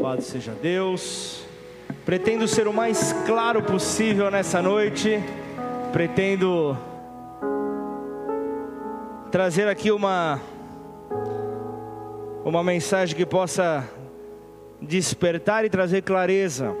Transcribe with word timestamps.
Louvado 0.00 0.22
seja 0.22 0.52
Deus. 0.52 1.44
Pretendo 2.06 2.48
ser 2.48 2.66
o 2.66 2.72
mais 2.72 3.12
claro 3.26 3.62
possível 3.62 4.30
nessa 4.30 4.62
noite. 4.62 5.22
Pretendo 5.92 6.74
trazer 9.30 9.68
aqui 9.68 9.92
uma 9.92 10.40
uma 12.42 12.64
mensagem 12.64 13.14
que 13.14 13.26
possa 13.26 13.86
despertar 14.80 15.66
e 15.66 15.68
trazer 15.68 16.00
clareza. 16.00 16.74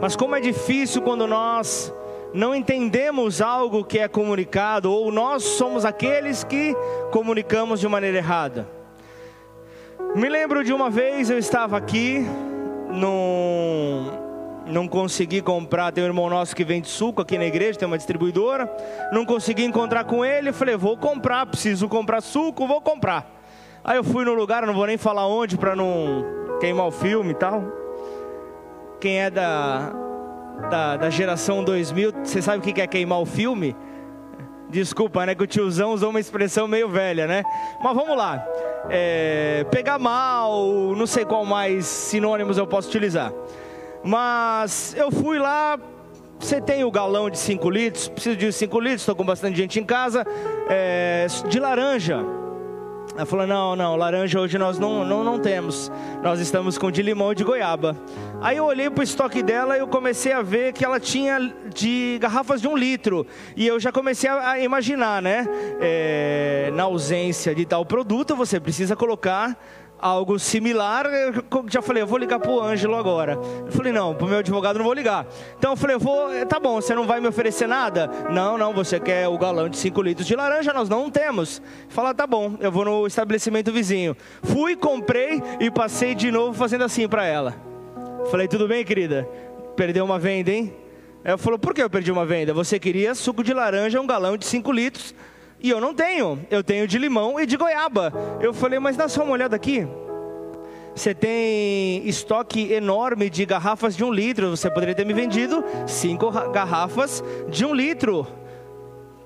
Mas 0.00 0.16
como 0.16 0.34
é 0.34 0.40
difícil 0.40 1.02
quando 1.02 1.26
nós 1.26 1.92
não 2.32 2.54
entendemos 2.54 3.42
algo 3.42 3.84
que 3.84 3.98
é 3.98 4.08
comunicado 4.08 4.90
ou 4.90 5.12
nós 5.12 5.42
somos 5.42 5.84
aqueles 5.84 6.42
que 6.42 6.74
comunicamos 7.10 7.80
de 7.80 7.86
maneira 7.86 8.16
errada. 8.16 8.81
Me 10.14 10.28
lembro 10.28 10.62
de 10.62 10.74
uma 10.74 10.90
vez 10.90 11.30
eu 11.30 11.38
estava 11.38 11.78
aqui, 11.78 12.18
não, 12.90 14.18
não 14.66 14.86
consegui 14.86 15.40
comprar. 15.40 15.90
Tem 15.90 16.04
um 16.04 16.06
irmão 16.06 16.28
nosso 16.28 16.54
que 16.54 16.62
vende 16.64 16.86
suco 16.86 17.22
aqui 17.22 17.38
na 17.38 17.46
igreja, 17.46 17.78
tem 17.78 17.88
uma 17.88 17.96
distribuidora. 17.96 18.70
Não 19.10 19.24
consegui 19.24 19.64
encontrar 19.64 20.04
com 20.04 20.22
ele. 20.22 20.52
Falei, 20.52 20.76
vou 20.76 20.98
comprar, 20.98 21.46
preciso 21.46 21.88
comprar 21.88 22.20
suco, 22.20 22.66
vou 22.66 22.82
comprar. 22.82 23.26
Aí 23.82 23.96
eu 23.96 24.04
fui 24.04 24.22
no 24.26 24.34
lugar, 24.34 24.66
não 24.66 24.74
vou 24.74 24.86
nem 24.86 24.98
falar 24.98 25.26
onde 25.26 25.56
para 25.56 25.74
não 25.74 26.26
queimar 26.60 26.86
o 26.86 26.92
filme 26.92 27.30
e 27.30 27.34
tal. 27.34 27.64
Quem 29.00 29.18
é 29.18 29.30
da, 29.30 29.94
da, 30.70 30.96
da 30.98 31.10
geração 31.10 31.64
2000, 31.64 32.12
você 32.22 32.42
sabe 32.42 32.58
o 32.58 32.60
que 32.60 32.82
é 32.82 32.86
queimar 32.86 33.18
o 33.18 33.24
filme? 33.24 33.74
Desculpa, 34.72 35.26
né? 35.26 35.34
Que 35.34 35.42
o 35.42 35.46
tiozão 35.46 35.92
usou 35.92 36.08
uma 36.08 36.18
expressão 36.18 36.66
meio 36.66 36.88
velha, 36.88 37.26
né? 37.26 37.42
Mas 37.84 37.94
vamos 37.94 38.16
lá. 38.16 38.42
É, 38.88 39.66
pegar 39.70 39.98
mal, 39.98 40.94
não 40.96 41.06
sei 41.06 41.26
qual 41.26 41.44
mais 41.44 41.84
sinônimos 41.84 42.56
eu 42.56 42.66
posso 42.66 42.88
utilizar. 42.88 43.30
Mas 44.02 44.94
eu 44.96 45.12
fui 45.12 45.38
lá, 45.38 45.78
você 46.40 46.58
tem 46.58 46.84
o 46.84 46.90
galão 46.90 47.28
de 47.28 47.38
5 47.38 47.70
litros, 47.70 48.08
preciso 48.08 48.36
de 48.36 48.50
5 48.50 48.80
litros, 48.80 49.02
estou 49.02 49.14
com 49.14 49.24
bastante 49.24 49.56
gente 49.56 49.78
em 49.78 49.84
casa, 49.84 50.26
é, 50.68 51.26
de 51.48 51.60
laranja. 51.60 52.41
Ela 53.14 53.26
falou: 53.26 53.46
não, 53.46 53.76
não, 53.76 53.96
laranja 53.96 54.40
hoje 54.40 54.56
nós 54.58 54.78
não, 54.78 55.04
não, 55.04 55.22
não 55.22 55.38
temos. 55.38 55.90
Nós 56.22 56.40
estamos 56.40 56.78
com 56.78 56.90
de 56.90 57.02
limão 57.02 57.32
e 57.32 57.34
de 57.34 57.44
goiaba. 57.44 57.96
Aí 58.40 58.56
eu 58.56 58.64
olhei 58.64 58.88
para 58.88 59.00
o 59.00 59.04
estoque 59.04 59.42
dela 59.42 59.76
e 59.76 59.80
eu 59.80 59.86
comecei 59.86 60.32
a 60.32 60.42
ver 60.42 60.72
que 60.72 60.84
ela 60.84 60.98
tinha 60.98 61.52
de 61.72 62.18
garrafas 62.20 62.60
de 62.60 62.68
um 62.68 62.76
litro. 62.76 63.26
E 63.54 63.66
eu 63.66 63.78
já 63.78 63.92
comecei 63.92 64.30
a 64.30 64.58
imaginar, 64.58 65.20
né? 65.20 65.46
É, 65.80 66.70
na 66.74 66.84
ausência 66.84 67.54
de 67.54 67.64
tal 67.66 67.84
produto, 67.84 68.34
você 68.34 68.58
precisa 68.58 68.96
colocar 68.96 69.56
algo 70.02 70.36
similar, 70.36 71.06
já 71.70 71.80
falei, 71.80 72.02
eu 72.02 72.06
vou 72.08 72.18
ligar 72.18 72.40
pro 72.40 72.60
Ângelo 72.60 72.96
agora. 72.96 73.38
Eu 73.64 73.70
falei, 73.70 73.92
não, 73.92 74.12
pro 74.12 74.26
meu 74.26 74.38
advogado 74.38 74.76
não 74.76 74.84
vou 74.84 74.92
ligar. 74.92 75.24
Então 75.56 75.70
eu 75.70 75.76
falei, 75.76 75.96
vou, 75.96 76.32
eh, 76.34 76.44
tá 76.44 76.58
bom, 76.58 76.80
você 76.80 76.92
não 76.92 77.06
vai 77.06 77.20
me 77.20 77.28
oferecer 77.28 77.68
nada? 77.68 78.10
Não, 78.28 78.58
não, 78.58 78.74
você 78.74 78.98
quer 78.98 79.28
o 79.28 79.38
galão 79.38 79.68
de 79.68 79.76
5 79.76 80.02
litros 80.02 80.26
de 80.26 80.34
laranja, 80.34 80.72
nós 80.72 80.88
não 80.88 81.08
temos. 81.08 81.62
Fala, 81.88 82.12
tá 82.12 82.26
bom, 82.26 82.56
eu 82.58 82.72
vou 82.72 82.84
no 82.84 83.06
estabelecimento 83.06 83.70
vizinho. 83.70 84.16
Fui, 84.42 84.74
comprei 84.74 85.40
e 85.60 85.70
passei 85.70 86.16
de 86.16 86.32
novo 86.32 86.52
fazendo 86.52 86.82
assim 86.82 87.06
para 87.06 87.24
ela. 87.24 87.54
Falei, 88.28 88.48
tudo 88.48 88.66
bem, 88.66 88.84
querida? 88.84 89.28
Perdeu 89.76 90.04
uma 90.04 90.18
venda, 90.18 90.50
hein? 90.50 90.74
Ela 91.22 91.38
falou, 91.38 91.60
por 91.60 91.72
que 91.72 91.80
eu 91.80 91.88
perdi 91.88 92.10
uma 92.10 92.26
venda? 92.26 92.52
Você 92.52 92.80
queria 92.80 93.14
suco 93.14 93.44
de 93.44 93.54
laranja, 93.54 94.00
um 94.00 94.06
galão 94.06 94.36
de 94.36 94.44
5 94.46 94.72
litros 94.72 95.14
e 95.62 95.70
eu 95.70 95.80
não 95.80 95.94
tenho. 95.94 96.44
Eu 96.50 96.62
tenho 96.62 96.86
de 96.88 96.98
limão 96.98 97.38
e 97.38 97.46
de 97.46 97.56
goiaba. 97.56 98.12
Eu 98.40 98.52
falei, 98.52 98.78
mas 98.78 98.96
dá 98.96 99.08
só 99.08 99.22
uma 99.22 99.32
olhada 99.32 99.54
aqui. 99.54 99.86
Você 100.94 101.14
tem 101.14 102.06
estoque 102.06 102.72
enorme 102.72 103.30
de 103.30 103.46
garrafas 103.46 103.96
de 103.96 104.04
um 104.04 104.12
litro. 104.12 104.50
Você 104.50 104.70
poderia 104.70 104.94
ter 104.94 105.06
me 105.06 105.12
vendido 105.14 105.64
cinco 105.86 106.30
garrafas 106.50 107.24
de 107.48 107.64
um 107.64 107.74
litro 107.74 108.26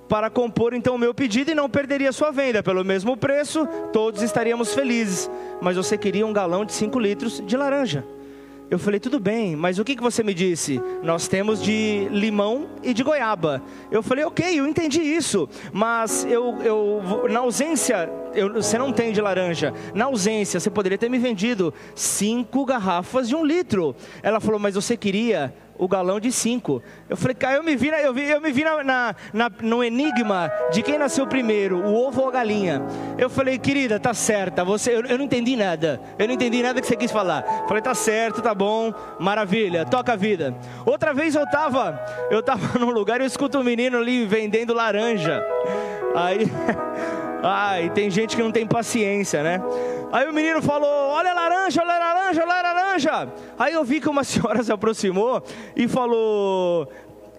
para 0.08 0.30
compor 0.30 0.72
então 0.72 0.94
o 0.94 0.98
meu 0.98 1.12
pedido 1.12 1.50
e 1.50 1.54
não 1.54 1.68
perderia 1.68 2.12
sua 2.12 2.30
venda. 2.30 2.62
Pelo 2.62 2.84
mesmo 2.84 3.16
preço, 3.16 3.66
todos 3.92 4.22
estaríamos 4.22 4.72
felizes. 4.74 5.30
Mas 5.60 5.76
você 5.76 5.98
queria 5.98 6.26
um 6.26 6.32
galão 6.32 6.64
de 6.64 6.72
5 6.72 6.98
litros 6.98 7.42
de 7.44 7.56
laranja. 7.56 8.04
Eu 8.68 8.80
falei, 8.80 8.98
tudo 8.98 9.20
bem, 9.20 9.54
mas 9.54 9.78
o 9.78 9.84
que, 9.84 9.94
que 9.94 10.02
você 10.02 10.24
me 10.24 10.34
disse? 10.34 10.82
Nós 11.00 11.28
temos 11.28 11.62
de 11.62 12.08
limão 12.10 12.68
e 12.82 12.92
de 12.92 13.04
goiaba. 13.04 13.62
Eu 13.92 14.02
falei, 14.02 14.24
ok, 14.24 14.58
eu 14.58 14.66
entendi 14.66 15.00
isso, 15.00 15.48
mas 15.72 16.24
eu, 16.24 16.60
eu 16.62 17.28
na 17.30 17.40
ausência, 17.40 18.10
eu, 18.34 18.54
você 18.54 18.76
não 18.76 18.92
tem 18.92 19.12
de 19.12 19.20
laranja. 19.20 19.72
Na 19.94 20.06
ausência, 20.06 20.58
você 20.58 20.68
poderia 20.68 20.98
ter 20.98 21.08
me 21.08 21.18
vendido 21.18 21.72
cinco 21.94 22.64
garrafas 22.64 23.28
de 23.28 23.36
um 23.36 23.44
litro. 23.44 23.94
Ela 24.20 24.40
falou, 24.40 24.58
mas 24.58 24.74
você 24.74 24.96
queria 24.96 25.54
o 25.78 25.88
galão 25.88 26.18
de 26.18 26.30
cinco. 26.32 26.82
Eu 27.08 27.16
falei, 27.16 27.34
cara, 27.34 27.56
eu 27.56 27.62
me 27.62 27.76
vi, 27.76 27.88
eu, 27.88 28.12
vi, 28.12 28.28
eu 28.28 28.40
me 28.40 28.52
vi 28.52 28.64
na, 28.64 28.82
na, 28.82 29.14
na, 29.32 29.50
no 29.60 29.82
enigma 29.82 30.50
de 30.72 30.82
quem 30.82 30.98
nasceu 30.98 31.26
primeiro, 31.26 31.78
o 31.78 31.94
ovo 31.94 32.22
ou 32.22 32.28
a 32.28 32.32
galinha. 32.32 32.82
Eu 33.18 33.30
falei, 33.30 33.58
querida, 33.58 33.98
tá 33.98 34.14
certa, 34.14 34.64
você, 34.64 34.96
eu, 34.96 35.06
eu 35.06 35.18
não 35.18 35.24
entendi 35.24 35.56
nada, 35.56 36.00
eu 36.18 36.26
não 36.26 36.34
entendi 36.34 36.62
nada 36.62 36.80
que 36.80 36.86
você 36.86 36.96
quis 36.96 37.10
falar. 37.10 37.42
Falei, 37.66 37.82
tá 37.82 37.94
certo, 37.94 38.42
tá 38.42 38.54
bom, 38.54 38.92
maravilha, 39.18 39.84
toca 39.84 40.12
a 40.12 40.16
vida. 40.16 40.54
Outra 40.84 41.12
vez 41.12 41.34
eu 41.34 41.48
tava, 41.50 42.00
eu 42.30 42.42
tava 42.42 42.78
num 42.78 42.90
lugar 42.90 43.20
e 43.20 43.24
eu 43.24 43.26
escuto 43.26 43.58
um 43.58 43.64
menino 43.64 43.98
ali 43.98 44.24
vendendo 44.24 44.74
laranja. 44.74 45.44
Aí, 46.14 46.50
ai, 47.46 47.90
tem 47.90 48.10
gente 48.10 48.36
que 48.36 48.42
não 48.42 48.50
tem 48.50 48.66
paciência, 48.66 49.42
né? 49.42 49.62
Aí 50.12 50.28
o 50.28 50.32
menino 50.32 50.62
falou: 50.62 50.88
Olha 50.88 51.30
a 51.30 51.34
laranja, 51.34 51.82
olha 51.82 51.94
a 51.94 51.98
laranja, 51.98 52.42
olha 52.42 52.52
a 52.52 52.62
laranja. 52.62 53.28
Aí 53.58 53.72
eu 53.72 53.84
vi 53.84 54.00
que 54.00 54.08
uma 54.08 54.22
senhora 54.24 54.62
se 54.62 54.72
aproximou 54.72 55.42
e 55.74 55.86
falou: 55.88 56.88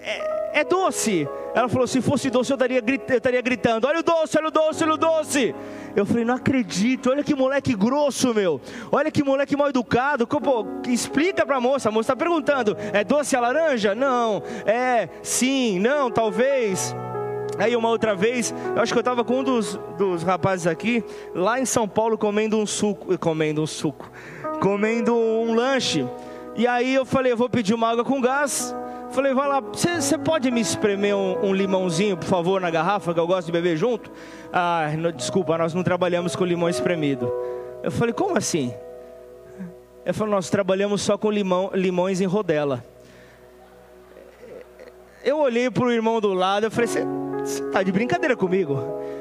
É, 0.02 0.60
é 0.62 0.64
doce. 0.64 1.28
Ela 1.54 1.68
falou: 1.70 1.88
Se 1.88 2.02
fosse 2.02 2.30
doce, 2.30 2.52
eu 2.52 2.56
estaria, 2.56 2.84
eu 2.86 3.18
estaria 3.18 3.42
gritando: 3.42 3.88
Olha 3.88 4.00
o 4.00 4.04
doce, 4.04 4.38
olha 4.38 4.48
o 4.48 4.52
doce, 4.52 4.84
olha 4.84 4.94
o 4.94 4.98
doce. 4.98 5.56
Eu 5.96 6.06
falei: 6.06 6.26
Não 6.26 6.36
acredito, 6.36 7.10
olha 7.10 7.24
que 7.24 7.34
moleque 7.34 7.74
grosso, 7.74 8.34
meu. 8.34 8.62
Olha 8.92 9.10
que 9.10 9.24
moleque 9.24 9.56
mal 9.56 9.70
educado. 9.70 10.28
Pô, 10.28 10.66
explica 10.88 11.46
pra 11.46 11.60
moça. 11.60 11.90
A 11.90 11.92
moça 11.92 12.14
está 12.14 12.16
perguntando: 12.16 12.76
É 12.94 13.04
doce 13.04 13.36
a 13.36 13.40
laranja? 13.40 13.96
Não. 13.96 14.44
É, 14.66 15.10
sim, 15.24 15.80
não, 15.80 16.12
talvez. 16.12 16.96
Aí 17.60 17.76
uma 17.76 17.90
outra 17.90 18.16
vez, 18.16 18.54
eu 18.76 18.82
acho 18.82 18.94
que 18.94 18.98
eu 18.98 19.02
estava 19.02 19.24
com 19.24 19.40
um 19.40 19.44
dos, 19.44 19.80
dos 19.98 20.24
rapazes 20.24 20.68
aqui, 20.68 21.04
lá 21.34 21.60
em 21.60 21.66
São 21.66 21.88
Paulo, 21.88 22.18
comendo 22.18 22.58
um 22.58 22.66
suco, 22.66 23.18
comendo 23.18 23.62
um 23.62 23.68
suco, 23.68 24.12
comendo 24.62 25.16
um 25.16 25.56
lanche. 25.56 26.08
E 26.56 26.68
aí 26.68 26.94
eu 26.94 27.06
falei, 27.06 27.32
eu 27.32 27.38
vou 27.38 27.50
pedir 27.50 27.74
uma 27.74 27.90
água 27.90 28.04
com 28.04 28.22
gás. 28.22 28.76
Falei, 29.12 29.34
vai 29.34 29.48
lá, 29.48 29.62
você 29.62 30.18
pode 30.18 30.52
me 30.52 30.60
espremer 30.60 31.16
um, 31.16 31.48
um, 31.48 31.54
limãozinho, 31.54 32.18
por 32.18 32.26
favor, 32.26 32.60
na 32.60 32.70
garrafa, 32.70 33.14
que 33.14 33.20
eu 33.20 33.26
gosto 33.26 33.48
de 33.48 33.52
beber 33.52 33.78
junto? 33.78 34.12
Ah, 34.52 34.92
não, 34.98 35.12
desculpa, 35.12 35.58
nós 35.58 35.74
não 35.74 35.82
trabalhamos 35.82 36.36
com 36.36 36.44
limão 36.44 36.68
espremido. 36.68 37.32
Eu 37.82 37.92
falei, 37.92 38.14
como 38.14 38.38
assim? 38.38 38.74
Eu 40.06 40.14
falei, 40.14 40.34
nós 40.34 40.50
trabalhamos 40.50 41.02
só 41.02 41.18
com 41.18 41.32
limão, 41.32 41.72
limões 41.74 42.22
em 42.22 42.26
rodela. 42.26 42.84
Eu 45.24 45.40
olhei 45.40 45.70
para 45.72 45.86
o 45.86 45.92
irmão 45.92 46.20
do 46.20 46.34
lado, 46.34 46.66
eu 46.66 46.72
falei, 46.72 46.88
você 46.88 47.06
está 47.56 47.84
de 47.84 47.92
brincadeira 47.92 48.36
comigo? 48.36 48.78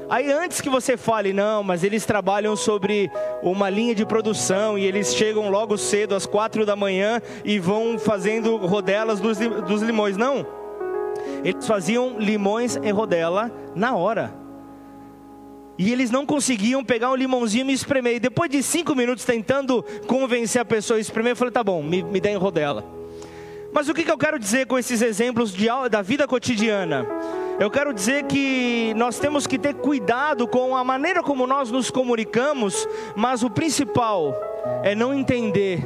Aí 0.08 0.30
antes 0.30 0.60
que 0.60 0.68
você 0.68 0.96
fale, 0.96 1.32
não, 1.32 1.62
mas 1.62 1.82
eles 1.82 2.04
trabalham 2.04 2.54
sobre 2.54 3.10
uma 3.42 3.68
linha 3.68 3.94
de 3.94 4.06
produção 4.06 4.78
e 4.78 4.84
eles 4.84 5.14
chegam 5.14 5.50
logo 5.50 5.76
cedo, 5.76 6.14
às 6.14 6.26
quatro 6.26 6.64
da 6.64 6.76
manhã, 6.76 7.20
e 7.44 7.58
vão 7.58 7.98
fazendo 7.98 8.56
rodelas 8.56 9.20
dos, 9.20 9.38
dos 9.38 9.82
limões. 9.82 10.16
Não. 10.16 10.46
Eles 11.42 11.66
faziam 11.66 12.18
limões 12.18 12.76
em 12.76 12.90
rodela 12.90 13.50
na 13.74 13.94
hora. 13.96 14.34
E 15.78 15.92
eles 15.92 16.10
não 16.10 16.24
conseguiam 16.24 16.82
pegar 16.82 17.10
um 17.10 17.16
limãozinho 17.16 17.62
e 17.62 17.66
me 17.66 17.72
espremer. 17.72 18.16
E 18.16 18.20
depois 18.20 18.50
de 18.50 18.62
cinco 18.62 18.94
minutos 18.94 19.24
tentando 19.24 19.84
convencer 20.06 20.60
a 20.60 20.64
pessoa 20.64 20.96
a 20.96 21.00
espremer, 21.00 21.32
eu 21.32 21.36
falei, 21.36 21.52
tá 21.52 21.62
bom, 21.62 21.82
me, 21.82 22.02
me 22.02 22.20
dá 22.20 22.30
em 22.30 22.36
rodela. 22.36 22.84
Mas 23.72 23.88
o 23.88 23.94
que, 23.94 24.04
que 24.04 24.10
eu 24.10 24.16
quero 24.16 24.38
dizer 24.38 24.66
com 24.66 24.78
esses 24.78 25.02
exemplos 25.02 25.52
de, 25.52 25.66
da 25.90 26.00
vida 26.00 26.26
cotidiana? 26.26 27.06
Eu 27.58 27.70
quero 27.70 27.94
dizer 27.94 28.24
que 28.24 28.92
nós 28.96 29.18
temos 29.18 29.46
que 29.46 29.58
ter 29.58 29.74
cuidado 29.74 30.46
com 30.46 30.76
a 30.76 30.84
maneira 30.84 31.22
como 31.22 31.46
nós 31.46 31.70
nos 31.70 31.90
comunicamos, 31.90 32.86
mas 33.16 33.42
o 33.42 33.48
principal 33.48 34.34
é 34.82 34.94
não 34.94 35.14
entender 35.14 35.82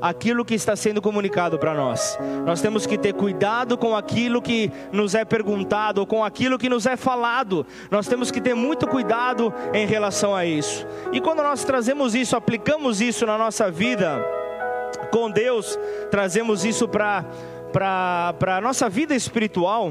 aquilo 0.00 0.44
que 0.44 0.54
está 0.54 0.76
sendo 0.76 1.02
comunicado 1.02 1.58
para 1.58 1.74
nós. 1.74 2.16
Nós 2.46 2.60
temos 2.60 2.86
que 2.86 2.96
ter 2.96 3.12
cuidado 3.12 3.76
com 3.76 3.96
aquilo 3.96 4.40
que 4.40 4.70
nos 4.92 5.16
é 5.16 5.24
perguntado, 5.24 6.06
com 6.06 6.24
aquilo 6.24 6.56
que 6.56 6.68
nos 6.68 6.86
é 6.86 6.96
falado. 6.96 7.66
Nós 7.90 8.06
temos 8.06 8.30
que 8.30 8.40
ter 8.40 8.54
muito 8.54 8.86
cuidado 8.86 9.52
em 9.74 9.86
relação 9.86 10.34
a 10.34 10.46
isso. 10.46 10.86
E 11.12 11.20
quando 11.20 11.42
nós 11.42 11.64
trazemos 11.64 12.14
isso, 12.14 12.36
aplicamos 12.36 13.00
isso 13.00 13.26
na 13.26 13.36
nossa 13.36 13.68
vida 13.68 14.24
com 15.10 15.28
Deus, 15.28 15.76
trazemos 16.08 16.64
isso 16.64 16.86
para 16.86 17.24
a 17.74 18.60
nossa 18.60 18.88
vida 18.88 19.14
espiritual 19.14 19.90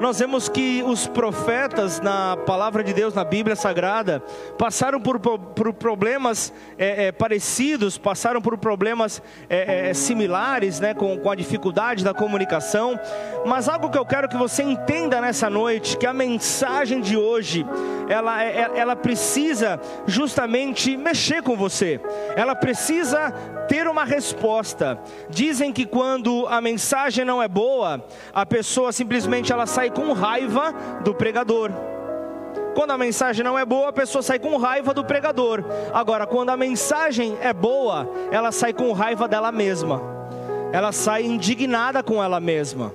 nós 0.00 0.18
vemos 0.18 0.48
que 0.48 0.82
os 0.82 1.06
profetas 1.06 2.00
na 2.00 2.36
palavra 2.36 2.82
de 2.82 2.92
Deus, 2.92 3.14
na 3.14 3.24
Bíblia 3.24 3.54
Sagrada, 3.54 4.22
passaram 4.58 5.00
por, 5.00 5.18
por 5.18 5.72
problemas 5.72 6.52
é, 6.76 7.06
é, 7.06 7.12
parecidos, 7.12 7.98
passaram 7.98 8.40
por 8.40 8.58
problemas 8.58 9.22
é, 9.48 9.90
é, 9.90 9.94
similares, 9.94 10.80
né, 10.80 10.94
com, 10.94 11.16
com 11.18 11.30
a 11.30 11.34
dificuldade 11.34 12.04
da 12.04 12.12
comunicação. 12.12 12.98
Mas 13.46 13.68
algo 13.68 13.90
que 13.90 13.98
eu 13.98 14.04
quero 14.04 14.28
que 14.28 14.36
você 14.36 14.62
entenda 14.62 15.20
nessa 15.20 15.48
noite, 15.48 15.96
que 15.96 16.06
a 16.06 16.12
mensagem 16.12 17.00
de 17.00 17.16
hoje, 17.16 17.64
ela, 18.08 18.42
é, 18.42 18.46
é, 18.48 18.70
ela 18.74 18.96
precisa 18.96 19.80
justamente 20.06 20.96
mexer 20.96 21.42
com 21.42 21.56
você, 21.56 22.00
ela 22.36 22.54
precisa 22.54 23.32
ter 23.68 23.86
uma 23.88 24.04
resposta. 24.04 24.98
Dizem 25.30 25.72
que 25.72 25.86
quando 25.86 26.46
a 26.48 26.60
mensagem 26.60 27.24
não 27.24 27.42
é 27.42 27.48
boa, 27.48 28.04
a 28.32 28.44
pessoa 28.44 28.92
simplesmente 28.92 29.52
ela 29.52 29.66
sai 29.66 29.90
com 29.92 30.12
raiva 30.12 30.72
do 31.02 31.14
pregador. 31.14 31.70
Quando 32.74 32.90
a 32.90 32.98
mensagem 32.98 33.44
não 33.44 33.58
é 33.58 33.64
boa, 33.64 33.88
a 33.88 33.92
pessoa 33.92 34.22
sai 34.22 34.38
com 34.38 34.56
raiva 34.56 34.94
do 34.94 35.04
pregador. 35.04 35.62
Agora, 35.92 36.26
quando 36.26 36.50
a 36.50 36.56
mensagem 36.56 37.36
é 37.40 37.52
boa, 37.52 38.08
ela 38.30 38.50
sai 38.50 38.72
com 38.72 38.92
raiva 38.92 39.28
dela 39.28 39.52
mesma. 39.52 40.00
Ela 40.72 40.90
sai 40.90 41.24
indignada 41.24 42.02
com 42.02 42.22
ela 42.22 42.40
mesma. 42.40 42.92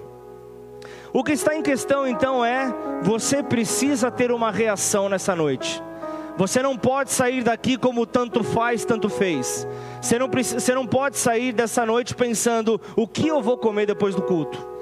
O 1.14 1.24
que 1.24 1.32
está 1.32 1.56
em 1.56 1.62
questão 1.62 2.08
então 2.08 2.44
é: 2.44 2.74
você 3.02 3.44
precisa 3.44 4.10
ter 4.10 4.32
uma 4.32 4.52
reação 4.52 5.08
nessa 5.10 5.36
noite. 5.36 5.82
Você 6.38 6.62
não 6.62 6.78
pode 6.78 7.12
sair 7.12 7.44
daqui 7.44 7.78
como 7.78 8.06
tanto 8.06 8.44
faz, 8.44 8.86
tanto 8.86 9.10
fez. 9.10 9.68
Você 10.00 10.20
não, 10.20 10.28
você 10.30 10.74
não 10.76 10.86
pode 10.86 11.18
sair 11.18 11.52
dessa 11.52 11.86
noite 11.86 12.16
pensando: 12.16 12.82
o 12.96 13.08
que 13.08 13.28
eu 13.28 13.42
vou 13.42 13.58
comer 13.58 13.86
depois 13.86 14.16
do 14.16 14.22
culto? 14.22 14.77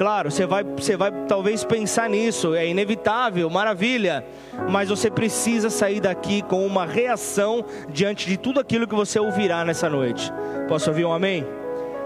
Claro, 0.00 0.30
você 0.30 0.46
vai, 0.46 0.64
você 0.64 0.96
vai 0.96 1.12
talvez 1.28 1.62
pensar 1.62 2.08
nisso, 2.08 2.54
é 2.54 2.66
inevitável, 2.66 3.50
maravilha, 3.50 4.24
mas 4.70 4.88
você 4.88 5.10
precisa 5.10 5.68
sair 5.68 6.00
daqui 6.00 6.40
com 6.40 6.66
uma 6.66 6.86
reação 6.86 7.62
diante 7.90 8.26
de 8.26 8.38
tudo 8.38 8.58
aquilo 8.58 8.88
que 8.88 8.94
você 8.94 9.20
ouvirá 9.20 9.62
nessa 9.62 9.90
noite. 9.90 10.32
Posso 10.66 10.88
ouvir 10.88 11.04
um 11.04 11.12
amém? 11.12 11.44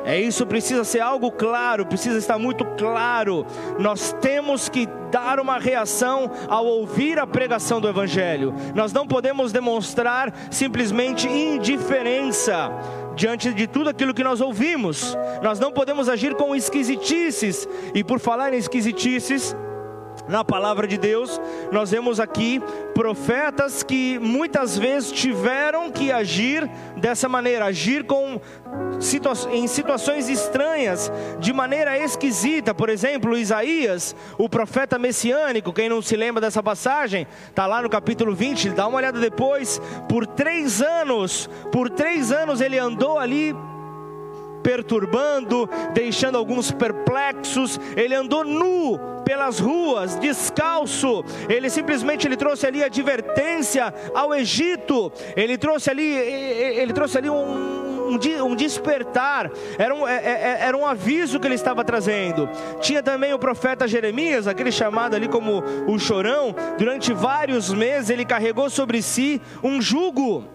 É 0.05 0.21
isso, 0.21 0.47
precisa 0.47 0.85
ser 0.85 1.01
algo 1.01 1.33
claro, 1.33 1.87
precisa 1.87 2.19
estar 2.19 2.39
muito 2.39 2.65
claro. 2.77 3.47
Nós 3.79 4.15
temos 4.21 4.69
que 4.69 4.87
dar 5.11 5.41
uma 5.41 5.59
reação 5.59 6.31
ao 6.49 6.67
ouvir 6.67 7.19
a 7.19 7.27
pregação 7.27 7.81
do 7.81 7.89
Evangelho. 7.89 8.55
Nós 8.75 8.93
não 8.93 9.06
podemos 9.06 9.51
demonstrar 9.51 10.33
simplesmente 10.51 11.27
indiferença 11.27 12.71
diante 13.17 13.55
de 13.55 13.67
tudo 13.67 13.89
aquilo 13.89 14.12
que 14.12 14.25
nós 14.25 14.41
ouvimos. 14.41 15.17
Nós 15.43 15.59
não 15.59 15.73
podemos 15.73 16.09
agir 16.09 16.35
com 16.35 16.55
esquisitices. 16.55 17.67
E 17.95 18.05
por 18.05 18.21
falar 18.21 18.53
em 18.53 18.59
esquisitices, 18.59 19.56
na 20.29 20.44
palavra 20.44 20.87
de 20.87 20.97
Deus, 20.97 21.41
nós 21.71 21.91
vemos 21.91 22.19
aqui 22.19 22.61
profetas 22.94 23.82
que 23.82 24.19
muitas 24.19 24.79
vezes 24.79 25.12
tiveram 25.12 25.91
que 25.91 26.11
agir 26.11 26.69
dessa 26.97 27.29
maneira, 27.29 27.67
agir 27.67 28.05
com 28.05 28.41
situa 29.00 29.32
em 29.53 29.67
situações 29.67 30.29
estranhas, 30.29 31.11
de 31.38 31.53
maneira 31.53 31.99
esquisita. 31.99 32.75
Por 32.75 32.88
exemplo, 32.88 33.37
Isaías, 33.37 34.15
o 34.38 34.49
profeta 34.49 34.99
messiânico, 34.99 35.73
quem 35.73 35.88
não 35.88 36.00
se 36.00 36.17
lembra 36.17 36.41
dessa 36.41 36.62
passagem, 36.62 37.27
está 37.49 37.67
lá 37.67 37.82
no 37.82 37.91
capítulo 37.91 38.35
20, 38.35 38.70
dá 38.70 38.87
uma 38.87 38.99
olhada 38.99 39.20
depois. 39.20 39.81
Por 40.09 40.27
três 40.27 40.81
anos, 40.81 41.49
por 41.70 41.91
três 41.91 42.32
anos 42.32 42.61
ele 42.61 42.79
andou 42.79 43.19
ali 43.19 43.55
perturbando, 44.65 45.69
deixando 45.93 46.39
alguns 46.39 46.73
perplexos. 46.73 47.79
Ele 47.95 48.15
andou 48.15 48.45
nu 48.45 48.99
pelas 49.25 49.61
ruas, 49.61 50.17
descalço. 50.17 51.23
Ele 51.49 51.71
simplesmente 51.71 52.27
ele 52.27 52.37
trouxe 52.37 52.67
ali 52.67 52.83
advertência 52.83 53.95
ao 54.15 54.35
Egito. 54.35 55.13
Ele 55.37 55.57
trouxe 55.57 55.91
ali, 55.91 56.05
ele 56.05 56.93
trouxe 56.93 57.19
ali 57.19 57.31
um 57.31 57.85
um, 58.45 58.55
despertar, 58.55 59.51
era 59.79 59.95
um, 59.95 60.07
é, 60.07 60.17
é, 60.17 60.31
é, 60.31 60.59
era 60.67 60.77
um 60.77 60.87
aviso 60.87 61.41
que 61.41 61.47
ele 61.47 61.55
estava 61.55 61.83
trazendo. 61.83 62.49
Tinha 62.81 63.03
também 63.03 63.33
o 63.33 63.39
profeta 63.39 63.89
Jeremias, 63.89 64.47
aquele 64.47 64.71
chamado 64.71 65.17
ali 65.17 65.27
como 65.27 65.63
o 65.87 65.99
chorão, 65.99 66.55
durante 66.79 67.13
vários 67.13 67.73
meses 67.73 68.11
ele 68.11 68.25
carregou 68.25 68.69
sobre 68.69 69.01
si 69.03 69.41
um 69.63 69.81
jugo 69.81 70.54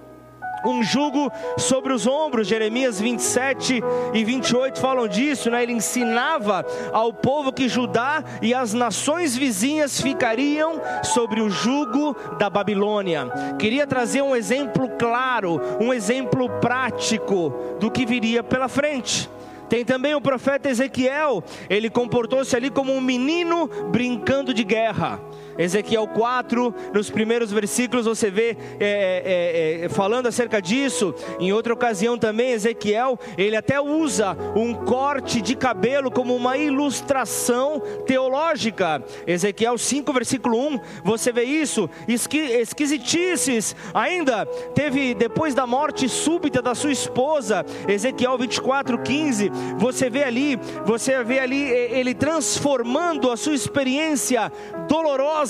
um 0.66 0.84
jugo 0.84 1.32
sobre 1.58 1.94
os 1.94 2.06
ombros. 2.08 2.48
Jeremias 2.48 3.00
27 3.00 3.82
e 4.14 4.24
28 4.24 4.80
falam 4.80 5.08
disso, 5.08 5.50
né? 5.50 5.64
Ele 5.64 5.74
ensinava 5.74 6.66
ao 6.92 7.14
povo 7.14 7.52
que 7.52 7.68
Judá 7.68 8.24
e 8.42 8.54
as 8.54 8.74
nações 8.74 9.36
vizinhas 9.36 10.00
ficariam 10.00 10.82
sobre 11.04 11.42
o 11.42 11.50
jugo 11.50 12.16
da 12.38 12.50
Babilônia. 12.50 13.28
Queria 13.58 13.86
trazer 13.86 14.22
um 14.22 14.36
exemplo 14.36 14.90
claro, 14.98 15.60
um 15.80 15.94
exemplo 15.94 16.50
prático 16.60 17.54
do 17.80 17.92
que 17.92 18.06
viria 18.06 18.44
pela 18.44 18.68
frente. 18.68 19.30
Tem 19.70 19.86
também 19.86 20.16
o 20.16 20.22
profeta 20.22 20.68
Ezequiel, 20.68 21.44
ele 21.70 21.92
comportou-se 21.92 22.56
ali 22.56 22.72
como 22.72 22.92
um 22.92 23.00
menino 23.00 23.68
brincando 23.92 24.52
de 24.52 24.64
guerra. 24.64 25.22
Ezequiel 25.60 26.08
4, 26.08 26.74
nos 26.94 27.10
primeiros 27.10 27.52
versículos 27.52 28.06
você 28.06 28.32
vê 28.32 28.56
é, 28.80 29.82
é, 29.82 29.86
é, 29.86 29.90
falando 29.90 30.28
acerca 30.28 30.62
disso. 30.62 31.14
Em 31.38 31.52
outra 31.52 31.74
ocasião 31.74 32.18
também, 32.18 32.52
Ezequiel, 32.52 33.20
ele 33.38 33.58
até 33.58 33.82
usa 33.82 34.38
um 34.56 34.74
corte 34.74 35.42
de 35.42 35.58
cabelo 35.58 36.10
como 36.10 36.34
uma 36.34 36.56
ilustração 36.56 37.82
teológica. 38.06 39.04
Ezequiel 39.28 39.78
5, 39.78 40.14
versículo 40.14 40.58
1, 40.58 40.80
você 41.04 41.34
vê 41.34 41.44
isso, 41.44 41.90
Esqui, 42.08 42.38
esquisitices. 42.38 43.76
Ainda 43.94 44.46
teve, 44.74 45.14
depois 45.14 45.54
da 45.54 45.68
morte 45.68 46.08
súbita 46.08 46.62
da 46.62 46.74
sua 46.74 46.94
esposa, 46.94 47.66
Ezequiel 47.86 48.38
24, 48.38 48.98
15, 49.00 49.52
você 49.78 50.10
vê 50.10 50.24
ali, 50.24 50.58
você 50.86 51.22
vê 51.22 51.40
ali 51.40 51.64
ele 51.64 52.14
transformando 52.14 53.30
a 53.30 53.36
sua 53.36 53.54
experiência 53.54 54.50
dolorosa 54.88 55.49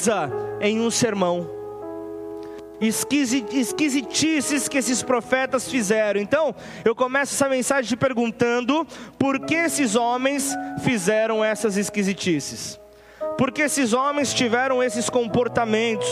em 0.62 0.80
um 0.80 0.92
sermão. 0.92 1.50
Esquisitices 2.80 4.70
que 4.70 4.78
esses 4.78 5.04
profetas 5.04 5.70
fizeram. 5.70 6.22
Então, 6.22 6.56
eu 6.86 6.96
começo 6.96 7.34
essa 7.34 7.50
mensagem 7.50 7.90
te 7.90 7.98
perguntando: 7.98 8.88
por 9.18 9.40
que 9.42 9.56
esses 9.56 9.96
homens 9.96 10.56
fizeram 10.82 11.44
essas 11.44 11.76
esquisitices? 11.76 12.80
Por 13.38 13.52
que 13.52 13.64
esses 13.64 13.92
homens 13.92 14.34
tiveram 14.34 14.82
esses 14.82 15.10
comportamentos? 15.10 16.08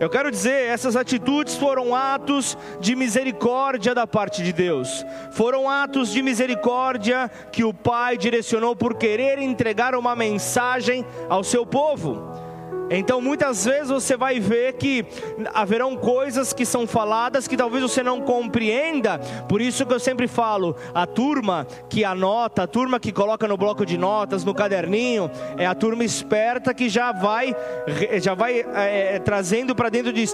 Eu 0.00 0.08
quero 0.08 0.30
dizer, 0.30 0.64
essas 0.68 0.96
atitudes 0.96 1.56
foram 1.56 1.94
atos 1.94 2.56
de 2.80 2.96
misericórdia 2.96 3.94
da 3.94 4.06
parte 4.06 4.42
de 4.42 4.50
Deus. 4.50 5.04
Foram 5.32 5.68
atos 5.68 6.10
de 6.10 6.22
misericórdia 6.22 7.30
que 7.52 7.64
o 7.64 7.74
Pai 7.74 8.16
direcionou 8.16 8.74
por 8.74 8.94
querer 8.94 9.38
entregar 9.38 9.94
uma 9.94 10.16
mensagem 10.16 11.04
ao 11.28 11.44
seu 11.44 11.66
povo. 11.66 12.49
Então 12.90 13.20
muitas 13.20 13.64
vezes 13.64 13.88
você 13.88 14.16
vai 14.16 14.40
ver 14.40 14.74
que 14.74 15.06
haverão 15.54 15.96
coisas 15.96 16.52
que 16.52 16.66
são 16.66 16.86
faladas 16.86 17.46
que 17.46 17.56
talvez 17.56 17.82
você 17.82 18.02
não 18.02 18.20
compreenda. 18.20 19.18
Por 19.48 19.60
isso 19.60 19.86
que 19.86 19.94
eu 19.94 20.00
sempre 20.00 20.26
falo, 20.26 20.76
a 20.92 21.06
turma 21.06 21.66
que 21.88 22.04
anota, 22.04 22.64
a 22.64 22.66
turma 22.66 22.98
que 22.98 23.12
coloca 23.12 23.46
no 23.46 23.56
bloco 23.56 23.86
de 23.86 23.96
notas, 23.96 24.44
no 24.44 24.54
caderninho, 24.54 25.30
é 25.56 25.66
a 25.66 25.74
turma 25.74 26.04
esperta 26.04 26.74
que 26.74 26.88
já 26.88 27.12
vai 27.12 27.54
já 28.20 28.34
vai 28.34 28.64
é, 28.74 29.18
trazendo 29.20 29.74
para 29.74 29.88
dentro 29.88 30.12
de 30.12 30.24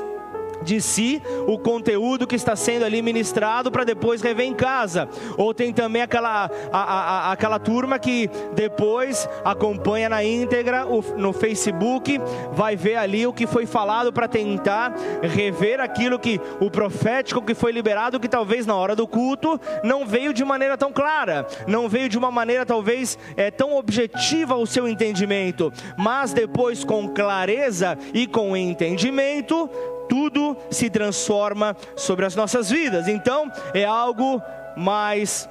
de 0.66 0.80
si 0.80 1.23
o 1.46 1.56
conteúdo 1.56 2.26
que 2.26 2.35
está 2.35 2.56
sendo 2.56 2.85
ali 2.85 3.00
ministrado 3.00 3.70
para 3.70 3.85
depois 3.85 4.20
rever 4.20 4.46
em 4.46 4.52
casa. 4.52 5.08
Ou 5.38 5.54
tem 5.54 5.73
também 5.73 6.02
aquela, 6.02 6.50
a, 6.73 6.82
a, 6.82 7.32
aquela 7.32 7.58
turma 7.58 7.99
que 7.99 8.28
depois 8.54 9.28
acompanha 9.44 10.08
na 10.08 10.25
íntegra 10.25 10.87
o, 10.87 11.02
no 11.16 11.32
Facebook, 11.32 12.20
vai 12.52 12.75
ver 12.75 12.96
ali 12.96 13.26
o 13.26 13.32
que 13.32 13.46
foi 13.46 13.64
falado 13.64 14.12
para 14.12 14.26
tentar 14.26 14.92
rever 15.23 15.80
aquilo 15.80 16.18
que 16.18 16.40
o 16.61 16.68
profético 16.68 17.40
que 17.40 17.54
foi 17.54 17.70
liberado, 17.70 18.18
que 18.18 18.28
talvez 18.28 18.66
na 18.66 18.75
hora 18.75 18.96
do 18.96 19.06
culto 19.06 19.61
não 19.85 20.04
veio 20.04 20.35
de 20.35 20.44
maneira 20.44 20.76
tão 20.76 20.92
clara, 20.92 21.46
não 21.66 21.88
veio 21.88 22.08
de 22.08 22.18
uma 22.18 22.30
maneira 22.30 22.66
talvez 22.66 23.16
é, 23.37 23.52
tão 23.52 23.76
objetiva 23.76 24.56
o 24.56 24.66
seu 24.66 24.88
entendimento, 24.88 25.73
mas 25.96 26.32
depois 26.32 26.82
com 26.82 27.08
clareza 27.08 27.96
e 28.12 28.26
com 28.26 28.56
entendimento 28.56 29.70
tudo 30.08 30.56
se 30.70 30.90
transforma 30.90 31.76
sobre 31.96 32.25
as 32.25 32.34
nossas 32.34 32.70
vidas. 32.70 33.08
Então, 33.08 33.50
é 33.75 33.84
algo 33.84 34.42
mais 34.76 35.48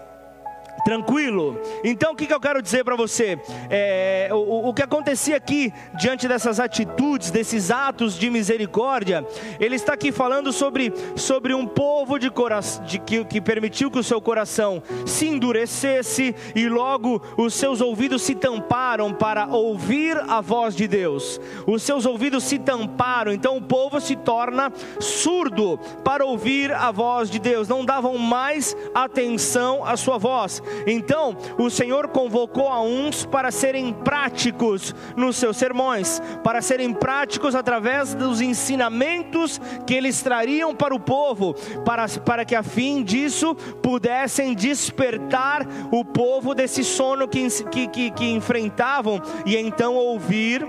Tranquilo? 0.85 1.59
Então 1.83 2.13
o 2.13 2.15
que, 2.15 2.27
que 2.27 2.33
eu 2.33 2.39
quero 2.39 2.61
dizer 2.61 2.85
para 2.85 2.95
você? 2.95 3.39
É, 3.71 4.29
o, 4.31 4.69
o 4.69 4.73
que 4.73 4.83
acontecia 4.83 5.35
aqui, 5.35 5.73
diante 5.95 6.27
dessas 6.27 6.59
atitudes, 6.59 7.31
desses 7.31 7.71
atos 7.71 8.15
de 8.15 8.29
misericórdia, 8.29 9.25
ele 9.59 9.77
está 9.77 9.93
aqui 9.93 10.11
falando 10.11 10.53
sobre, 10.53 10.93
sobre 11.15 11.55
um 11.55 11.65
povo 11.65 12.19
de 12.19 12.29
coração, 12.29 12.85
de, 12.85 12.99
que, 12.99 13.25
que 13.25 13.41
permitiu 13.41 13.89
que 13.89 13.97
o 13.97 14.03
seu 14.03 14.21
coração 14.21 14.83
se 15.07 15.27
endurecesse 15.27 16.35
e 16.53 16.69
logo 16.69 17.19
os 17.35 17.55
seus 17.55 17.81
ouvidos 17.81 18.21
se 18.21 18.35
tamparam 18.35 19.11
para 19.11 19.47
ouvir 19.47 20.15
a 20.29 20.39
voz 20.39 20.75
de 20.75 20.87
Deus. 20.87 21.41
Os 21.65 21.81
seus 21.81 22.05
ouvidos 22.05 22.43
se 22.43 22.59
tamparam, 22.59 23.31
então 23.31 23.57
o 23.57 23.61
povo 23.61 23.99
se 23.99 24.15
torna 24.15 24.71
surdo 24.99 25.79
para 26.03 26.23
ouvir 26.23 26.71
a 26.71 26.91
voz 26.91 27.27
de 27.27 27.39
Deus, 27.39 27.67
não 27.67 27.83
davam 27.83 28.19
mais 28.19 28.77
atenção 28.93 29.83
à 29.83 29.97
sua 29.97 30.19
voz. 30.19 30.61
Então, 30.85 31.35
o 31.57 31.69
Senhor 31.69 32.07
convocou 32.09 32.67
a 32.67 32.81
uns 32.81 33.25
para 33.25 33.51
serem 33.51 33.93
práticos 33.93 34.93
nos 35.15 35.35
seus 35.35 35.57
sermões, 35.57 36.21
para 36.43 36.61
serem 36.61 36.93
práticos 36.93 37.55
através 37.55 38.13
dos 38.13 38.41
ensinamentos 38.41 39.59
que 39.85 39.93
eles 39.93 40.21
trariam 40.21 40.75
para 40.75 40.93
o 40.93 40.99
povo, 40.99 41.53
para, 41.83 42.07
para 42.25 42.45
que 42.45 42.55
a 42.55 42.63
fim 42.63 43.03
disso 43.03 43.55
pudessem 43.55 44.53
despertar 44.53 45.67
o 45.91 46.03
povo 46.03 46.53
desse 46.53 46.83
sono 46.83 47.27
que, 47.27 47.47
que, 47.65 47.87
que, 47.87 48.11
que 48.11 48.25
enfrentavam 48.31 49.21
e 49.45 49.55
então 49.57 49.95
ouvir 49.95 50.65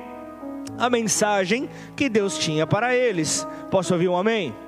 a 0.78 0.90
mensagem 0.90 1.68
que 1.94 2.08
Deus 2.08 2.38
tinha 2.38 2.66
para 2.66 2.94
eles. 2.94 3.46
Posso 3.70 3.92
ouvir 3.94 4.08
um 4.08 4.16
amém? 4.16 4.65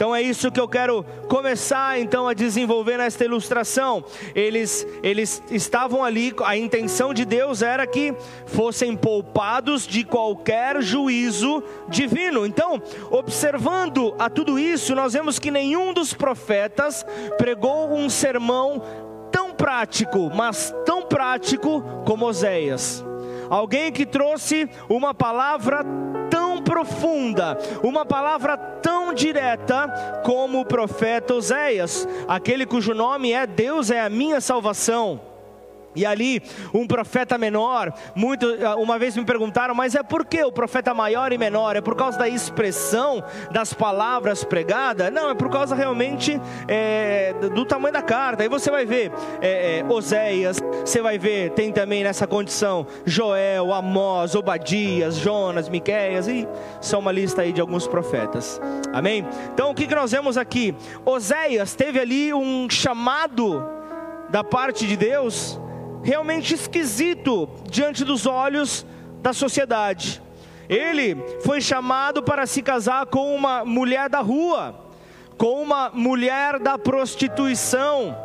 Então 0.00 0.16
é 0.16 0.22
isso 0.22 0.50
que 0.50 0.58
eu 0.58 0.66
quero 0.66 1.04
começar 1.28 2.00
então 2.00 2.26
a 2.26 2.32
desenvolver 2.32 2.96
nesta 2.96 3.22
ilustração. 3.22 4.02
Eles 4.34 4.86
eles 5.02 5.42
estavam 5.50 6.02
ali, 6.02 6.32
a 6.42 6.56
intenção 6.56 7.12
de 7.12 7.26
Deus 7.26 7.60
era 7.60 7.86
que 7.86 8.14
fossem 8.46 8.96
poupados 8.96 9.86
de 9.86 10.02
qualquer 10.02 10.80
juízo 10.80 11.62
divino. 11.86 12.46
Então, 12.46 12.80
observando 13.10 14.14
a 14.18 14.30
tudo 14.30 14.58
isso, 14.58 14.94
nós 14.94 15.12
vemos 15.12 15.38
que 15.38 15.50
nenhum 15.50 15.92
dos 15.92 16.14
profetas 16.14 17.04
pregou 17.36 17.92
um 17.92 18.08
sermão 18.08 18.82
tão 19.30 19.52
prático, 19.52 20.30
mas 20.34 20.74
tão 20.86 21.02
prático 21.02 21.82
como 22.06 22.24
Oséias. 22.24 23.04
Alguém 23.50 23.92
que 23.92 24.06
trouxe 24.06 24.66
uma 24.88 25.12
palavra 25.12 25.84
tão 26.30 26.39
profunda, 26.70 27.58
uma 27.82 28.06
palavra 28.06 28.56
tão 28.56 29.12
direta 29.12 30.22
como 30.24 30.60
o 30.60 30.64
profeta 30.64 31.34
Oséias, 31.34 32.06
aquele 32.28 32.64
cujo 32.64 32.94
nome 32.94 33.32
é 33.32 33.44
Deus 33.44 33.90
é 33.90 34.00
a 34.00 34.08
minha 34.08 34.40
salvação. 34.40 35.29
E 36.00 36.06
ali, 36.06 36.42
um 36.72 36.86
profeta 36.86 37.36
menor, 37.36 37.92
muito, 38.14 38.46
uma 38.78 38.98
vez 38.98 39.14
me 39.14 39.24
perguntaram, 39.24 39.74
mas 39.74 39.94
é 39.94 40.02
por 40.02 40.24
que 40.24 40.42
o 40.42 40.50
profeta 40.50 40.94
maior 40.94 41.30
e 41.30 41.36
menor? 41.36 41.76
É 41.76 41.82
por 41.82 41.94
causa 41.94 42.18
da 42.18 42.26
expressão 42.26 43.22
das 43.50 43.74
palavras 43.74 44.42
pregadas? 44.42 45.12
Não, 45.12 45.28
é 45.28 45.34
por 45.34 45.50
causa 45.50 45.74
realmente 45.74 46.40
é, 46.66 47.34
do 47.54 47.66
tamanho 47.66 47.92
da 47.92 48.00
carta. 48.00 48.42
Aí 48.42 48.48
você 48.48 48.70
vai 48.70 48.86
ver 48.86 49.12
é, 49.42 49.84
Oséias, 49.90 50.58
você 50.82 51.02
vai 51.02 51.18
ver, 51.18 51.50
tem 51.50 51.70
também 51.70 52.02
nessa 52.02 52.26
condição 52.26 52.86
Joel, 53.04 53.70
Amós, 53.70 54.34
Obadias, 54.34 55.16
Jonas, 55.16 55.68
Miqueias, 55.68 56.28
e 56.28 56.48
são 56.80 57.00
uma 57.00 57.12
lista 57.12 57.42
aí 57.42 57.52
de 57.52 57.60
alguns 57.60 57.86
profetas. 57.86 58.58
Amém? 58.90 59.26
Então 59.52 59.70
o 59.70 59.74
que, 59.74 59.86
que 59.86 59.94
nós 59.94 60.12
vemos 60.12 60.38
aqui? 60.38 60.74
Oséias 61.04 61.74
teve 61.74 62.00
ali 62.00 62.32
um 62.32 62.70
chamado 62.70 63.62
da 64.30 64.44
parte 64.44 64.86
de 64.86 64.96
Deus 64.96 65.60
realmente 66.02 66.54
esquisito 66.54 67.48
diante 67.68 68.04
dos 68.04 68.26
olhos 68.26 68.86
da 69.22 69.32
sociedade. 69.32 70.22
Ele 70.68 71.16
foi 71.44 71.60
chamado 71.60 72.22
para 72.22 72.46
se 72.46 72.62
casar 72.62 73.06
com 73.06 73.34
uma 73.34 73.64
mulher 73.64 74.08
da 74.08 74.20
rua, 74.20 74.74
com 75.36 75.60
uma 75.62 75.90
mulher 75.90 76.58
da 76.58 76.78
prostituição, 76.78 78.16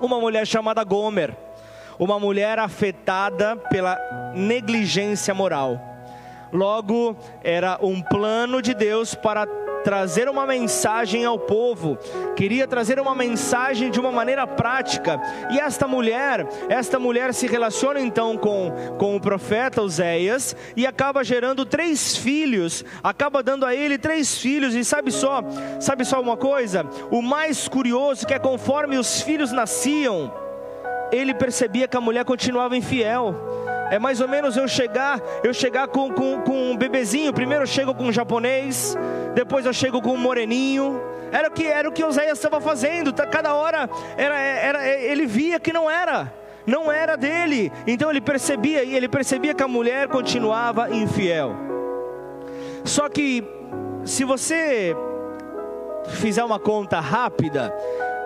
uma 0.00 0.20
mulher 0.20 0.46
chamada 0.46 0.84
Gomer, 0.84 1.34
uma 1.98 2.20
mulher 2.20 2.58
afetada 2.58 3.56
pela 3.56 3.98
negligência 4.34 5.32
moral. 5.32 5.80
Logo, 6.52 7.16
era 7.42 7.78
um 7.82 8.00
plano 8.02 8.60
de 8.60 8.74
Deus 8.74 9.14
para 9.14 9.46
trazer 9.86 10.28
uma 10.28 10.44
mensagem 10.44 11.24
ao 11.24 11.38
povo, 11.38 11.96
queria 12.34 12.66
trazer 12.66 12.98
uma 12.98 13.14
mensagem 13.14 13.88
de 13.88 14.00
uma 14.00 14.10
maneira 14.10 14.44
prática. 14.44 15.20
E 15.48 15.60
esta 15.60 15.86
mulher, 15.86 16.44
esta 16.68 16.98
mulher 16.98 17.32
se 17.32 17.46
relaciona 17.46 18.00
então 18.00 18.36
com, 18.36 18.72
com 18.98 19.14
o 19.14 19.20
profeta 19.20 19.80
Oséias 19.80 20.56
e 20.74 20.84
acaba 20.84 21.22
gerando 21.22 21.64
três 21.64 22.16
filhos, 22.16 22.84
acaba 23.00 23.44
dando 23.44 23.64
a 23.64 23.76
ele 23.76 23.96
três 23.96 24.36
filhos. 24.36 24.74
E 24.74 24.84
sabe 24.84 25.12
só, 25.12 25.40
sabe 25.78 26.04
só 26.04 26.20
uma 26.20 26.36
coisa? 26.36 26.84
O 27.08 27.22
mais 27.22 27.68
curioso 27.68 28.24
é 28.24 28.26
que 28.26 28.34
é 28.34 28.40
conforme 28.40 28.98
os 28.98 29.22
filhos 29.22 29.52
nasciam, 29.52 30.34
ele 31.12 31.32
percebia 31.32 31.86
que 31.86 31.96
a 31.96 32.00
mulher 32.00 32.24
continuava 32.24 32.76
infiel. 32.76 33.36
É 33.88 34.00
mais 34.00 34.20
ou 34.20 34.26
menos 34.26 34.56
eu 34.56 34.66
chegar, 34.66 35.20
eu 35.44 35.54
chegar 35.54 35.86
com, 35.86 36.10
com, 36.10 36.40
com 36.42 36.72
um 36.72 36.76
bebezinho. 36.76 37.32
Primeiro 37.32 37.62
eu 37.62 37.68
chego 37.68 37.94
com 37.94 38.06
um 38.06 38.12
japonês, 38.12 38.96
depois 39.36 39.66
eu 39.66 39.72
chego 39.74 40.00
com 40.00 40.14
um 40.14 40.16
moreninho. 40.16 40.98
Era 41.30 41.48
o 41.48 41.50
que 41.50 41.66
era 41.66 41.86
o 41.86 41.92
que 41.92 42.02
Oséias 42.02 42.38
estava 42.38 42.58
fazendo. 42.58 43.12
Tá, 43.12 43.26
cada 43.26 43.54
hora 43.54 43.86
era, 44.16 44.38
era, 44.38 44.88
ele 44.88 45.26
via 45.26 45.60
que 45.60 45.74
não 45.74 45.90
era, 45.90 46.32
não 46.66 46.90
era 46.90 47.16
dele. 47.16 47.70
Então 47.86 48.08
ele 48.08 48.22
percebia 48.22 48.82
e 48.82 48.96
ele 48.96 49.10
percebia 49.10 49.52
que 49.52 49.62
a 49.62 49.68
mulher 49.68 50.08
continuava 50.08 50.90
infiel. 50.90 51.54
Só 52.82 53.10
que 53.10 53.44
se 54.06 54.24
você 54.24 54.96
fizer 56.08 56.42
uma 56.42 56.58
conta 56.58 56.98
rápida, 56.98 57.76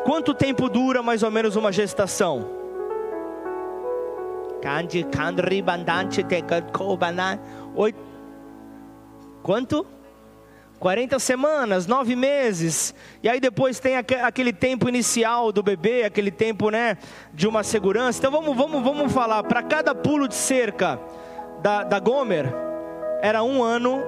quanto 0.04 0.32
tempo 0.32 0.68
dura 0.68 1.02
mais 1.02 1.24
ou 1.24 1.30
menos 1.30 1.56
uma 1.56 1.72
gestação? 1.72 2.46
Oito. 7.74 7.98
Quanto? 9.42 9.84
40 10.80 11.18
semanas, 11.18 11.86
nove 11.86 12.16
meses, 12.16 12.94
e 13.22 13.28
aí 13.28 13.38
depois 13.38 13.78
tem 13.78 13.98
aquele 13.98 14.50
tempo 14.50 14.88
inicial 14.88 15.52
do 15.52 15.62
bebê, 15.62 16.04
aquele 16.04 16.30
tempo 16.30 16.70
né, 16.70 16.96
de 17.34 17.46
uma 17.46 17.62
segurança. 17.62 18.18
Então 18.18 18.32
vamos, 18.32 18.56
vamos, 18.56 18.82
vamos 18.82 19.12
falar, 19.12 19.42
para 19.42 19.62
cada 19.62 19.94
pulo 19.94 20.26
de 20.26 20.34
cerca 20.34 20.98
da, 21.60 21.84
da 21.84 22.00
Gomer, 22.00 22.46
era 23.20 23.42
um 23.42 23.62
ano, 23.62 24.02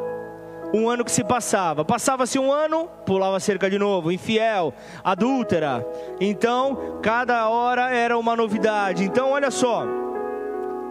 um 0.72 0.88
ano 0.88 1.04
que 1.04 1.12
se 1.12 1.22
passava. 1.22 1.84
Passava-se 1.84 2.38
um 2.38 2.50
ano, 2.50 2.88
pulava 3.04 3.38
cerca 3.38 3.68
de 3.68 3.78
novo, 3.78 4.10
infiel, 4.10 4.72
adúltera. 5.04 5.86
Então, 6.18 6.98
cada 7.02 7.50
hora 7.50 7.94
era 7.94 8.16
uma 8.16 8.34
novidade. 8.34 9.04
Então, 9.04 9.32
olha 9.32 9.50
só 9.50 9.84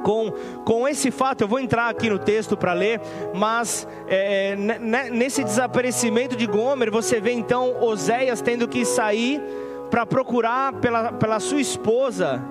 com, 0.04 0.32
com 0.66 0.88
esse 0.88 1.12
fato, 1.12 1.42
eu 1.42 1.48
vou 1.48 1.60
entrar 1.60 1.90
aqui 1.90 2.10
no 2.10 2.20
texto 2.20 2.58
para 2.58 2.74
ler, 2.74 3.02
mas 3.34 3.88
é, 4.08 4.52
é 4.52 5.10
nesse 5.10 5.44
desaparecimento 5.44 6.36
de 6.36 6.46
Gomer, 6.46 6.92
você 6.92 7.20
vê 7.20 7.32
então 7.32 7.82
Oséias 7.82 8.42
tendo 8.42 8.68
que 8.68 8.86
sair 8.86 9.42
para 9.90 10.06
procurar 10.06 10.74
pela, 10.74 11.12
pela 11.14 11.40
sua 11.40 11.62
esposa, 11.62 12.42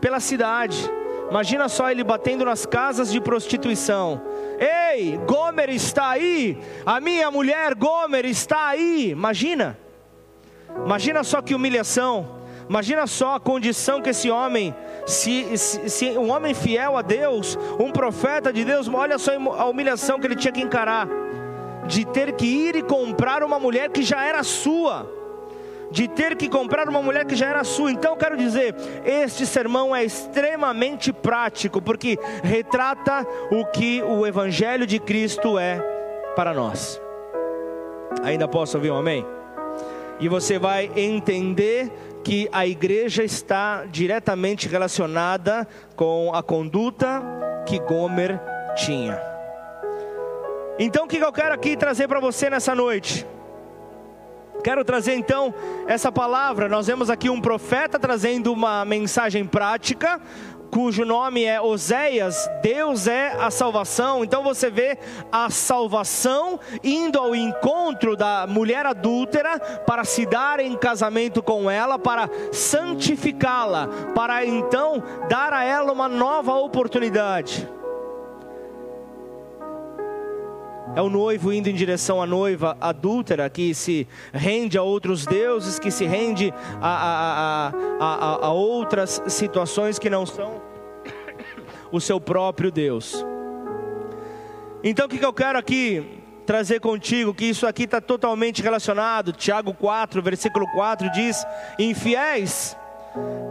pela 0.00 0.20
cidade. 0.20 0.90
Imagina 1.30 1.68
só 1.68 1.90
ele 1.90 2.04
batendo 2.04 2.44
nas 2.44 2.64
casas 2.64 3.10
de 3.10 3.20
prostituição. 3.20 4.22
Ei, 4.58 5.18
Gomer 5.26 5.70
está 5.70 6.10
aí, 6.10 6.58
a 6.84 7.00
minha 7.00 7.30
mulher 7.30 7.74
Gomer 7.74 8.24
está 8.24 8.68
aí. 8.68 9.10
Imagina, 9.10 9.78
imagina 10.84 11.24
só 11.24 11.42
que 11.42 11.54
humilhação. 11.54 12.45
Imagina 12.68 13.06
só 13.06 13.36
a 13.36 13.40
condição 13.40 14.02
que 14.02 14.10
esse 14.10 14.28
homem, 14.28 14.74
se, 15.06 15.56
se, 15.56 15.88
se, 15.88 16.10
um 16.18 16.30
homem 16.30 16.52
fiel 16.52 16.96
a 16.96 17.02
Deus, 17.02 17.56
um 17.78 17.92
profeta 17.92 18.52
de 18.52 18.64
Deus, 18.64 18.88
olha 18.88 19.18
só 19.18 19.32
a 19.32 19.66
humilhação 19.66 20.18
que 20.18 20.26
ele 20.26 20.34
tinha 20.34 20.52
que 20.52 20.62
encarar, 20.62 21.08
de 21.86 22.04
ter 22.04 22.32
que 22.32 22.46
ir 22.46 22.74
e 22.74 22.82
comprar 22.82 23.44
uma 23.44 23.60
mulher 23.60 23.90
que 23.90 24.02
já 24.02 24.24
era 24.24 24.42
sua, 24.42 25.08
de 25.92 26.08
ter 26.08 26.34
que 26.34 26.48
comprar 26.48 26.88
uma 26.88 27.00
mulher 27.00 27.24
que 27.24 27.36
já 27.36 27.46
era 27.48 27.62
sua. 27.62 27.92
Então 27.92 28.12
eu 28.12 28.16
quero 28.16 28.36
dizer, 28.36 28.74
este 29.04 29.46
sermão 29.46 29.94
é 29.94 30.04
extremamente 30.04 31.12
prático, 31.12 31.80
porque 31.80 32.18
retrata 32.42 33.24
o 33.52 33.64
que 33.66 34.02
o 34.02 34.26
Evangelho 34.26 34.86
de 34.86 34.98
Cristo 34.98 35.56
é 35.56 35.78
para 36.34 36.52
nós. 36.52 37.00
Ainda 38.24 38.48
posso 38.48 38.76
ouvir 38.76 38.90
um 38.90 38.98
amém? 38.98 39.24
E 40.18 40.28
você 40.28 40.58
vai 40.58 40.90
entender 40.96 41.92
que 42.26 42.48
a 42.50 42.66
igreja 42.66 43.22
está 43.22 43.84
diretamente 43.84 44.66
relacionada 44.66 45.64
com 45.94 46.34
a 46.34 46.42
conduta 46.42 47.22
que 47.64 47.78
Gomer 47.78 48.40
tinha. 48.74 49.16
Então 50.76 51.04
o 51.04 51.06
que 51.06 51.18
eu 51.18 51.32
quero 51.32 51.54
aqui 51.54 51.76
trazer 51.76 52.08
para 52.08 52.18
você 52.18 52.50
nessa 52.50 52.74
noite? 52.74 53.24
Quero 54.64 54.84
trazer 54.84 55.14
então 55.14 55.54
essa 55.86 56.10
palavra. 56.10 56.68
Nós 56.68 56.88
vemos 56.88 57.10
aqui 57.10 57.30
um 57.30 57.40
profeta 57.40 57.96
trazendo 57.96 58.52
uma 58.52 58.84
mensagem 58.84 59.46
prática, 59.46 60.20
cujo 60.70 61.04
nome 61.04 61.44
é 61.44 61.60
Oséias, 61.60 62.48
Deus 62.62 63.06
é 63.06 63.32
a 63.38 63.50
salvação. 63.50 64.24
Então 64.24 64.42
você 64.42 64.70
vê 64.70 64.98
a 65.30 65.50
salvação 65.50 66.58
indo 66.82 67.18
ao 67.18 67.34
encontro 67.34 68.16
da 68.16 68.46
mulher 68.46 68.86
adúltera 68.86 69.58
para 69.58 70.04
se 70.04 70.26
dar 70.26 70.60
em 70.60 70.76
casamento 70.76 71.42
com 71.42 71.70
ela, 71.70 71.98
para 71.98 72.28
santificá-la, 72.52 73.88
para 74.14 74.44
então 74.44 75.02
dar 75.28 75.52
a 75.52 75.64
ela 75.64 75.92
uma 75.92 76.08
nova 76.08 76.54
oportunidade. 76.54 77.75
É 80.96 81.02
o 81.02 81.10
noivo 81.10 81.52
indo 81.52 81.68
em 81.68 81.74
direção 81.74 82.22
à 82.22 82.26
noiva 82.26 82.74
adúltera 82.80 83.50
que 83.50 83.74
se 83.74 84.08
rende 84.32 84.78
a 84.78 84.82
outros 84.82 85.26
deuses, 85.26 85.78
que 85.78 85.90
se 85.90 86.06
rende 86.06 86.54
a, 86.80 87.70
a, 87.70 87.72
a, 88.00 88.46
a 88.46 88.52
outras 88.52 89.22
situações 89.28 89.98
que 89.98 90.08
não 90.08 90.24
são 90.24 90.62
o 91.92 92.00
seu 92.00 92.18
próprio 92.18 92.70
Deus. 92.70 93.22
Então 94.82 95.04
o 95.04 95.08
que 95.10 95.22
eu 95.22 95.34
quero 95.34 95.58
aqui 95.58 96.22
trazer 96.46 96.80
contigo, 96.80 97.34
que 97.34 97.44
isso 97.44 97.66
aqui 97.66 97.82
está 97.82 98.00
totalmente 98.00 98.62
relacionado. 98.62 99.32
Tiago 99.32 99.74
4, 99.74 100.22
versículo 100.22 100.66
4 100.72 101.12
diz: 101.12 101.44
Infiéis, 101.78 102.74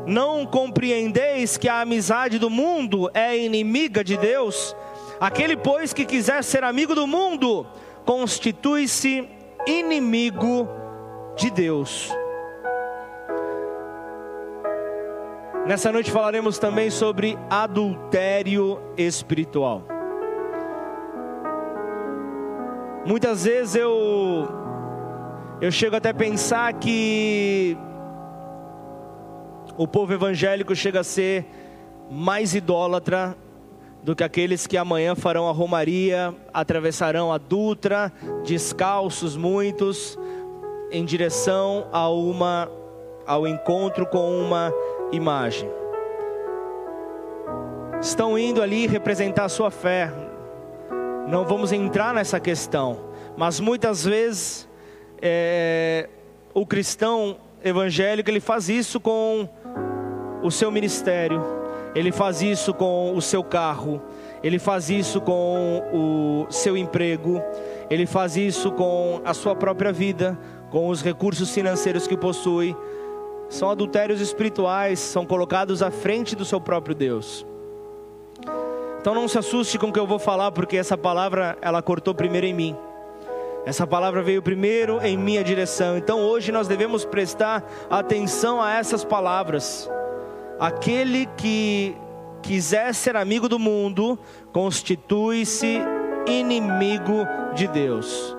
não 0.08 0.48
compreendeis 0.48 1.58
que 1.58 1.70
a 1.70 1.82
amizade 1.82 2.40
do 2.40 2.50
mundo 2.50 3.12
é 3.14 3.38
inimiga 3.38 4.04
de 4.04 4.18
Deus? 4.18 4.75
Aquele, 5.20 5.56
pois, 5.56 5.94
que 5.94 6.06
quiser 6.06 6.44
ser 6.44 6.64
amigo 6.64 6.94
do 6.94 7.08
mundo, 7.08 7.66
constitui-se 8.06 9.28
inimigo 9.66 10.68
de 11.36 11.50
Deus. 11.50 12.12
Nessa 15.66 15.92
noite 15.92 16.12
falaremos 16.12 16.60
também 16.60 16.92
sobre 16.92 17.38
adultério 17.50 18.80
espiritual. 18.98 19.82
Muitas 23.06 23.46
vezes 23.46 23.76
eu 23.76 24.48
eu 25.62 25.72
chego 25.72 25.96
até 25.96 26.10
a 26.10 26.14
pensar 26.14 26.74
que 26.74 27.78
o 29.78 29.88
povo 29.88 30.14
evangélico 30.14 30.76
chega 30.76 31.00
a 31.00 31.04
ser 31.04 31.46
mais 32.12 32.54
idólatra 32.54 33.36
do 34.06 34.16
que 34.16 34.24
aqueles 34.24 34.68
que 34.68 34.78
amanhã 34.78 35.16
farão 35.16 35.50
a 35.50 35.52
romaria, 35.52 36.32
atravessarão 36.54 37.34
a 37.34 37.40
Dutra, 37.40 38.14
descalços 38.46 39.36
muitos, 39.36 40.16
em 40.92 41.04
direção 41.04 41.88
a 41.92 42.08
uma 42.08 42.70
ao 43.26 43.48
encontro 43.48 44.06
com 44.06 44.40
uma 44.40 44.72
imagem. 45.12 45.68
Estão 48.00 48.38
indo 48.38 48.62
ali 48.62 48.86
representar 48.86 49.46
a 49.46 49.50
sua 49.50 49.72
fé. 49.72 50.12
Não 51.28 51.44
vamos 51.44 51.72
entrar 51.72 52.14
nessa 52.14 52.40
questão, 52.40 53.10
mas 53.36 53.60
muitas 53.60 54.06
vezes 54.06 54.70
é, 55.20 56.08
o 56.54 56.64
cristão 56.64 57.38
evangélico 57.64 58.30
ele 58.30 58.40
faz 58.40 58.70
isso 58.70 59.00
com 59.00 59.50
o 60.44 60.52
seu 60.52 60.70
ministério 60.70 61.65
ele 61.96 62.12
faz 62.12 62.42
isso 62.42 62.74
com 62.74 63.16
o 63.16 63.22
seu 63.22 63.42
carro, 63.42 64.02
ele 64.44 64.60
faz 64.60 64.90
isso 64.90 65.22
com 65.22 65.82
o 65.94 66.52
seu 66.52 66.75
emprego, 66.75 67.42
ele 67.90 68.06
faz 68.06 68.36
isso 68.36 68.70
com 68.74 69.22
a 69.24 69.34
sua 69.34 69.56
própria 69.56 69.94
vida, 69.94 70.38
com 70.70 70.90
os 70.90 71.02
recursos 71.02 71.50
financeiros 71.52 72.06
que 72.06 72.18
possui. 72.18 72.75
São 73.48 73.70
adultérios 73.70 74.20
espirituais, 74.20 75.00
são 75.00 75.25
colocados 75.25 75.82
à 75.82 75.90
frente 75.90 76.36
do 76.36 76.44
seu 76.44 76.60
próprio 76.60 76.94
Deus. 76.94 77.46
Então 79.00 79.16
não 79.16 79.28
se 79.28 79.38
assuste 79.38 79.78
com 79.80 79.88
o 79.88 79.94
que 79.94 80.00
eu 80.00 80.08
vou 80.08 80.20
falar, 80.20 80.52
porque 80.52 80.75
essa 80.75 80.98
palavra 80.98 81.58
ela 81.62 81.82
cortou 81.82 82.14
primeiro 82.14 82.48
em 82.48 82.54
mim. 82.54 82.75
Essa 83.66 83.88
palavra 83.88 84.22
veio 84.22 84.42
primeiro 84.42 85.00
em 85.02 85.18
minha 85.18 85.44
direção. 85.44 85.98
Então 85.98 86.20
hoje 86.20 86.52
nós 86.52 86.68
devemos 86.68 87.06
prestar 87.06 87.64
atenção 87.90 88.62
a 88.62 88.74
essas 88.74 89.06
palavras. 89.06 89.90
Aquele 90.60 91.26
que 91.38 91.96
quiser 92.42 92.94
ser 92.94 93.16
amigo 93.16 93.50
do 93.50 93.60
mundo, 93.60 94.18
constitui-se 94.54 95.82
inimigo 96.26 97.28
de 97.54 97.68
Deus. 97.68 98.36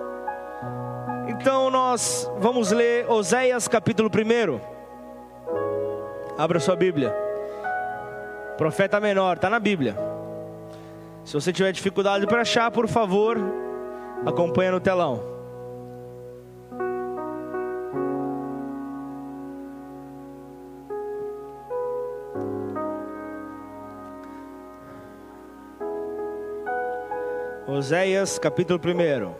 Então 1.28 1.70
nós 1.70 2.30
vamos 2.38 2.73
ler 2.73 3.11
Oséias 3.11 3.68
capítulo 3.68 4.08
1. 4.08 4.61
Abra 6.38 6.58
sua 6.58 6.76
Bíblia. 6.76 7.14
Profeta 8.56 8.99
menor, 8.99 9.36
está 9.36 9.50
na 9.50 9.58
Bíblia. 9.58 9.97
Se 11.25 11.34
você 11.34 11.52
tiver 11.52 11.73
dificuldade 11.73 12.26
para 12.26 12.40
achar, 12.40 12.71
por 12.71 12.88
favor, 12.88 13.36
acompanha 14.25 14.73
no 14.73 14.80
telão. 14.80 15.35
Oséias 27.76 28.39
capítulo 28.39 28.80
1. 28.80 29.34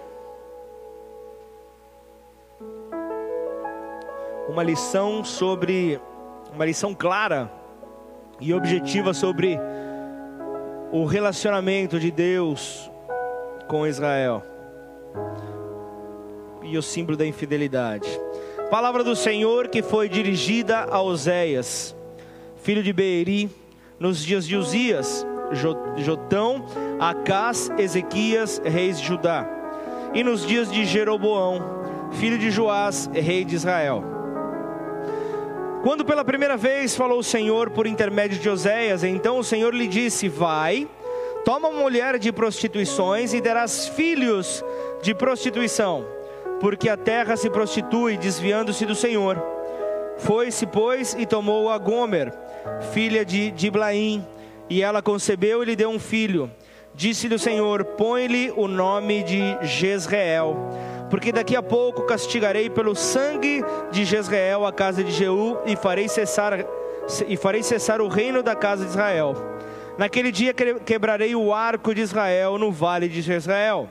Uma 4.53 4.62
lição 4.62 5.25
sobre, 5.25 5.99
uma 6.55 6.66
lição 6.66 6.94
clara 6.94 7.51
e 8.38 8.53
objetiva 8.53 9.14
sobre 9.14 9.59
o 10.92 11.07
relacionamento 11.07 11.99
de 11.99 12.11
Deus 12.11 12.90
com 13.68 13.87
Israel 13.87 14.42
e 16.62 16.77
o 16.77 16.83
símbolo 16.83 17.16
da 17.16 17.25
infidelidade. 17.25 18.20
Palavra 18.70 19.03
do 19.03 19.16
Senhor 19.16 19.68
que 19.68 19.83
foi 19.83 20.11
dirigida 20.11 20.81
a 20.81 21.01
Oséias, 21.01 21.96
filho 22.57 22.83
de 22.83 22.92
Beeri, 22.92 23.49
nos 23.99 24.22
dias 24.22 24.46
de 24.46 24.57
Uzias, 24.57 25.27
Jotão, 25.96 26.64
Acás, 26.98 27.70
Ezequias, 27.78 28.61
reis 28.64 29.00
de 29.00 29.06
Judá, 29.06 29.46
e 30.14 30.22
nos 30.22 30.46
dias 30.46 30.70
de 30.70 30.85
Jeroboão, 30.85 31.62
filho 32.12 32.38
de 32.38 32.50
Joás, 32.50 33.09
rei 33.12 33.44
de 33.44 33.54
Israel. 33.54 34.02
Quando 35.82 36.04
pela 36.04 36.24
primeira 36.24 36.56
vez 36.56 36.96
falou 36.96 37.20
o 37.20 37.24
Senhor 37.24 37.70
por 37.70 37.87
intermédio 37.87 38.38
de 38.38 38.48
Oséias, 38.48 39.04
então 39.04 39.38
o 39.38 39.44
Senhor 39.44 39.72
lhe 39.72 39.87
disse: 39.87 40.28
Vai, 40.28 40.88
toma 41.44 41.68
uma 41.68 41.80
mulher 41.80 42.18
de 42.18 42.32
prostituições 42.32 43.32
e 43.32 43.40
derás 43.40 43.87
filhos 43.88 44.64
de 45.00 45.14
prostituição, 45.14 46.04
porque 46.61 46.88
a 46.88 46.96
terra 46.96 47.37
se 47.37 47.48
prostitui, 47.48 48.16
desviando-se 48.16 48.85
do 48.85 48.96
Senhor. 48.96 49.40
Foi-se, 50.18 50.66
pois, 50.66 51.14
e 51.14 51.24
tomou 51.24 51.70
a 51.70 51.78
Gomer, 51.78 52.32
filha 52.92 53.24
de 53.24 53.50
Diblaim, 53.52 54.26
e 54.68 54.83
ela 54.83 55.02
concebeu 55.02 55.62
e 55.62 55.66
lhe 55.66 55.76
deu 55.76 55.90
um 55.90 55.98
filho. 55.98 56.50
Disse-lhe 56.94 57.35
o 57.35 57.38
Senhor: 57.38 57.85
Põe-lhe 57.85 58.52
o 58.57 58.66
nome 58.66 59.22
de 59.22 59.40
Jezreel, 59.62 60.57
porque 61.11 61.31
daqui 61.31 61.55
a 61.55 61.62
pouco 61.62 62.07
castigarei 62.07 62.70
pelo 62.70 62.94
sangue 62.94 63.62
de 63.92 64.05
Jezreel 64.05 64.64
a 64.64 64.72
casa 64.72 65.05
de 65.05 65.12
Jeú 65.12 65.59
e 65.66 65.76
farei 65.76 66.09
cessar 66.09 66.64
e 67.29 67.37
farei 67.37 67.62
cessar 67.62 68.00
o 68.00 68.09
reino 68.09 68.42
da 68.42 68.57
casa 68.57 68.85
de 68.85 68.90
Israel. 68.90 69.35
Naquele 69.98 70.33
dia 70.33 70.52
quebrarei 70.52 71.35
o 71.35 71.55
arco 71.55 71.94
de 71.94 72.00
Israel 72.00 72.59
no 72.59 72.72
vale 72.72 73.09
de 73.09 73.22
Jezreel. 73.22 73.88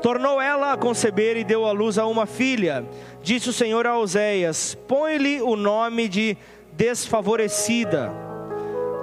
Tornou 0.00 0.40
ela 0.40 0.72
a 0.72 0.76
conceber 0.76 1.36
e 1.36 1.44
deu 1.44 1.64
à 1.64 1.70
luz 1.70 1.96
a 1.98 2.06
uma 2.06 2.26
filha. 2.26 2.84
Disse 3.22 3.48
o 3.48 3.52
Senhor 3.52 3.86
a 3.86 3.98
Oséias: 3.98 4.76
Põe-lhe 4.88 5.40
o 5.42 5.56
nome 5.56 6.08
de 6.08 6.36
desfavorecida 6.72 8.31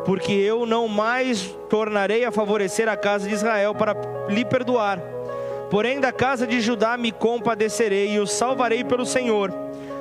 porque 0.09 0.31
eu 0.31 0.65
não 0.65 0.87
mais 0.87 1.55
tornarei 1.69 2.25
a 2.25 2.31
favorecer 2.31 2.89
a 2.89 2.97
casa 2.97 3.27
de 3.27 3.35
Israel 3.35 3.75
para 3.75 3.95
lhe 4.27 4.43
perdoar. 4.43 4.99
Porém, 5.69 5.99
da 5.99 6.11
casa 6.11 6.47
de 6.47 6.59
Judá 6.59 6.97
me 6.97 7.11
compadecerei 7.11 8.15
e 8.15 8.19
o 8.19 8.25
salvarei 8.25 8.83
pelo 8.83 9.05
Senhor, 9.05 9.53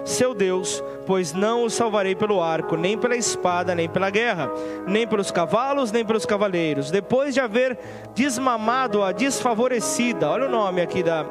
seu 0.06 0.32
Deus, 0.32 0.82
pois 1.04 1.34
não 1.34 1.64
o 1.64 1.68
salvarei 1.68 2.14
pelo 2.14 2.42
arco, 2.42 2.74
nem 2.74 2.96
pela 2.96 3.16
espada, 3.16 3.74
nem 3.74 3.86
pela 3.86 4.08
guerra, 4.08 4.50
nem 4.86 5.06
pelos 5.06 5.30
cavalos, 5.30 5.92
nem 5.92 6.06
pelos 6.06 6.24
cavaleiros. 6.24 6.90
Depois 6.90 7.34
de 7.34 7.40
haver 7.40 7.78
desmamado 8.14 9.02
a 9.02 9.12
desfavorecida, 9.12 10.30
olha 10.30 10.46
o 10.46 10.50
nome 10.50 10.80
aqui 10.80 11.02
da, 11.02 11.24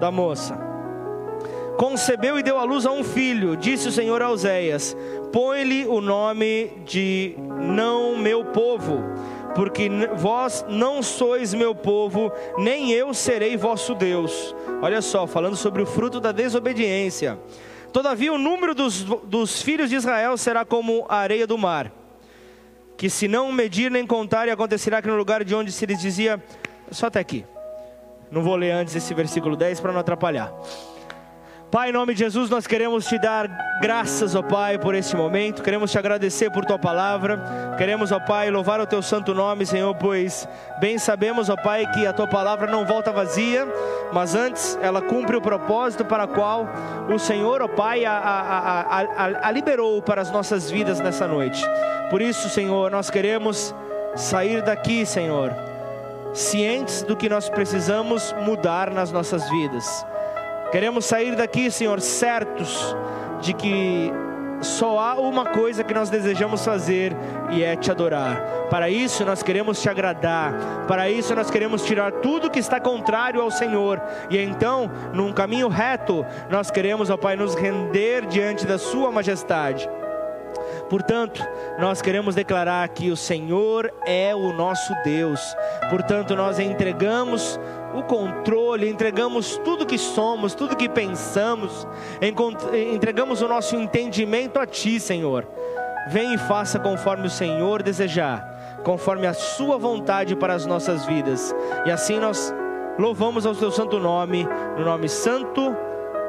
da 0.00 0.10
moça 0.10 0.75
concebeu 1.76 2.38
e 2.38 2.42
deu 2.42 2.58
à 2.58 2.64
luz 2.64 2.86
a 2.86 2.90
um 2.90 3.04
filho. 3.04 3.56
Disse 3.56 3.88
o 3.88 3.92
Senhor 3.92 4.22
a 4.22 4.30
Oséias: 4.30 4.96
Põe-lhe 5.32 5.86
o 5.86 6.00
nome 6.00 6.72
de 6.84 7.36
não 7.60 8.16
meu 8.16 8.44
povo, 8.46 9.02
porque 9.54 9.88
vós 10.16 10.64
não 10.68 11.02
sois 11.02 11.54
meu 11.54 11.74
povo, 11.74 12.32
nem 12.58 12.90
eu 12.92 13.12
serei 13.14 13.56
vosso 13.56 13.94
Deus. 13.94 14.54
Olha 14.82 15.00
só, 15.00 15.26
falando 15.26 15.56
sobre 15.56 15.82
o 15.82 15.86
fruto 15.86 16.20
da 16.20 16.32
desobediência. 16.32 17.38
Todavia, 17.92 18.32
o 18.32 18.38
número 18.38 18.74
dos, 18.74 19.04
dos 19.04 19.62
filhos 19.62 19.88
de 19.88 19.96
Israel 19.96 20.36
será 20.36 20.64
como 20.64 21.06
a 21.08 21.16
areia 21.16 21.46
do 21.46 21.56
mar, 21.56 21.90
que 22.96 23.08
se 23.08 23.26
não 23.26 23.50
medir 23.50 23.90
nem 23.90 24.06
contar, 24.06 24.48
e 24.48 24.50
acontecerá 24.50 25.00
que 25.00 25.08
no 25.08 25.16
lugar 25.16 25.42
de 25.42 25.54
onde 25.54 25.72
se 25.72 25.86
lhes 25.86 26.00
dizia, 26.00 26.42
só 26.90 27.06
até 27.06 27.20
aqui. 27.20 27.44
Não 28.30 28.42
vou 28.42 28.56
ler 28.56 28.72
antes 28.72 28.94
esse 28.94 29.14
versículo 29.14 29.56
10 29.56 29.80
para 29.80 29.92
não 29.92 30.00
atrapalhar. 30.00 30.52
Pai, 31.68 31.88
em 31.88 31.92
nome 31.92 32.14
de 32.14 32.20
Jesus, 32.20 32.48
nós 32.48 32.64
queremos 32.64 33.06
te 33.06 33.18
dar 33.18 33.48
graças, 33.82 34.36
ó 34.36 34.42
Pai, 34.42 34.78
por 34.78 34.94
este 34.94 35.16
momento. 35.16 35.64
Queremos 35.64 35.90
te 35.90 35.98
agradecer 35.98 36.48
por 36.48 36.64
tua 36.64 36.78
palavra. 36.78 37.74
Queremos, 37.76 38.12
ó 38.12 38.20
Pai, 38.20 38.48
louvar 38.52 38.80
o 38.80 38.86
teu 38.86 39.02
santo 39.02 39.34
nome, 39.34 39.66
Senhor, 39.66 39.92
pois 39.96 40.48
bem 40.78 40.96
sabemos, 40.96 41.48
ó 41.48 41.56
Pai, 41.56 41.84
que 41.92 42.06
a 42.06 42.12
tua 42.12 42.28
palavra 42.28 42.70
não 42.70 42.86
volta 42.86 43.10
vazia, 43.10 43.66
mas 44.12 44.36
antes 44.36 44.78
ela 44.80 45.02
cumpre 45.02 45.36
o 45.36 45.40
propósito 45.40 46.04
para 46.04 46.24
o 46.24 46.28
qual 46.28 46.68
o 47.12 47.18
Senhor, 47.18 47.60
ó 47.60 47.66
Pai, 47.66 48.04
a, 48.04 48.12
a, 48.12 49.00
a, 49.00 49.48
a 49.48 49.50
liberou 49.50 50.00
para 50.00 50.22
as 50.22 50.30
nossas 50.30 50.70
vidas 50.70 51.00
nessa 51.00 51.26
noite. 51.26 51.64
Por 52.10 52.22
isso, 52.22 52.48
Senhor, 52.48 52.92
nós 52.92 53.10
queremos 53.10 53.74
sair 54.14 54.62
daqui, 54.62 55.04
Senhor, 55.04 55.52
cientes 56.32 57.02
do 57.02 57.16
que 57.16 57.28
nós 57.28 57.48
precisamos 57.48 58.32
mudar 58.44 58.88
nas 58.92 59.10
nossas 59.10 59.50
vidas 59.50 60.06
Queremos 60.76 61.06
sair 61.06 61.34
daqui, 61.34 61.70
Senhor, 61.70 62.02
certos 62.02 62.94
de 63.40 63.54
que 63.54 64.12
só 64.60 64.98
há 64.98 65.14
uma 65.14 65.46
coisa 65.46 65.82
que 65.82 65.94
nós 65.94 66.10
desejamos 66.10 66.62
fazer 66.62 67.16
e 67.50 67.62
é 67.64 67.74
te 67.74 67.90
adorar. 67.90 68.36
Para 68.68 68.90
isso 68.90 69.24
nós 69.24 69.42
queremos 69.42 69.80
te 69.80 69.88
agradar. 69.88 70.84
Para 70.86 71.08
isso 71.08 71.34
nós 71.34 71.50
queremos 71.50 71.82
tirar 71.82 72.12
tudo 72.12 72.50
que 72.50 72.58
está 72.58 72.78
contrário 72.78 73.40
ao 73.40 73.50
Senhor. 73.50 74.02
E 74.28 74.36
então, 74.36 74.90
num 75.14 75.32
caminho 75.32 75.68
reto, 75.68 76.26
nós 76.50 76.70
queremos, 76.70 77.08
ó 77.08 77.16
Pai, 77.16 77.36
nos 77.36 77.54
render 77.54 78.26
diante 78.26 78.66
da 78.66 78.76
Sua 78.76 79.10
majestade. 79.10 79.88
Portanto, 80.90 81.42
nós 81.78 82.02
queremos 82.02 82.34
declarar 82.34 82.86
que 82.90 83.10
o 83.10 83.16
Senhor 83.16 83.90
é 84.06 84.34
o 84.34 84.52
nosso 84.52 84.94
Deus. 85.02 85.40
Portanto, 85.88 86.36
nós 86.36 86.58
entregamos 86.58 87.58
o 87.98 88.02
controle, 88.02 88.88
entregamos 88.88 89.56
tudo 89.58 89.86
que 89.86 89.98
somos, 89.98 90.54
tudo 90.54 90.76
que 90.76 90.88
pensamos, 90.88 91.86
entregamos 92.92 93.42
o 93.42 93.48
nosso 93.48 93.76
entendimento 93.76 94.58
a 94.58 94.66
Ti, 94.66 95.00
Senhor. 95.00 95.46
Vem 96.08 96.34
e 96.34 96.38
faça 96.38 96.78
conforme 96.78 97.26
o 97.26 97.30
Senhor 97.30 97.82
desejar, 97.82 98.80
conforme 98.84 99.26
a 99.26 99.34
Sua 99.34 99.76
vontade 99.78 100.36
para 100.36 100.54
as 100.54 100.66
nossas 100.66 101.04
vidas. 101.04 101.54
E 101.84 101.90
assim 101.90 102.18
nós 102.18 102.54
louvamos 102.98 103.44
ao 103.44 103.54
Teu 103.54 103.70
santo 103.70 103.98
nome, 103.98 104.46
no 104.76 104.84
nome 104.84 105.08
santo 105.08 105.74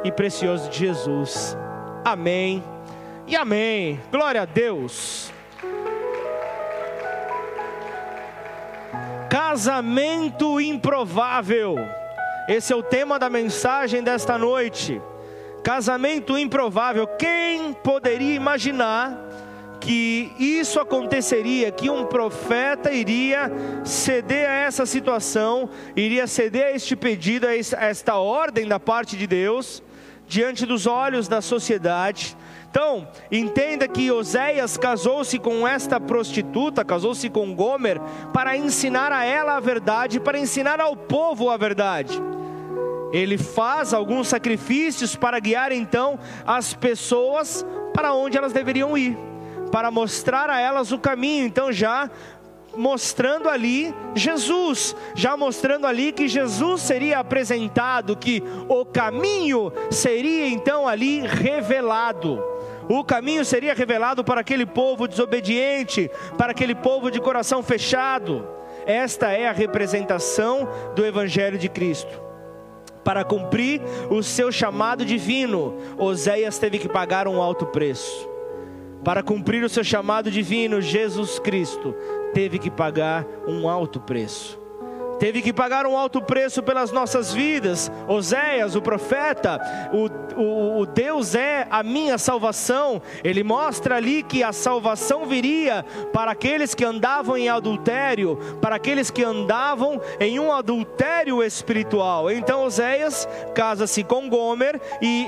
e 0.04 0.12
precioso 0.12 0.70
de 0.70 0.80
Jesus. 0.80 1.58
Amém 2.04 2.64
e 3.28 3.36
amém. 3.36 4.00
Glória 4.12 4.42
a 4.42 4.46
Deus. 4.46 5.37
Casamento 9.30 10.60
improvável. 10.62 11.76
Esse 12.48 12.72
é 12.72 12.76
o 12.76 12.82
tema 12.82 13.20
da 13.20 13.30
mensagem 13.30 14.02
desta 14.02 14.38
noite. 14.38 15.02
Casamento 15.62 16.38
improvável. 16.38 17.06
Quem 17.06 17.74
poderia 17.74 18.34
imaginar 18.34 19.20
que 19.82 20.32
isso 20.40 20.80
aconteceria, 20.80 21.72
que 21.72 21.90
um 21.90 22.06
profeta 22.06 22.90
iria 22.92 23.52
ceder 23.84 24.50
a 24.50 24.54
essa 24.54 24.86
situação, 24.86 25.70
iria 25.94 26.26
ceder 26.26 26.68
a 26.68 26.72
este 26.72 26.96
pedido, 26.96 27.48
a 27.48 27.54
esta 27.54 28.16
ordem 28.16 28.66
da 28.66 28.80
parte 28.80 29.18
de 29.18 29.28
Deus, 29.28 29.84
diante 30.26 30.66
dos 30.66 30.88
olhos 30.88 31.28
da 31.28 31.42
sociedade? 31.42 32.38
Então, 32.78 33.08
entenda 33.32 33.88
que 33.88 34.12
Oséias 34.12 34.78
casou-se 34.78 35.40
com 35.40 35.68
esta 35.68 36.00
prostituta, 36.00 36.86
casou-se 36.86 37.28
com 37.28 37.56
Gomer, 37.56 38.00
para 38.32 38.56
ensinar 38.56 39.12
a 39.12 39.26
ela 39.26 39.58
a 39.58 39.60
verdade, 39.60 40.20
para 40.20 40.38
ensinar 40.38 40.80
ao 40.80 40.96
povo 40.96 41.50
a 41.50 41.58
verdade. 41.58 42.22
Ele 43.12 43.36
faz 43.36 43.96
alguns 43.96 44.28
sacrifícios 44.28 45.16
para 45.16 45.40
guiar 45.40 45.72
então 45.72 46.20
as 46.46 46.76
pessoas 46.76 47.66
para 47.96 48.14
onde 48.14 48.38
elas 48.38 48.54
deveriam 48.54 48.96
ir, 48.96 49.18
para 49.72 49.90
mostrar 49.90 50.48
a 50.48 50.60
elas 50.60 50.92
o 50.92 51.00
caminho. 51.00 51.48
Então, 51.48 51.72
já 51.72 52.12
mostrando 52.76 53.50
ali 53.50 53.92
Jesus, 54.14 54.96
já 55.16 55.36
mostrando 55.36 55.88
ali 55.88 56.12
que 56.12 56.28
Jesus 56.28 56.84
seria 56.84 57.18
apresentado, 57.18 58.16
que 58.16 58.44
o 58.70 58.86
caminho 58.86 59.74
seria 59.90 60.48
então 60.48 60.88
ali 60.88 61.22
revelado 61.22 62.40
o 62.90 63.04
caminho 63.04 63.44
seria 63.44 63.74
revelado 63.74 64.24
para 64.24 64.42
aquele 64.42 64.66
povo 64.66 65.08
desobediente, 65.08 66.10
para 66.38 66.52
aquele 66.52 66.76
povo 66.76 67.12
de 67.12 67.20
coração 67.20 67.62
fechado. 67.62 68.48
Esta 68.86 69.32
é 69.32 69.48
a 69.48 69.52
representação 69.52 70.68
do 70.96 71.06
Evangelho 71.06 71.58
de 71.58 71.68
Cristo. 71.68 72.22
Para 73.04 73.24
cumprir 73.24 73.82
o 74.10 74.22
seu 74.22 74.52
chamado 74.52 75.06
divino, 75.06 75.78
Oséias 75.98 76.58
teve 76.58 76.78
que 76.78 76.90
pagar 76.90 77.28
um 77.28 77.42
alto 77.42 77.66
preço. 77.66 78.30
Para 79.04 79.24
cumprir 79.24 79.64
o 79.64 79.70
seu 79.70 79.84
chamado 79.84 80.30
divino, 80.30 80.82
Jesus 80.82 81.40
Cristo 81.40 81.96
teve 82.34 82.60
que 82.60 82.70
pagar 82.70 83.26
um 83.48 83.70
alto 83.70 84.00
preço 84.00 84.67
teve 85.20 85.42
que 85.42 85.54
pagar 85.54 85.86
um 85.86 85.98
alto 85.98 86.22
preço 86.22 86.62
pelas 86.64 86.92
nossas 86.92 87.34
vidas. 87.34 87.92
Oséias, 88.08 88.76
o 88.76 88.82
profeta, 88.82 89.60
o, 89.92 90.40
o, 90.40 90.80
o, 90.80 90.86
Deus 90.86 91.36
é 91.36 91.68
a 91.70 91.84
minha 91.84 92.18
salvação. 92.18 93.02
Ele 93.24 93.44
mostra 93.44 93.96
ali 93.96 94.24
que 94.24 94.44
a 94.44 94.52
salvação 94.52 95.26
viria 95.26 95.86
para 96.14 96.32
aqueles 96.32 96.74
que 96.74 96.86
andavam 96.86 97.38
em 97.38 97.50
adultério, 97.50 98.38
para 98.62 98.76
aqueles 98.76 99.10
que 99.10 99.24
andavam 99.24 100.02
em 100.20 100.40
um 100.40 100.52
adultério 100.52 101.44
espiritual. 101.44 102.32
Então 102.32 102.64
Oséias 102.64 103.28
casa-se 103.54 104.04
com 104.04 104.30
Gomer 104.30 104.80
e 105.02 105.28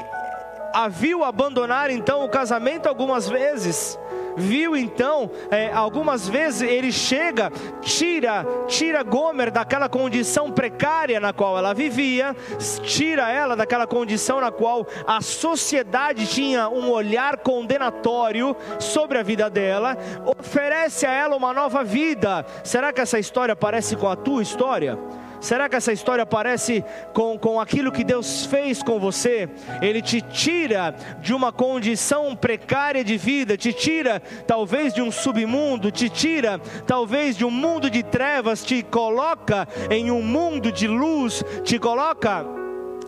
a 0.73 0.87
viu 0.87 1.23
abandonar 1.23 1.89
então 1.89 2.23
o 2.23 2.29
casamento 2.29 2.87
algumas 2.87 3.27
vezes 3.27 3.97
viu 4.39 4.75
então, 4.75 5.29
é, 5.51 5.71
algumas 5.71 6.27
vezes 6.27 6.61
ele 6.61 6.91
chega, 6.91 7.51
tira, 7.81 8.45
tira 8.67 9.03
Gomer 9.03 9.51
daquela 9.51 9.89
condição 9.89 10.51
precária 10.51 11.19
na 11.19 11.33
qual 11.33 11.57
ela 11.57 11.73
vivia, 11.73 12.35
tira 12.83 13.29
ela 13.29 13.55
daquela 13.55 13.85
condição 13.85 14.39
na 14.41 14.51
qual 14.51 14.87
a 15.05 15.21
sociedade 15.21 16.27
tinha 16.27 16.69
um 16.69 16.89
olhar 16.89 17.37
condenatório 17.37 18.55
sobre 18.79 19.17
a 19.17 19.23
vida 19.23 19.49
dela, 19.49 19.97
oferece 20.39 21.05
a 21.05 21.11
ela 21.11 21.35
uma 21.35 21.53
nova 21.53 21.83
vida. 21.83 22.45
Será 22.63 22.93
que 22.93 23.01
essa 23.01 23.19
história 23.19 23.55
parece 23.55 23.95
com 23.95 24.07
a 24.07 24.15
tua 24.15 24.41
história? 24.41 24.97
Será 25.39 25.69
que 25.69 25.75
essa 25.75 25.93
história 25.93 26.25
parece 26.25 26.83
com, 27.13 27.37
com 27.37 27.59
aquilo 27.59 27.91
que 27.91 28.03
Deus 28.03 28.45
fez 28.45 28.83
com 28.83 28.99
você? 28.99 29.49
Ele 29.81 30.01
te 30.01 30.21
tira 30.21 30.93
de 31.21 31.33
uma 31.33 31.51
condição 31.51 32.35
precária 32.35 33.03
de 33.03 33.17
vida, 33.17 33.55
te 33.55 33.71
tira 33.71 34.21
talvez 34.45 34.93
de 34.93 35.01
um 35.01 35.11
submundo, 35.11 35.91
te 35.91 36.09
tira 36.09 36.59
talvez 36.85 37.37
de 37.37 37.45
um 37.45 37.51
mundo 37.51 37.89
de 37.89 38.03
trevas, 38.03 38.63
te 38.63 38.83
coloca 38.83 39.67
em 39.89 40.11
um 40.11 40.21
mundo 40.21 40.71
de 40.71 40.87
luz, 40.87 41.43
te 41.63 41.79
coloca 41.79 42.45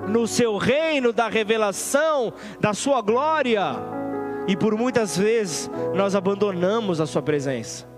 no 0.07 0.25
seu 0.25 0.57
reino 0.57 1.11
da 1.11 1.27
revelação 1.27 2.33
da 2.59 2.73
sua 2.73 3.01
glória. 3.01 3.75
E 4.47 4.55
por 4.55 4.75
muitas 4.75 5.17
vezes 5.17 5.69
nós 5.93 6.15
abandonamos 6.15 7.01
a 7.01 7.05
sua 7.05 7.21
presença. 7.21 7.90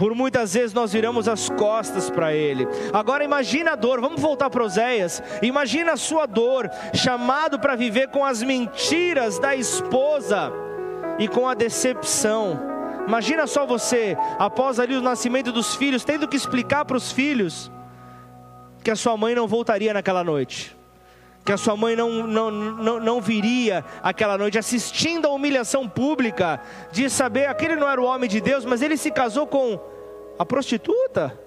Por 0.00 0.14
muitas 0.14 0.54
vezes 0.54 0.72
nós 0.72 0.94
viramos 0.94 1.28
as 1.28 1.50
costas 1.50 2.08
para 2.08 2.32
Ele. 2.32 2.66
Agora 2.90 3.22
imagina 3.22 3.72
a 3.72 3.76
dor, 3.76 4.00
vamos 4.00 4.18
voltar 4.18 4.48
para 4.48 4.64
Oséias. 4.64 5.22
Imagina 5.42 5.92
a 5.92 5.96
sua 5.98 6.24
dor, 6.24 6.70
chamado 6.94 7.60
para 7.60 7.76
viver 7.76 8.08
com 8.08 8.24
as 8.24 8.42
mentiras 8.42 9.38
da 9.38 9.54
esposa 9.54 10.50
e 11.18 11.28
com 11.28 11.46
a 11.46 11.52
decepção. 11.52 12.58
Imagina 13.06 13.46
só 13.46 13.66
você, 13.66 14.16
após 14.38 14.80
ali 14.80 14.96
o 14.96 15.02
nascimento 15.02 15.52
dos 15.52 15.74
filhos, 15.74 16.02
tendo 16.02 16.26
que 16.26 16.36
explicar 16.36 16.86
para 16.86 16.96
os 16.96 17.12
filhos 17.12 17.70
que 18.82 18.90
a 18.90 18.96
sua 18.96 19.18
mãe 19.18 19.34
não 19.34 19.46
voltaria 19.46 19.92
naquela 19.92 20.24
noite 20.24 20.79
que 21.44 21.52
a 21.52 21.56
sua 21.56 21.76
mãe 21.76 21.96
não, 21.96 22.26
não, 22.26 22.50
não, 22.50 23.00
não 23.00 23.20
viria 23.20 23.84
aquela 24.02 24.36
noite, 24.36 24.58
assistindo 24.58 25.26
a 25.26 25.30
humilhação 25.30 25.88
pública, 25.88 26.60
de 26.92 27.08
saber, 27.08 27.46
aquele 27.46 27.76
não 27.76 27.88
era 27.88 28.00
o 28.00 28.04
homem 28.04 28.28
de 28.28 28.40
Deus, 28.40 28.64
mas 28.64 28.82
ele 28.82 28.96
se 28.96 29.10
casou 29.10 29.46
com 29.46 29.80
a 30.38 30.44
prostituta, 30.44 31.38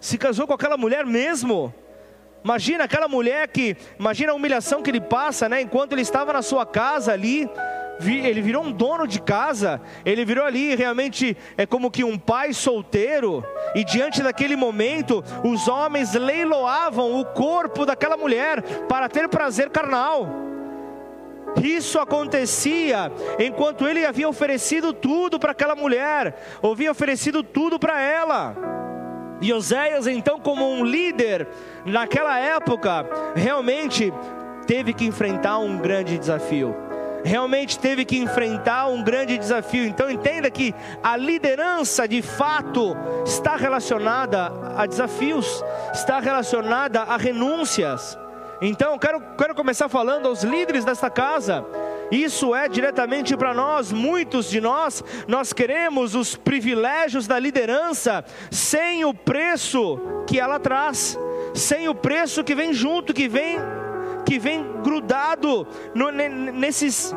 se 0.00 0.16
casou 0.16 0.46
com 0.46 0.54
aquela 0.54 0.76
mulher 0.76 1.04
mesmo. 1.04 1.74
Imagina 2.44 2.84
aquela 2.84 3.08
mulher 3.08 3.48
que, 3.48 3.76
imagina 3.98 4.32
a 4.32 4.34
humilhação 4.34 4.82
que 4.82 4.90
ele 4.90 5.00
passa, 5.00 5.48
né? 5.48 5.62
Enquanto 5.62 5.92
ele 5.92 6.02
estava 6.02 6.32
na 6.32 6.42
sua 6.42 6.66
casa 6.66 7.12
ali, 7.12 7.48
ele 8.00 8.42
virou 8.42 8.64
um 8.64 8.72
dono 8.72 9.06
de 9.06 9.20
casa, 9.20 9.80
ele 10.04 10.24
virou 10.24 10.44
ali 10.44 10.74
realmente 10.74 11.36
é 11.56 11.64
como 11.64 11.90
que 11.90 12.04
um 12.04 12.18
pai 12.18 12.52
solteiro, 12.52 13.44
e 13.74 13.84
diante 13.84 14.22
daquele 14.22 14.56
momento, 14.56 15.22
os 15.44 15.68
homens 15.68 16.14
leiloavam 16.14 17.20
o 17.20 17.24
corpo 17.24 17.86
daquela 17.86 18.16
mulher 18.16 18.62
para 18.88 19.08
ter 19.08 19.28
prazer 19.28 19.70
carnal. 19.70 20.28
Isso 21.62 22.00
acontecia 22.00 23.12
enquanto 23.38 23.86
ele 23.86 24.04
havia 24.04 24.28
oferecido 24.28 24.92
tudo 24.92 25.38
para 25.38 25.52
aquela 25.52 25.76
mulher, 25.76 26.34
havia 26.62 26.90
oferecido 26.90 27.42
tudo 27.42 27.78
para 27.78 28.00
ela. 28.00 28.56
E 29.40 29.52
Oséias, 29.52 30.06
então, 30.06 30.40
como 30.40 30.68
um 30.68 30.84
líder 30.84 31.46
naquela 31.84 32.38
época, 32.38 33.06
realmente 33.34 34.12
teve 34.66 34.92
que 34.92 35.04
enfrentar 35.04 35.58
um 35.58 35.76
grande 35.78 36.18
desafio 36.18 36.74
realmente 37.24 37.78
teve 37.78 38.04
que 38.04 38.18
enfrentar 38.18 38.86
um 38.86 39.02
grande 39.02 39.38
desafio. 39.38 39.86
Então 39.86 40.10
entenda 40.10 40.50
que 40.50 40.74
a 41.02 41.16
liderança 41.16 42.06
de 42.06 42.20
fato 42.20 42.94
está 43.24 43.56
relacionada 43.56 44.52
a 44.76 44.86
desafios, 44.86 45.64
está 45.92 46.20
relacionada 46.20 47.00
a 47.00 47.16
renúncias. 47.16 48.18
Então 48.60 48.98
quero, 48.98 49.20
quero 49.36 49.54
começar 49.54 49.88
falando 49.88 50.28
aos 50.28 50.44
líderes 50.44 50.84
desta 50.84 51.08
casa. 51.10 51.64
Isso 52.10 52.54
é 52.54 52.68
diretamente 52.68 53.36
para 53.36 53.54
nós, 53.54 53.90
muitos 53.90 54.50
de 54.50 54.60
nós, 54.60 55.02
nós 55.26 55.52
queremos 55.52 56.14
os 56.14 56.36
privilégios 56.36 57.26
da 57.26 57.38
liderança 57.38 58.24
sem 58.50 59.04
o 59.04 59.14
preço 59.14 59.98
que 60.26 60.38
ela 60.38 60.60
traz, 60.60 61.18
sem 61.54 61.88
o 61.88 61.94
preço 61.94 62.44
que 62.44 62.54
vem 62.54 62.74
junto, 62.74 63.14
que 63.14 63.26
vem 63.26 63.58
que 64.24 64.38
vem 64.38 64.64
grudado 64.82 65.66
no, 65.94 66.10
nesses 66.10 67.14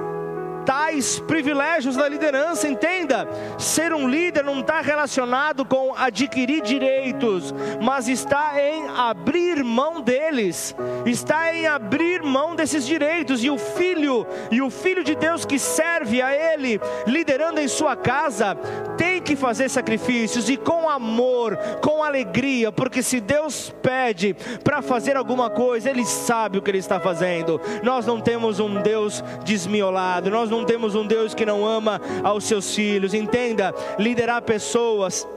tais 0.67 1.17
privilégios 1.21 1.95
da 1.95 2.09
liderança. 2.09 2.67
Entenda, 2.67 3.25
ser 3.57 3.93
um 3.93 4.05
líder 4.05 4.43
não 4.43 4.59
está 4.59 4.81
relacionado 4.81 5.63
com 5.63 5.95
adquirir 5.95 6.61
direitos, 6.61 7.55
mas 7.81 8.09
está 8.09 8.61
em 8.61 8.89
abrir 8.89 9.63
mão 9.63 10.01
deles, 10.01 10.75
está 11.05 11.55
em 11.55 11.65
abrir 11.67 12.21
mão 12.21 12.53
desses 12.53 12.85
direitos. 12.85 13.41
E 13.41 13.49
o 13.49 13.57
filho, 13.57 14.27
e 14.51 14.61
o 14.61 14.69
filho 14.69 15.05
de 15.05 15.15
Deus 15.15 15.45
que 15.45 15.57
serve 15.57 16.21
a 16.21 16.35
Ele, 16.35 16.81
liderando 17.05 17.61
em 17.61 17.67
sua 17.69 17.95
casa, 17.95 18.57
tem 18.97 19.21
que 19.21 19.37
fazer 19.37 19.69
sacrifícios 19.69 20.49
e 20.49 20.57
com 20.57 20.89
amor, 20.89 21.55
com 21.81 22.03
alegria, 22.03 22.73
porque 22.73 23.01
se 23.01 23.21
Deus 23.21 23.73
pede 23.81 24.35
para 24.65 24.81
fazer 24.81 25.15
alguma 25.15 25.49
coisa, 25.49 25.89
Ele 25.89 26.03
sabe 26.03 26.57
o 26.57 26.61
que 26.61 26.69
Ele 26.69 26.79
está 26.79 26.99
fazendo. 26.99 27.61
Nós 27.83 28.05
não 28.05 28.19
temos 28.19 28.59
um 28.59 28.81
Deus 28.81 29.23
desmiolado, 29.45 30.29
nós 30.29 30.49
não 30.49 30.56
não 30.57 30.65
temos 30.65 30.95
um 30.95 31.05
Deus 31.05 31.33
que 31.33 31.45
não 31.45 31.65
ama 31.65 32.01
aos 32.23 32.45
seus 32.45 32.73
filhos. 32.73 33.13
Entenda, 33.13 33.73
liderar 33.99 34.41
pessoas 34.41 35.27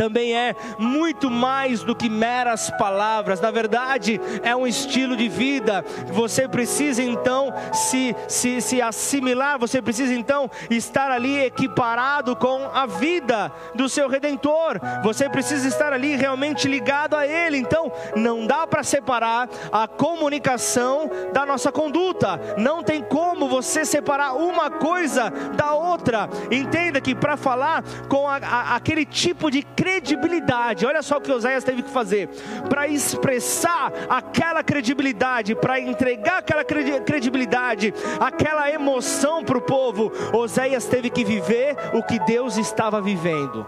também 0.00 0.34
é 0.34 0.56
muito 0.78 1.30
mais 1.30 1.82
do 1.82 1.94
que 1.94 2.08
meras 2.08 2.70
palavras, 2.70 3.38
na 3.38 3.50
verdade, 3.50 4.18
é 4.42 4.56
um 4.56 4.66
estilo 4.66 5.14
de 5.14 5.28
vida. 5.28 5.84
Você 6.06 6.48
precisa 6.48 7.02
então 7.02 7.52
se, 7.70 8.16
se, 8.26 8.62
se 8.62 8.80
assimilar, 8.80 9.58
você 9.58 9.82
precisa 9.82 10.14
então 10.14 10.50
estar 10.70 11.10
ali 11.10 11.40
equiparado 11.40 12.34
com 12.34 12.70
a 12.72 12.86
vida 12.86 13.52
do 13.74 13.90
seu 13.90 14.08
redentor, 14.08 14.80
você 15.02 15.28
precisa 15.28 15.68
estar 15.68 15.92
ali 15.92 16.16
realmente 16.16 16.66
ligado 16.66 17.14
a 17.14 17.26
Ele. 17.26 17.58
Então, 17.58 17.92
não 18.16 18.46
dá 18.46 18.66
para 18.66 18.82
separar 18.82 19.50
a 19.70 19.86
comunicação 19.86 21.10
da 21.34 21.44
nossa 21.44 21.70
conduta, 21.70 22.40
não 22.56 22.82
tem 22.82 23.02
como 23.02 23.50
você 23.50 23.84
separar 23.84 24.32
uma 24.32 24.70
coisa 24.70 25.28
da 25.54 25.74
outra. 25.74 26.26
Entenda 26.50 27.02
que 27.02 27.14
para 27.14 27.36
falar 27.36 27.84
com 28.08 28.26
a, 28.26 28.36
a, 28.36 28.76
aquele 28.76 29.04
tipo 29.04 29.50
de 29.50 29.62
credibilidade. 29.90 30.86
Olha 30.86 31.02
só 31.02 31.16
o 31.16 31.20
que 31.20 31.32
Oséias 31.32 31.64
teve 31.64 31.82
que 31.82 31.90
fazer 31.90 32.28
para 32.68 32.86
expressar 32.86 33.92
aquela 34.08 34.62
credibilidade, 34.62 35.54
para 35.54 35.80
entregar 35.80 36.38
aquela 36.38 36.64
credibilidade, 36.64 37.92
aquela 38.20 38.70
emoção 38.70 39.44
para 39.44 39.58
o 39.58 39.62
povo. 39.62 40.12
Oséias 40.32 40.86
teve 40.86 41.10
que 41.10 41.24
viver 41.24 41.76
o 41.92 42.02
que 42.02 42.18
Deus 42.20 42.56
estava 42.56 43.00
vivendo. 43.00 43.66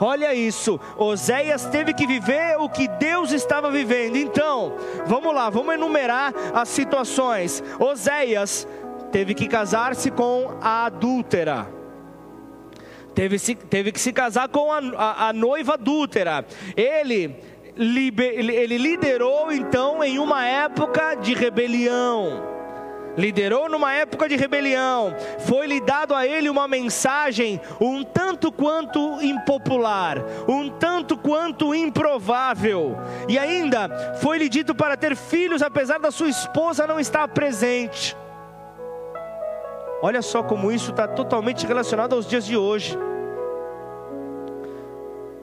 Olha 0.00 0.34
isso, 0.34 0.80
Oséias 0.96 1.66
teve 1.66 1.92
que 1.92 2.06
viver 2.06 2.56
o 2.58 2.68
que 2.68 2.88
Deus 2.88 3.30
estava 3.30 3.70
vivendo. 3.70 4.16
Então, 4.16 4.74
vamos 5.06 5.34
lá, 5.34 5.48
vamos 5.50 5.74
enumerar 5.74 6.32
as 6.54 6.68
situações. 6.70 7.62
Oséias 7.78 8.66
teve 9.12 9.34
que 9.34 9.46
casar-se 9.46 10.10
com 10.10 10.56
a 10.60 10.86
adúltera 10.86 11.81
teve, 13.14 13.38
se, 13.38 13.54
teve 13.54 13.92
que 13.92 14.00
se 14.00 14.12
casar 14.12 14.48
com 14.48 14.72
a, 14.72 14.78
a, 14.78 15.28
a 15.28 15.32
noiva 15.32 15.74
adúltera. 15.74 16.44
Ele, 16.76 17.34
ele 17.76 18.78
liderou 18.78 19.52
então 19.52 20.02
em 20.02 20.18
uma 20.18 20.44
época 20.46 21.14
de 21.14 21.34
rebelião 21.34 22.52
liderou 23.16 23.68
numa 23.68 23.92
época 23.92 24.28
de 24.28 24.36
rebelião, 24.36 25.14
foi-lhe 25.40 25.80
dado 25.80 26.14
a 26.14 26.26
ele 26.26 26.48
uma 26.48 26.66
mensagem 26.66 27.60
um 27.80 28.02
tanto 28.02 28.50
quanto 28.50 29.20
impopular, 29.22 30.18
um 30.48 30.70
tanto 30.70 31.16
quanto 31.16 31.74
improvável, 31.74 32.96
e 33.28 33.38
ainda 33.38 34.16
foi-lhe 34.20 34.48
dito 34.48 34.74
para 34.74 34.96
ter 34.96 35.16
filhos, 35.16 35.62
apesar 35.62 35.98
da 35.98 36.10
sua 36.10 36.28
esposa 36.28 36.86
não 36.86 36.98
estar 36.98 37.28
presente. 37.28 38.16
Olha 40.04 40.20
só 40.20 40.42
como 40.42 40.72
isso 40.72 40.90
está 40.90 41.06
totalmente 41.06 41.64
relacionado 41.64 42.16
aos 42.16 42.26
dias 42.26 42.44
de 42.44 42.56
hoje. 42.56 42.98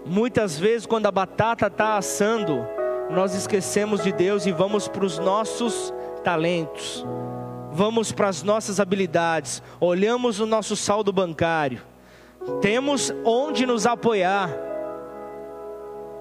Muitas 0.05 0.59
vezes, 0.59 0.85
quando 0.85 1.05
a 1.05 1.11
batata 1.11 1.67
está 1.67 1.95
assando, 1.95 2.67
nós 3.09 3.33
esquecemos 3.33 4.03
de 4.03 4.11
Deus 4.11 4.45
e 4.45 4.51
vamos 4.51 4.89
para 4.89 5.05
os 5.05 5.17
nossos 5.17 5.93
talentos, 6.25 7.05
vamos 7.71 8.11
para 8.11 8.27
as 8.27 8.43
nossas 8.43 8.81
habilidades, 8.81 9.63
olhamos 9.79 10.41
o 10.41 10.45
nosso 10.45 10.75
saldo 10.75 11.13
bancário, 11.13 11.81
temos 12.59 13.13
onde 13.23 13.65
nos 13.65 13.85
apoiar. 13.85 14.49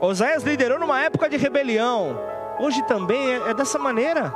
Oséias 0.01 0.45
liderou 0.45 0.79
numa 0.79 1.03
época 1.03 1.29
de 1.29 1.37
rebelião, 1.37 2.17
hoje 2.61 2.83
também 2.85 3.33
é, 3.33 3.51
é 3.51 3.55
dessa 3.55 3.81
maneira, 3.81 4.33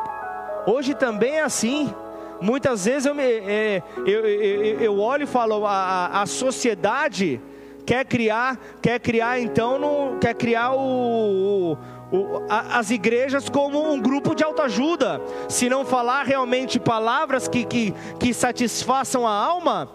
hoje 0.67 0.93
também 0.93 1.37
é 1.37 1.43
assim. 1.43 1.95
Muitas 2.43 2.87
vezes 2.87 3.07
eu, 3.07 3.15
me, 3.15 3.23
é, 3.23 3.81
eu, 3.99 4.27
eu, 4.27 4.81
eu, 4.81 4.99
olho 4.99 5.23
e 5.23 5.27
falo, 5.27 5.65
a, 5.65 6.23
a 6.23 6.27
sociedade 6.27 7.41
quer 7.87 8.05
criar, 8.05 8.59
quer 8.83 8.99
criar 8.99 9.39
então, 9.39 9.79
no, 9.79 10.19
quer 10.19 10.35
criar 10.35 10.73
o, 10.73 11.79
o, 12.11 12.43
a, 12.49 12.79
as 12.81 12.91
igrejas 12.91 13.49
como 13.49 13.93
um 13.93 14.01
grupo 14.01 14.35
de 14.35 14.43
autoajuda. 14.43 15.21
Se 15.49 15.69
não 15.69 15.85
falar 15.85 16.25
realmente 16.25 16.81
palavras 16.81 17.47
que, 17.47 17.65
que, 17.65 17.95
que 18.19 18.35
satisfaçam 18.35 19.25
a 19.25 19.33
alma, 19.33 19.89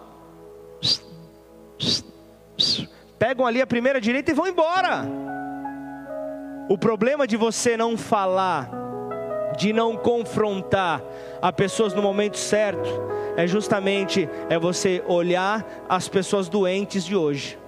pegam 3.18 3.46
ali 3.46 3.60
a 3.60 3.66
primeira 3.66 4.00
direita 4.00 4.30
e 4.30 4.34
vão 4.34 4.46
embora. 4.46 5.02
O 6.70 6.78
problema 6.78 7.26
de 7.26 7.36
você 7.36 7.76
não 7.76 7.94
falar 7.94 8.87
de 9.58 9.72
não 9.72 9.96
confrontar 9.96 11.02
a 11.42 11.52
pessoas 11.52 11.92
no 11.92 12.00
momento 12.00 12.38
certo, 12.38 12.88
é 13.36 13.46
justamente 13.46 14.28
é 14.48 14.58
você 14.58 15.02
olhar 15.06 15.66
as 15.88 16.08
pessoas 16.08 16.48
doentes 16.48 17.04
de 17.04 17.16
hoje. 17.16 17.58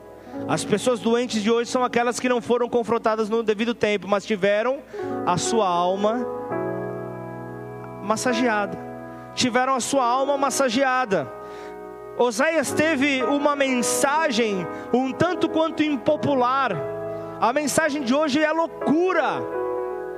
As 0.48 0.64
pessoas 0.64 1.00
doentes 1.00 1.42
de 1.42 1.50
hoje 1.50 1.68
são 1.68 1.84
aquelas 1.84 2.20
que 2.20 2.28
não 2.28 2.40
foram 2.40 2.68
confrontadas 2.68 3.28
no 3.28 3.42
devido 3.42 3.74
tempo, 3.74 4.06
mas 4.08 4.24
tiveram 4.24 4.78
a 5.26 5.36
sua 5.36 5.68
alma 5.68 6.24
massageada. 8.02 8.78
Tiveram 9.34 9.74
a 9.74 9.80
sua 9.80 10.04
alma 10.04 10.38
massageada. 10.38 11.30
Oséias 12.16 12.70
teve 12.70 13.22
uma 13.24 13.56
mensagem 13.56 14.66
um 14.92 15.10
tanto 15.12 15.48
quanto 15.48 15.82
impopular. 15.82 16.72
A 17.40 17.52
mensagem 17.52 18.02
de 18.02 18.14
hoje 18.14 18.42
é 18.42 18.52
loucura 18.52 19.42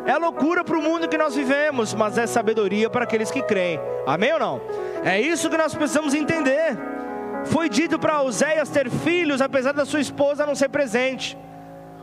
é 0.07 0.17
loucura 0.17 0.65
para 0.65 0.79
o 0.79 0.83
mundo 0.83 1.09
que 1.09 1.19
nós 1.19 1.35
vivemos, 1.35 1.95
mas 1.95 2.19
é 2.19 2.27
sabedoria 2.27 2.91
para 2.91 3.05
aqueles 3.05 3.31
que 3.31 3.43
creem. 3.43 3.81
Amém 4.07 4.33
ou 4.33 4.39
não? 4.39 4.61
É 5.05 5.21
isso 5.21 5.49
que 5.49 5.57
nós 5.57 5.75
precisamos 5.75 6.15
entender. 6.15 6.77
Foi 7.45 7.69
dito 7.69 7.99
para 7.99 8.23
Oséias 8.23 8.69
ter 8.69 8.91
filhos, 8.91 9.41
apesar 9.41 9.73
da 9.73 9.85
sua 9.85 10.01
esposa 10.01 10.47
não 10.47 10.55
ser 10.55 10.69
presente. 10.69 11.37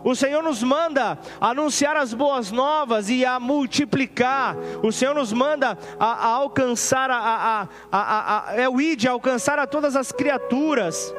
O 0.03 0.15
Senhor 0.15 0.41
nos 0.41 0.63
manda 0.63 1.17
anunciar 1.41 1.97
as 1.97 2.13
boas 2.13 2.51
novas 2.51 3.09
e 3.09 3.25
a 3.25 3.39
multiplicar. 3.39 4.55
O 4.81 4.91
Senhor 4.91 5.13
nos 5.13 5.33
manda 5.33 5.77
a, 5.99 6.05
a 6.05 6.27
alcançar 6.27 7.09
a, 7.11 7.67
a, 7.91 8.47
a, 8.49 8.55
é 8.55 8.69
o 8.69 8.79
id, 8.79 9.05
alcançar 9.05 9.59
a 9.59 9.67
todas 9.67 9.95
as 9.95 10.11
criaturas. 10.11 11.13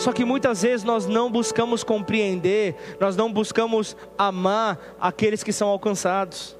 Só 0.00 0.14
que 0.14 0.24
muitas 0.24 0.62
vezes 0.62 0.82
nós 0.82 1.06
não 1.06 1.30
buscamos 1.30 1.84
compreender, 1.84 2.74
nós 2.98 3.16
não 3.16 3.30
buscamos 3.30 3.94
amar 4.16 4.96
aqueles 4.98 5.42
que 5.42 5.52
são 5.52 5.68
alcançados. 5.68 6.58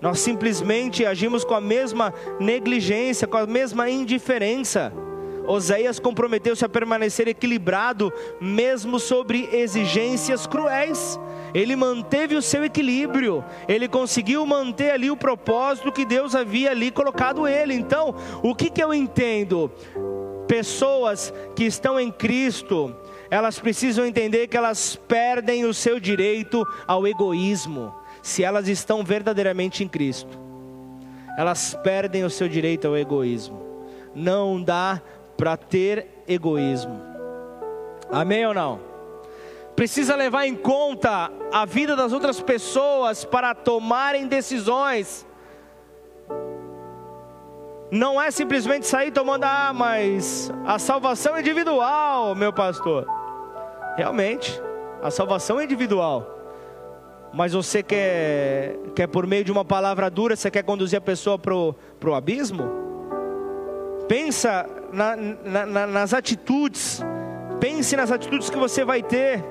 Nós 0.00 0.20
simplesmente 0.20 1.04
agimos 1.04 1.44
com 1.44 1.52
a 1.52 1.60
mesma 1.60 2.14
negligência, 2.38 3.26
com 3.26 3.36
a 3.38 3.44
mesma 3.44 3.90
indiferença. 3.90 4.92
Oséias 5.48 5.98
comprometeu-se 5.98 6.64
a 6.64 6.68
permanecer 6.68 7.26
equilibrado, 7.26 8.12
mesmo 8.40 9.00
sobre 9.00 9.48
exigências 9.52 10.46
cruéis. 10.46 11.18
Ele 11.52 11.74
manteve 11.74 12.36
o 12.36 12.42
seu 12.42 12.64
equilíbrio, 12.64 13.44
ele 13.66 13.88
conseguiu 13.88 14.46
manter 14.46 14.92
ali 14.92 15.10
o 15.10 15.16
propósito 15.16 15.90
que 15.90 16.04
Deus 16.04 16.36
havia 16.36 16.70
ali 16.70 16.92
colocado 16.92 17.48
ele. 17.48 17.74
Então, 17.74 18.14
o 18.44 18.54
que, 18.54 18.70
que 18.70 18.82
eu 18.82 18.94
entendo? 18.94 19.72
Pessoas 20.46 21.32
que 21.54 21.64
estão 21.64 21.98
em 21.98 22.10
Cristo, 22.10 22.94
elas 23.30 23.58
precisam 23.58 24.04
entender 24.04 24.46
que 24.46 24.56
elas 24.56 24.96
perdem 25.08 25.64
o 25.64 25.72
seu 25.72 25.98
direito 25.98 26.66
ao 26.86 27.06
egoísmo, 27.06 27.94
se 28.22 28.44
elas 28.44 28.68
estão 28.68 29.02
verdadeiramente 29.02 29.82
em 29.82 29.88
Cristo. 29.88 30.38
Elas 31.38 31.74
perdem 31.82 32.24
o 32.24 32.30
seu 32.30 32.48
direito 32.48 32.86
ao 32.86 32.96
egoísmo. 32.96 33.86
Não 34.14 34.62
dá 34.62 35.00
para 35.36 35.56
ter 35.56 36.06
egoísmo. 36.28 37.00
Amém 38.10 38.46
ou 38.46 38.52
não? 38.52 38.92
Precisa 39.74 40.14
levar 40.14 40.46
em 40.46 40.54
conta 40.54 41.32
a 41.50 41.64
vida 41.64 41.96
das 41.96 42.12
outras 42.12 42.40
pessoas 42.40 43.24
para 43.24 43.54
tomarem 43.54 44.26
decisões. 44.26 45.26
Não 47.92 48.18
é 48.18 48.30
simplesmente 48.30 48.86
sair 48.86 49.10
tomando, 49.10 49.44
ah, 49.44 49.70
mas 49.74 50.50
a 50.64 50.78
salvação 50.78 51.38
individual, 51.38 52.34
meu 52.34 52.50
pastor. 52.50 53.06
Realmente, 53.98 54.58
a 55.02 55.10
salvação 55.10 55.60
é 55.60 55.64
individual. 55.64 56.26
Mas 57.34 57.52
você 57.52 57.82
quer, 57.82 58.78
quer 58.94 59.08
por 59.08 59.26
meio 59.26 59.44
de 59.44 59.52
uma 59.52 59.62
palavra 59.62 60.08
dura, 60.08 60.34
você 60.34 60.50
quer 60.50 60.62
conduzir 60.62 60.96
a 60.96 61.02
pessoa 61.02 61.38
para 61.38 61.54
o 61.54 62.14
abismo? 62.14 62.64
Pensa 64.08 64.64
na, 64.90 65.14
na, 65.14 65.86
nas 65.86 66.14
atitudes, 66.14 67.02
pense 67.60 67.94
nas 67.94 68.10
atitudes 68.10 68.48
que 68.48 68.56
você 68.56 68.86
vai 68.86 69.02
ter. 69.02 69.44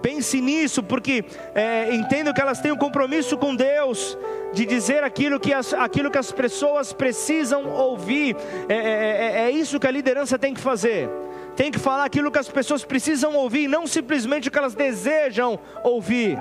Pense 0.00 0.40
nisso, 0.40 0.80
porque 0.80 1.24
é, 1.56 1.92
entendo 1.92 2.32
que 2.32 2.40
elas 2.40 2.60
têm 2.60 2.70
um 2.70 2.76
compromisso 2.76 3.36
com 3.36 3.52
Deus 3.52 4.16
de 4.54 4.64
dizer 4.64 5.02
aquilo 5.02 5.38
que 5.38 5.52
as, 5.52 5.74
aquilo 5.74 6.10
que 6.10 6.18
as 6.18 6.30
pessoas 6.32 6.92
precisam 6.92 7.68
ouvir. 7.70 8.36
É, 8.68 8.74
é, 8.74 8.80
é, 8.80 9.40
é 9.42 9.50
isso 9.50 9.80
que 9.80 9.86
a 9.86 9.90
liderança 9.90 10.38
tem 10.38 10.54
que 10.54 10.60
fazer. 10.60 11.10
Tem 11.56 11.70
que 11.70 11.78
falar 11.78 12.04
aquilo 12.04 12.30
que 12.30 12.38
as 12.38 12.48
pessoas 12.48 12.84
precisam 12.84 13.34
ouvir, 13.34 13.68
não 13.68 13.86
simplesmente 13.86 14.48
o 14.48 14.50
que 14.50 14.58
elas 14.58 14.74
desejam 14.74 15.58
ouvir. 15.82 16.38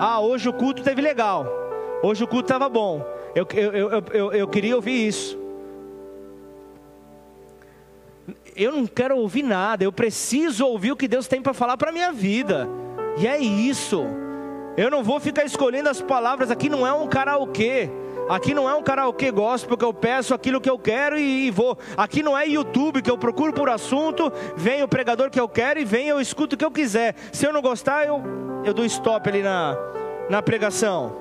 Ah, 0.00 0.20
hoje 0.20 0.48
o 0.48 0.52
culto 0.52 0.82
teve 0.82 1.00
legal. 1.00 1.46
Hoje 2.02 2.22
o 2.22 2.26
culto 2.26 2.44
estava 2.44 2.68
bom. 2.68 3.04
Eu, 3.34 3.46
eu, 3.54 3.72
eu, 3.72 4.04
eu, 4.12 4.32
eu 4.32 4.48
queria 4.48 4.76
ouvir 4.76 5.06
isso. 5.06 5.38
eu 8.58 8.72
não 8.72 8.86
quero 8.88 9.16
ouvir 9.16 9.44
nada, 9.44 9.84
eu 9.84 9.92
preciso 9.92 10.66
ouvir 10.66 10.90
o 10.90 10.96
que 10.96 11.06
Deus 11.06 11.28
tem 11.28 11.40
para 11.40 11.54
falar 11.54 11.76
para 11.76 11.90
a 11.90 11.92
minha 11.92 12.12
vida. 12.12 12.68
E 13.16 13.26
é 13.26 13.38
isso. 13.38 14.04
Eu 14.78 14.92
não 14.92 15.02
vou 15.02 15.18
ficar 15.18 15.44
escolhendo 15.44 15.88
as 15.88 16.00
palavras, 16.00 16.52
aqui 16.52 16.68
não 16.68 16.86
é 16.86 16.92
um 16.92 17.08
karaokê. 17.08 17.90
Aqui 18.28 18.54
não 18.54 18.70
é 18.70 18.74
um 18.74 18.82
karaokê 18.82 19.28
gospel 19.32 19.76
que 19.76 19.84
eu 19.84 19.92
peço 19.92 20.32
aquilo 20.32 20.60
que 20.60 20.70
eu 20.70 20.78
quero 20.78 21.18
e, 21.18 21.48
e, 21.48 21.50
vou. 21.50 21.76
Aqui 21.96 22.22
não 22.22 22.38
é 22.38 22.46
YouTube 22.46 23.02
que 23.02 23.10
eu 23.10 23.18
procuro 23.18 23.52
por 23.52 23.68
assunto, 23.68 24.32
vem 24.56 24.80
o 24.84 24.86
pregador 24.86 25.30
que 25.30 25.40
eu 25.40 25.48
quero 25.48 25.80
e 25.80 25.84
vem 25.84 26.06
eu 26.06 26.20
escuto 26.20 26.54
o 26.54 26.56
que 26.56 26.64
eu 26.64 26.70
quiser. 26.70 27.16
Se 27.32 27.44
eu 27.44 27.52
não 27.52 27.60
gostar, 27.60 28.06
eu, 28.06 28.22
eu 28.64 28.72
dou 28.72 28.84
stop 28.84 29.28
ali 29.28 29.42
na, 29.42 29.76
na 30.30 30.40
pregação. 30.42 31.12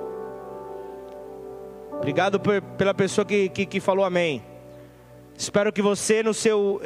Obrigado 1.93 2.39
por, 2.39 2.61
pela 2.61 2.93
pessoa 2.93 3.25
que, 3.25 3.49
que, 3.49 3.65
que 3.65 3.79
falou 3.79 4.05
amém. 4.05 4.43
Espero 5.35 5.73
que 5.73 5.81
você, 5.81 6.21
no 6.21 6.31
seu 6.31 6.79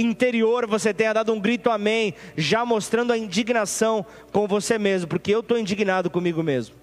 interior 0.00 0.66
você 0.66 0.94
tenha 0.94 1.12
dado 1.12 1.32
um 1.32 1.40
grito 1.40 1.70
amém, 1.70 2.14
já 2.36 2.64
mostrando 2.64 3.12
a 3.12 3.18
indignação 3.18 4.04
com 4.32 4.46
você 4.46 4.78
mesmo, 4.78 5.08
porque 5.08 5.34
eu 5.34 5.40
estou 5.40 5.58
indignado 5.58 6.08
comigo 6.08 6.42
mesmo. 6.42 6.76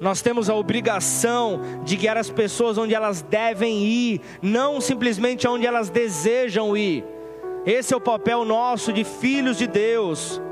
Nós 0.00 0.20
temos 0.20 0.50
a 0.50 0.54
obrigação 0.54 1.60
de 1.84 1.94
guiar 1.94 2.16
as 2.16 2.28
pessoas 2.28 2.76
onde 2.76 2.92
elas 2.92 3.22
devem 3.22 3.84
ir, 3.84 4.20
não 4.42 4.80
simplesmente 4.80 5.46
onde 5.46 5.64
elas 5.64 5.90
desejam 5.90 6.76
ir. 6.76 7.04
Esse 7.64 7.94
é 7.94 7.96
o 7.96 8.00
papel 8.00 8.44
nosso 8.44 8.92
de 8.92 9.04
filhos 9.04 9.56
de 9.56 9.68
Deus. 9.68 10.42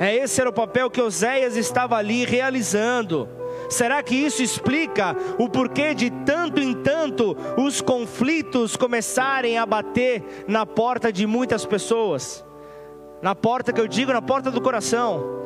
É 0.00 0.16
esse 0.16 0.40
era 0.40 0.50
o 0.50 0.52
papel 0.52 0.90
que 0.90 1.00
Oséias 1.00 1.56
estava 1.56 1.96
ali 1.96 2.24
realizando. 2.24 3.28
Será 3.70 4.02
que 4.02 4.16
isso 4.16 4.42
explica 4.42 5.16
o 5.38 5.48
porquê 5.48 5.94
de 5.94 6.10
tanto 6.10 6.60
em 6.60 6.74
tanto 6.74 7.36
os 7.56 7.80
conflitos 7.80 8.76
começarem 8.76 9.58
a 9.58 9.64
bater 9.64 10.44
na 10.48 10.66
porta 10.66 11.12
de 11.12 11.24
muitas 11.24 11.64
pessoas? 11.64 12.44
Na 13.22 13.32
porta 13.32 13.72
que 13.72 13.80
eu 13.80 13.86
digo, 13.86 14.12
na 14.12 14.20
porta 14.20 14.50
do 14.50 14.60
coração. 14.60 15.38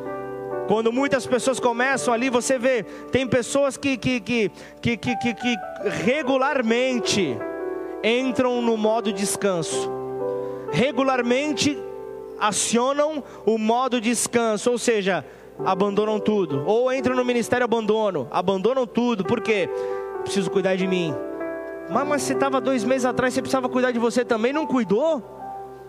Quando 0.67 0.91
muitas 0.91 1.27
pessoas 1.27 1.59
começam 1.59 2.11
ali, 2.11 2.31
você 2.31 2.57
vê, 2.57 2.81
tem 3.11 3.27
pessoas 3.27 3.77
que, 3.77 3.95
que, 3.95 4.19
que, 4.19 4.51
que, 4.81 4.97
que, 4.97 5.15
que, 5.17 5.33
que 5.35 5.55
regularmente 6.03 7.37
entram 8.03 8.59
no 8.59 8.75
modo 8.75 9.13
descanso, 9.13 9.87
regularmente 10.71 11.77
acionam 12.39 13.23
o 13.45 13.59
modo 13.59 14.01
descanso, 14.01 14.71
ou 14.71 14.79
seja, 14.79 15.23
abandonam 15.63 16.19
tudo. 16.19 16.63
Ou 16.65 16.91
entram 16.91 17.15
no 17.15 17.23
ministério 17.23 17.63
abandono, 17.63 18.27
abandonam 18.31 18.85
tudo, 18.85 19.23
porque 19.23 19.69
preciso 20.23 20.49
cuidar 20.49 20.75
de 20.75 20.87
mim. 20.87 21.13
Mas, 21.89 22.07
mas 22.07 22.21
você 22.23 22.33
estava 22.33 22.59
dois 22.59 22.83
meses 22.83 23.05
atrás, 23.05 23.33
você 23.33 23.41
precisava 23.41 23.69
cuidar 23.69 23.91
de 23.91 23.99
você 23.99 24.25
também, 24.25 24.51
não 24.51 24.65
cuidou? 24.65 25.23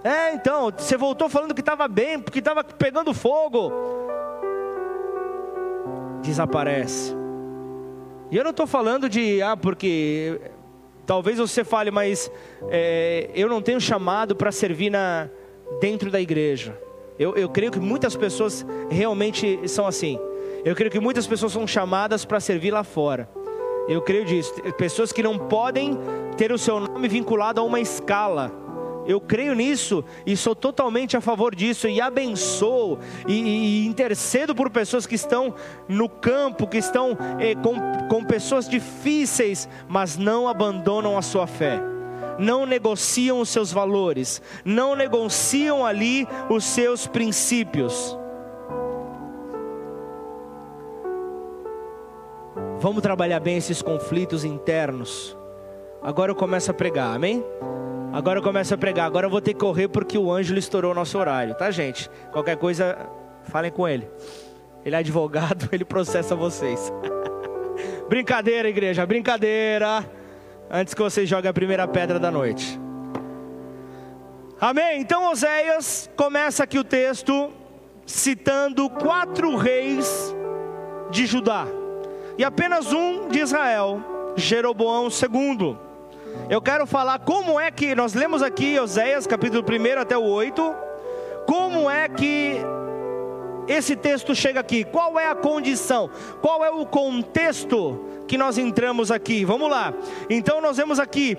É, 0.04 0.34
então, 0.34 0.70
você 0.76 0.96
voltou 0.96 1.28
falando 1.28 1.54
que 1.54 1.60
estava 1.60 1.88
bem, 1.88 2.20
porque 2.20 2.38
estava 2.38 2.62
pegando 2.62 3.12
fogo. 3.14 3.72
Desaparece. 6.22 7.14
E 8.30 8.36
eu 8.36 8.44
não 8.44 8.50
estou 8.50 8.66
falando 8.66 9.08
de, 9.08 9.40
ah, 9.40 9.56
porque 9.56 10.40
talvez 11.06 11.38
você 11.38 11.64
fale, 11.64 11.90
mas 11.90 12.30
é, 12.68 13.30
eu 13.34 13.48
não 13.48 13.62
tenho 13.62 13.80
chamado 13.80 14.36
para 14.36 14.52
servir 14.52 14.90
na, 14.90 15.28
dentro 15.80 16.10
da 16.10 16.20
igreja. 16.20 16.85
Eu, 17.18 17.34
eu 17.34 17.48
creio 17.48 17.72
que 17.72 17.80
muitas 17.80 18.14
pessoas 18.14 18.64
realmente 18.90 19.66
são 19.68 19.86
assim. 19.86 20.18
Eu 20.64 20.74
creio 20.74 20.90
que 20.90 21.00
muitas 21.00 21.26
pessoas 21.26 21.52
são 21.52 21.66
chamadas 21.66 22.24
para 22.24 22.40
servir 22.40 22.72
lá 22.72 22.84
fora. 22.84 23.28
Eu 23.88 24.02
creio 24.02 24.24
disso. 24.24 24.52
Pessoas 24.76 25.12
que 25.12 25.22
não 25.22 25.38
podem 25.38 25.98
ter 26.36 26.52
o 26.52 26.58
seu 26.58 26.80
nome 26.80 27.08
vinculado 27.08 27.60
a 27.60 27.64
uma 27.64 27.80
escala. 27.80 28.52
Eu 29.06 29.20
creio 29.20 29.54
nisso 29.54 30.04
e 30.26 30.36
sou 30.36 30.54
totalmente 30.54 31.16
a 31.16 31.20
favor 31.20 31.54
disso 31.54 31.88
e 31.88 32.00
abençoo 32.00 32.98
e, 33.28 33.34
e, 33.34 33.86
intercedo 33.86 34.52
por 34.52 34.68
pessoas 34.68 35.06
que 35.06 35.14
estão 35.14 35.54
no 35.88 36.08
campo, 36.08 36.66
que 36.66 36.78
estão 36.78 37.16
eh, 37.38 37.54
com, 37.54 37.76
com 38.08 38.24
pessoas 38.24 38.68
difíceis, 38.68 39.68
mas 39.88 40.16
não 40.16 40.48
abandonam 40.48 41.16
a 41.16 41.22
sua 41.22 41.46
fé 41.46 41.80
não 42.38 42.66
negociam 42.66 43.40
os 43.40 43.48
seus 43.48 43.72
valores, 43.72 44.42
não 44.64 44.94
negociam 44.94 45.84
ali 45.84 46.26
os 46.48 46.64
seus 46.64 47.06
princípios. 47.06 48.16
Vamos 52.78 53.02
trabalhar 53.02 53.40
bem 53.40 53.56
esses 53.56 53.80
conflitos 53.80 54.44
internos. 54.44 55.36
Agora 56.02 56.30
eu 56.30 56.36
começo 56.36 56.70
a 56.70 56.74
pregar, 56.74 57.14
amém? 57.14 57.44
Agora 58.12 58.38
eu 58.38 58.42
começo 58.42 58.74
a 58.74 58.78
pregar. 58.78 59.06
Agora 59.06 59.26
eu 59.26 59.30
vou 59.30 59.40
ter 59.40 59.54
que 59.54 59.60
correr 59.60 59.88
porque 59.88 60.18
o 60.18 60.30
Ângelo 60.30 60.58
estourou 60.58 60.92
o 60.92 60.94
nosso 60.94 61.18
horário, 61.18 61.54
tá, 61.54 61.70
gente? 61.70 62.08
Qualquer 62.32 62.56
coisa, 62.56 62.96
falem 63.44 63.70
com 63.70 63.88
ele. 63.88 64.08
Ele 64.84 64.94
é 64.94 64.98
advogado, 64.98 65.68
ele 65.72 65.84
processa 65.84 66.36
vocês. 66.36 66.92
brincadeira, 68.08 68.68
igreja, 68.68 69.04
brincadeira 69.04 70.04
antes 70.70 70.94
que 70.94 71.02
você 71.02 71.24
jogue 71.24 71.48
a 71.48 71.52
primeira 71.52 71.86
pedra 71.86 72.18
da 72.18 72.30
noite. 72.30 72.80
Amém? 74.60 75.00
Então 75.00 75.30
Oséias 75.30 76.10
começa 76.16 76.64
aqui 76.64 76.78
o 76.78 76.84
texto 76.84 77.50
citando 78.06 78.88
quatro 78.88 79.56
reis 79.56 80.34
de 81.10 81.26
Judá 81.26 81.66
e 82.38 82.44
apenas 82.44 82.92
um 82.92 83.28
de 83.28 83.40
Israel, 83.40 84.00
Jeroboão 84.36 85.08
II. 85.08 85.76
Eu 86.48 86.60
quero 86.60 86.86
falar 86.86 87.18
como 87.20 87.58
é 87.58 87.70
que 87.70 87.94
nós 87.94 88.14
lemos 88.14 88.42
aqui 88.42 88.78
Oséias 88.78 89.26
capítulo 89.26 89.62
1 89.62 90.00
até 90.00 90.16
o 90.16 90.24
8, 90.24 90.74
como 91.46 91.90
é 91.90 92.08
que 92.08 92.60
esse 93.68 93.96
texto 93.96 94.34
chega 94.34 94.60
aqui? 94.60 94.84
Qual 94.84 95.18
é 95.18 95.28
a 95.28 95.34
condição? 95.34 96.10
Qual 96.40 96.64
é 96.64 96.70
o 96.70 96.86
contexto 96.86 98.04
que 98.26 98.38
nós 98.38 98.58
entramos 98.58 99.10
aqui? 99.10 99.44
Vamos 99.44 99.70
lá. 99.70 99.92
Então 100.28 100.60
nós 100.60 100.76
vemos 100.76 100.98
aqui, 100.98 101.36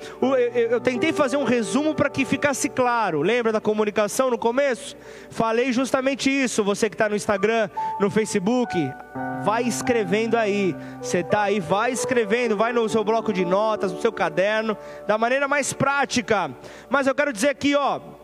eu 0.70 0.80
tentei 0.80 1.12
fazer 1.13 1.38
um 1.38 1.44
resumo 1.44 1.94
para 1.94 2.10
que 2.10 2.26
ficasse 2.26 2.70
claro. 2.70 3.22
Lembra 3.22 3.52
da 3.52 3.62
comunicação 3.62 4.30
no 4.30 4.38
começo? 4.38 4.96
Falei 5.30 5.71
justamente 5.71 6.30
isso. 6.30 6.63
Você 6.63 6.90
que 6.90 6.96
está 6.96 7.10
no 7.10 7.15
Instagram, 7.15 7.69
no 8.00 8.10
Facebook, 8.10 8.75
vai 9.44 9.63
escrevendo 9.63 10.36
aí. 10.36 10.75
Você 11.02 11.19
está 11.19 11.44
aí, 11.44 11.60
vai 11.60 11.92
escrevendo, 11.92 12.58
vai 12.58 12.73
no 12.73 12.88
seu 12.90 13.04
bloco 13.04 13.32
de 13.32 13.46
notas, 13.46 13.92
no 13.92 14.02
seu 14.02 14.12
caderno, 14.12 14.78
da 15.06 15.17
maneira 15.17 15.48
mais 15.48 15.73
prática. 15.73 16.52
Mas 16.90 17.08
eu 17.08 17.15
quero 17.15 17.32
dizer 17.32 17.50
aqui, 17.50 17.75
ó 17.75 18.17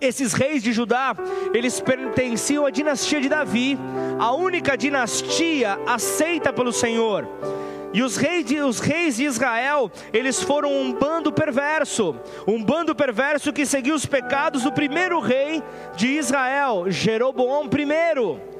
esses 0.00 0.32
reis 0.32 0.62
de 0.62 0.72
Judá, 0.72 1.14
eles 1.52 1.80
pertenciam 1.80 2.64
à 2.64 2.70
dinastia 2.70 3.20
de 3.20 3.28
Davi, 3.28 3.78
a 4.18 4.32
única 4.32 4.76
dinastia 4.76 5.78
aceita 5.86 6.52
pelo 6.52 6.72
Senhor. 6.72 7.26
E 7.92 8.02
os 8.02 8.16
reis, 8.16 8.44
de, 8.44 8.60
os 8.60 8.80
reis 8.80 9.16
de 9.16 9.24
Israel, 9.24 9.90
eles 10.12 10.42
foram 10.42 10.70
um 10.70 10.92
bando 10.92 11.32
perverso, 11.32 12.14
um 12.46 12.62
bando 12.62 12.94
perverso 12.94 13.52
que 13.52 13.64
seguiu 13.64 13.94
os 13.94 14.04
pecados 14.04 14.62
do 14.62 14.72
primeiro 14.72 15.18
rei 15.20 15.62
de 15.96 16.08
Israel, 16.08 16.90
Jeroboão 16.90 17.64
I. 17.64 18.57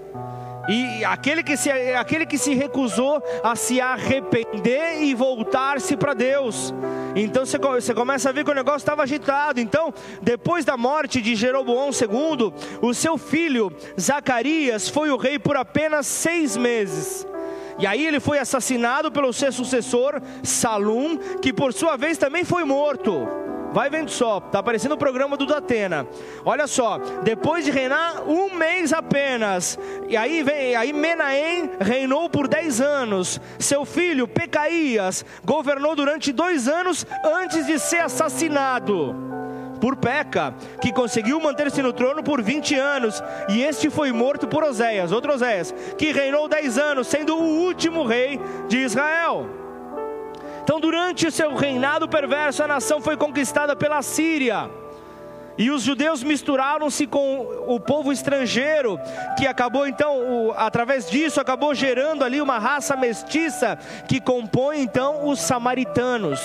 E 0.68 1.02
aquele 1.04 1.42
que, 1.42 1.56
se, 1.56 1.70
aquele 1.70 2.26
que 2.26 2.36
se 2.36 2.54
recusou 2.54 3.22
a 3.42 3.56
se 3.56 3.80
arrepender 3.80 5.02
e 5.02 5.14
voltar-se 5.14 5.96
para 5.96 6.12
Deus. 6.12 6.74
Então 7.16 7.46
você, 7.46 7.58
você 7.58 7.94
começa 7.94 8.28
a 8.28 8.32
ver 8.32 8.44
que 8.44 8.50
o 8.50 8.54
negócio 8.54 8.78
estava 8.78 9.02
agitado. 9.02 9.60
Então, 9.60 9.92
depois 10.20 10.66
da 10.66 10.76
morte 10.76 11.22
de 11.22 11.34
Jeroboão 11.34 11.88
II, 11.88 12.52
o 12.82 12.92
seu 12.92 13.16
filho 13.16 13.72
Zacarias 13.98 14.88
foi 14.90 15.10
o 15.10 15.16
rei 15.16 15.38
por 15.38 15.56
apenas 15.56 16.06
seis 16.06 16.56
meses. 16.56 17.26
E 17.78 17.86
aí 17.86 18.06
ele 18.06 18.20
foi 18.20 18.38
assassinado 18.38 19.10
pelo 19.10 19.32
seu 19.32 19.52
sucessor, 19.52 20.20
Salum, 20.42 21.16
que 21.40 21.52
por 21.52 21.72
sua 21.72 21.96
vez 21.96 22.18
também 22.18 22.44
foi 22.44 22.64
morto. 22.64 23.26
Vai 23.72 23.90
vendo 23.90 24.10
só, 24.10 24.40
tá 24.40 24.60
aparecendo 24.60 24.92
o 24.92 24.98
programa 24.98 25.36
do 25.36 25.46
Datena. 25.46 26.06
Olha 26.44 26.66
só, 26.66 26.98
depois 27.22 27.64
de 27.64 27.70
reinar 27.70 28.22
um 28.28 28.54
mês 28.54 28.92
apenas, 28.92 29.78
e 30.08 30.16
aí 30.16 30.42
vem, 30.42 30.74
aí 30.74 30.92
Menahem 30.92 31.70
reinou 31.78 32.30
por 32.30 32.48
dez 32.48 32.80
anos. 32.80 33.40
Seu 33.58 33.84
filho 33.84 34.26
Pecaías 34.26 35.24
governou 35.44 35.94
durante 35.94 36.32
dois 36.32 36.66
anos 36.66 37.06
antes 37.24 37.66
de 37.66 37.78
ser 37.78 38.00
assassinado 38.00 39.14
por 39.78 39.96
Peca, 39.96 40.54
que 40.80 40.92
conseguiu 40.92 41.40
manter-se 41.40 41.80
no 41.80 41.92
trono 41.92 42.22
por 42.22 42.42
20 42.42 42.74
anos, 42.74 43.22
e 43.48 43.62
este 43.62 43.88
foi 43.88 44.12
morto 44.12 44.48
por 44.48 44.64
Oséias, 44.64 45.12
outro 45.12 45.32
Oséias, 45.32 45.72
que 45.96 46.10
reinou 46.10 46.48
10 46.48 46.78
anos, 46.78 47.06
sendo 47.06 47.36
o 47.36 47.60
último 47.64 48.04
rei 48.04 48.40
de 48.68 48.78
Israel. 48.78 49.67
Então, 50.68 50.78
durante 50.78 51.26
o 51.26 51.32
seu 51.32 51.54
reinado 51.54 52.06
perverso, 52.06 52.62
a 52.62 52.68
nação 52.68 53.00
foi 53.00 53.16
conquistada 53.16 53.74
pela 53.74 54.02
Síria. 54.02 54.68
E 55.56 55.70
os 55.70 55.80
judeus 55.80 56.22
misturaram-se 56.22 57.06
com 57.06 57.64
o 57.66 57.80
povo 57.80 58.12
estrangeiro, 58.12 59.00
que 59.38 59.46
acabou 59.46 59.86
então, 59.86 60.52
através 60.58 61.08
disso, 61.08 61.40
acabou 61.40 61.74
gerando 61.74 62.22
ali 62.22 62.38
uma 62.38 62.58
raça 62.58 62.94
mestiça 62.94 63.78
que 64.06 64.20
compõe 64.20 64.82
então 64.82 65.26
os 65.26 65.40
samaritanos. 65.40 66.38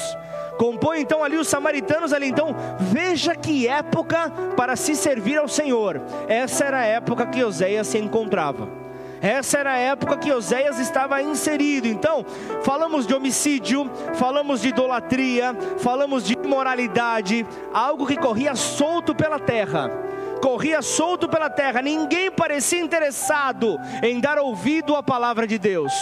Compõe 0.57 1.01
então 1.01 1.21
ali 1.21 1.35
os 1.35 1.49
samaritanos 1.49 2.13
ali. 2.13 2.29
Então, 2.29 2.55
veja 2.79 3.35
que 3.35 3.67
época 3.67 4.31
para 4.55 4.77
se 4.77 4.95
servir 4.95 5.37
ao 5.37 5.49
Senhor. 5.49 6.01
Essa 6.29 6.63
era 6.63 6.79
a 6.79 6.85
época 6.85 7.25
que 7.25 7.43
Oséias 7.43 7.87
se 7.87 7.97
encontrava. 7.97 8.82
Essa 9.23 9.59
era 9.59 9.71
a 9.71 9.77
época 9.77 10.17
que 10.17 10.29
Oséias 10.33 10.77
estava 10.79 11.21
inserido. 11.21 11.87
Então, 11.87 12.25
falamos 12.61 13.07
de 13.07 13.13
homicídio, 13.13 13.89
falamos 14.15 14.59
de 14.59 14.67
idolatria, 14.67 15.55
falamos 15.77 16.25
de 16.25 16.33
imoralidade, 16.33 17.45
algo 17.73 18.05
que 18.05 18.17
corria 18.17 18.53
solto 18.53 19.15
pela 19.15 19.39
terra. 19.39 19.89
Corria 20.41 20.81
solto 20.81 21.29
pela 21.29 21.49
terra, 21.49 21.81
ninguém 21.81 22.29
parecia 22.29 22.81
interessado 22.81 23.79
em 24.03 24.19
dar 24.19 24.37
ouvido 24.37 24.93
à 24.93 25.01
palavra 25.01 25.47
de 25.47 25.57
Deus. 25.57 25.93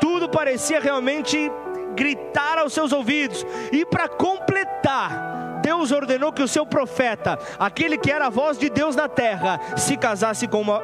Tudo 0.00 0.28
parecia 0.28 0.80
realmente 0.80 1.48
gritar 1.94 2.58
aos 2.58 2.72
seus 2.72 2.92
ouvidos. 2.92 3.46
E 3.70 3.86
para 3.86 4.08
completar, 4.08 5.60
Deus 5.62 5.92
ordenou 5.92 6.32
que 6.32 6.42
o 6.42 6.48
seu 6.48 6.66
profeta, 6.66 7.38
aquele 7.60 7.96
que 7.96 8.10
era 8.10 8.26
a 8.26 8.30
voz 8.30 8.58
de 8.58 8.68
Deus 8.68 8.96
na 8.96 9.08
terra, 9.08 9.60
se 9.76 9.96
casasse 9.96 10.48
com 10.48 10.60
uma 10.60 10.82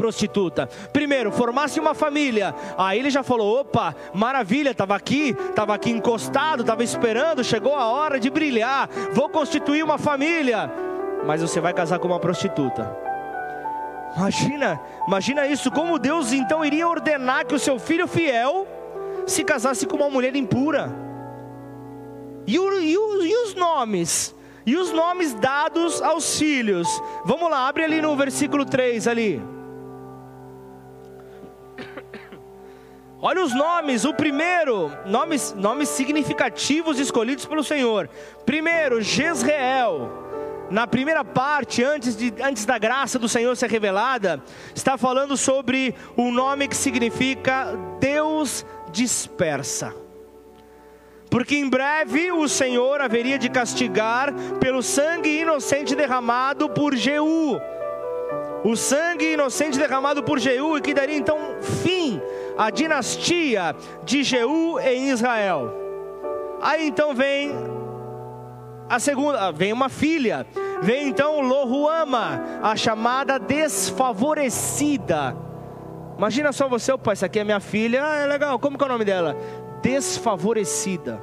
prostituta. 0.00 0.66
Primeiro, 0.94 1.30
formasse 1.30 1.78
uma 1.78 1.92
família. 1.92 2.54
Aí 2.78 2.98
ele 2.98 3.10
já 3.10 3.22
falou: 3.22 3.60
opa, 3.60 3.94
maravilha, 4.14 4.70
estava 4.70 4.96
aqui, 4.96 5.36
estava 5.50 5.74
aqui 5.74 5.90
encostado, 5.90 6.62
estava 6.62 6.82
esperando, 6.82 7.44
chegou 7.44 7.74
a 7.74 7.86
hora 7.86 8.18
de 8.18 8.30
brilhar. 8.30 8.88
Vou 9.12 9.28
constituir 9.28 9.82
uma 9.82 9.98
família. 9.98 10.72
Mas 11.26 11.42
você 11.42 11.60
vai 11.60 11.74
casar 11.74 11.98
com 11.98 12.08
uma 12.08 12.18
prostituta. 12.18 12.96
Imagina, 14.16 14.80
imagina 15.06 15.46
isso, 15.46 15.70
como 15.70 15.98
Deus 15.98 16.32
então 16.32 16.64
iria 16.64 16.88
ordenar 16.88 17.46
que 17.46 17.54
o 17.54 17.58
seu 17.58 17.78
filho 17.78 18.08
fiel 18.08 18.66
se 19.26 19.44
casasse 19.44 19.86
com 19.86 19.96
uma 19.96 20.08
mulher 20.08 20.34
impura. 20.34 20.90
E, 22.46 22.58
o, 22.58 22.80
e, 22.80 22.96
o, 22.96 23.22
e 23.22 23.36
os 23.44 23.54
nomes? 23.54 24.34
E 24.64 24.76
os 24.76 24.90
nomes 24.90 25.34
dados 25.34 26.00
aos 26.00 26.38
filhos? 26.38 26.88
Vamos 27.24 27.50
lá, 27.50 27.68
abre 27.68 27.84
ali 27.84 28.00
no 28.00 28.16
versículo 28.16 28.64
3 28.64 29.06
ali. 29.06 29.59
Olha 33.22 33.42
os 33.42 33.54
nomes, 33.54 34.06
o 34.06 34.14
primeiro, 34.14 34.90
nomes, 35.04 35.52
nomes 35.52 35.90
significativos 35.90 36.98
escolhidos 36.98 37.44
pelo 37.44 37.62
Senhor. 37.62 38.08
Primeiro, 38.46 39.02
Jezreel. 39.02 40.10
Na 40.70 40.86
primeira 40.86 41.22
parte, 41.22 41.84
antes, 41.84 42.16
de, 42.16 42.32
antes 42.42 42.64
da 42.64 42.78
graça 42.78 43.18
do 43.18 43.28
Senhor 43.28 43.54
ser 43.56 43.68
revelada, 43.68 44.42
está 44.74 44.96
falando 44.96 45.36
sobre 45.36 45.94
o 46.16 46.30
nome 46.30 46.66
que 46.66 46.76
significa 46.76 47.76
Deus 47.98 48.64
dispersa. 48.90 49.94
Porque 51.28 51.56
em 51.56 51.68
breve 51.68 52.32
o 52.32 52.48
Senhor 52.48 53.02
haveria 53.02 53.38
de 53.38 53.50
castigar 53.50 54.32
pelo 54.60 54.82
sangue 54.82 55.40
inocente 55.40 55.94
derramado 55.94 56.70
por 56.70 56.94
Jeú. 56.94 57.60
O 58.64 58.76
sangue 58.76 59.32
inocente 59.34 59.78
derramado 59.78 60.22
por 60.22 60.38
Jeú 60.38 60.78
e 60.78 60.80
que 60.80 60.94
daria 60.94 61.16
então 61.16 61.38
fim 61.82 62.20
a 62.56 62.70
dinastia 62.70 63.74
de 64.04 64.22
Jeú 64.22 64.78
em 64.80 65.10
Israel. 65.10 65.72
Aí 66.60 66.86
então 66.86 67.14
vem 67.14 67.52
a 68.88 68.98
segunda, 68.98 69.52
vem 69.52 69.72
uma 69.72 69.88
filha, 69.88 70.46
vem 70.82 71.08
então 71.08 71.40
Lohuama, 71.40 72.42
a 72.60 72.74
chamada 72.74 73.38
desfavorecida. 73.38 75.36
Imagina 76.18 76.52
só 76.52 76.68
você, 76.68 76.90
opa, 76.92 77.12
essa 77.12 77.26
aqui 77.26 77.38
é 77.38 77.44
minha 77.44 77.60
filha, 77.60 78.04
ah, 78.04 78.16
é 78.16 78.26
legal, 78.26 78.58
como 78.58 78.76
que 78.76 78.82
é 78.82 78.86
o 78.86 78.90
nome 78.90 79.04
dela? 79.04 79.36
Desfavorecida, 79.80 81.20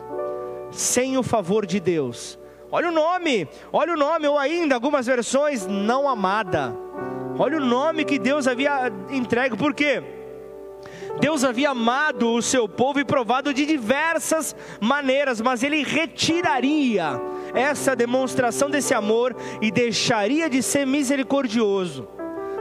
sem 0.72 1.18
o 1.18 1.24
favor 1.24 1.66
de 1.66 1.80
Deus. 1.80 2.40
Olha 2.72 2.88
o 2.88 2.92
nome, 2.92 3.48
olha 3.72 3.94
o 3.94 3.98
nome, 3.98 4.28
ou 4.28 4.38
ainda 4.38 4.74
algumas 4.74 5.06
versões, 5.06 5.68
não 5.68 6.08
amada. 6.10 6.74
Olha 7.38 7.58
o 7.58 7.66
nome 7.66 8.06
que 8.06 8.18
Deus 8.18 8.48
havia 8.48 8.92
entregue, 9.10 9.56
por 9.56 9.74
quê? 9.74 10.02
Deus 11.20 11.44
havia 11.44 11.72
amado 11.72 12.30
o 12.32 12.42
seu 12.42 12.68
povo 12.70 13.00
e 13.00 13.06
provado 13.06 13.54
de 13.54 13.66
diversas 13.66 14.56
maneiras, 14.80 15.42
mas 15.42 15.64
ele 15.64 15.84
retiraria 15.84 17.20
essa 17.54 17.96
demonstração 17.96 18.70
desse 18.70 18.94
amor 18.94 19.36
e 19.62 19.72
deixaria 19.72 20.50
de 20.50 20.62
ser 20.62 20.86
misericordioso 20.86 22.08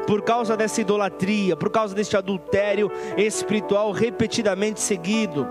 por 0.07 0.22
causa 0.22 0.57
dessa 0.57 0.80
idolatria, 0.80 1.57
por 1.57 1.70
causa 1.70 1.94
deste 1.94 2.16
adultério 2.16 2.90
espiritual 3.16 3.90
repetidamente 3.90 4.80
seguido. 4.80 5.46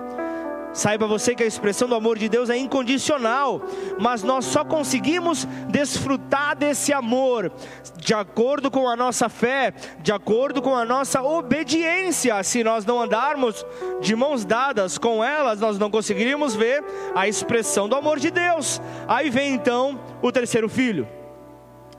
Saiba 0.76 1.08
você 1.08 1.34
que 1.34 1.42
a 1.42 1.46
expressão 1.48 1.88
do 1.88 1.96
amor 1.96 2.18
de 2.18 2.28
Deus 2.28 2.50
é 2.50 2.58
incondicional, 2.58 3.62
mas 3.98 4.24
nós 4.24 4.44
só 4.44 4.66
conseguimos 4.66 5.48
desfrutar 5.70 6.54
desse 6.54 6.92
amor 6.92 7.50
de 7.96 8.14
acordo 8.14 8.70
com 8.70 8.90
a 8.90 8.94
nossa 8.94 9.30
fé, 9.30 9.74
de 10.02 10.12
acordo 10.12 10.62
com 10.62 10.76
a 10.76 10.84
nossa 10.84 11.24
obediência. 11.24 12.44
Se 12.44 12.62
nós 12.62 12.86
não 12.86 13.02
andarmos 13.02 13.66
de 14.02 14.18
mãos 14.18 14.44
dadas 14.44 14.98
com 14.98 15.24
elas, 15.24 15.62
nós 15.62 15.80
não 15.80 15.90
conseguiríamos 15.90 16.54
ver 16.54 16.84
a 17.16 17.26
expressão 17.26 17.88
do 17.88 17.96
amor 17.96 18.20
de 18.20 18.30
Deus. 18.30 18.82
Aí 19.08 19.30
vem 19.30 19.54
então 19.54 19.98
o 20.22 20.30
terceiro 20.30 20.68
filho 20.68 21.08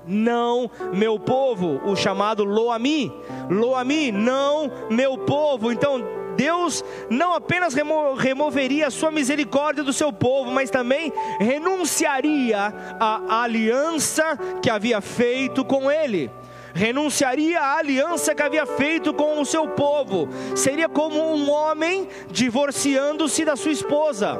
não 0.09 0.70
meu 0.93 1.18
povo, 1.18 1.81
o 1.85 1.97
chamado 1.97 2.45
Loami. 2.45 3.12
Loami, 3.51 4.12
não 4.12 4.70
meu 4.89 5.18
povo. 5.18 5.72
Então, 5.72 6.26
Deus 6.37 6.84
não 7.11 7.32
apenas 7.34 7.74
remo 7.74 8.14
removeria 8.14 8.89
a 8.89 8.91
sua 8.91 9.11
misericórdia 9.11 9.82
do 9.82 9.93
seu 9.93 10.12
povo, 10.12 10.51
mas 10.51 10.70
também 10.70 11.12
renunciaria 11.39 12.72
à 13.01 13.43
aliança 13.43 14.39
que 14.62 14.70
havia 14.70 15.01
feito 15.01 15.64
com 15.64 15.91
ele 15.91 16.30
renunciaria 16.74 17.59
à 17.59 17.78
aliança 17.78 18.34
que 18.34 18.43
havia 18.43 18.66
feito 18.66 19.14
com 19.14 19.41
o 19.41 19.47
seu 19.47 19.66
povo, 19.66 20.28
seria 20.55 20.87
como 20.87 21.34
um 21.34 21.51
homem 21.51 22.07
divorciando-se 22.30 23.47
da 23.47 23.57
sua 23.57 23.72
esposa 23.72 24.39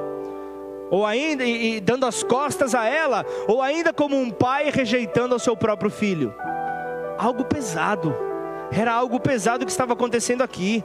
ou 0.91 1.05
ainda 1.05 1.45
e, 1.45 1.77
e, 1.77 1.81
dando 1.81 2.07
as 2.07 2.23
costas 2.23 2.75
a 2.75 2.87
ela, 2.87 3.25
ou 3.49 3.61
ainda 3.61 3.93
como 3.93 4.17
um 4.17 4.31
pai 4.31 4.71
rejeitando 4.71 5.35
o 5.35 5.39
seu 5.39 5.57
próprio 5.57 5.91
filho. 5.91 6.35
Algo 7.19 7.45
pesado, 7.45 8.15
era 8.71 8.93
algo 8.93 9.19
pesado 9.19 9.65
que 9.65 9.71
estava 9.71 9.95
acontecendo 9.95 10.43
aqui. 10.43 10.85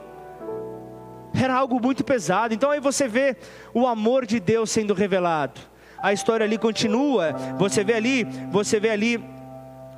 Era 1.34 1.54
algo 1.54 1.80
muito 1.80 2.04
pesado. 2.04 2.54
Então 2.54 2.70
aí 2.70 2.80
você 2.80 3.08
vê 3.08 3.36
o 3.72 3.86
amor 3.86 4.26
de 4.26 4.38
Deus 4.38 4.70
sendo 4.70 4.94
revelado. 4.94 5.60
A 6.02 6.12
história 6.12 6.44
ali 6.44 6.58
continua. 6.58 7.32
Você 7.58 7.84
vê 7.84 7.94
ali, 7.94 8.24
você 8.50 8.80
vê 8.80 8.90
ali 8.90 9.22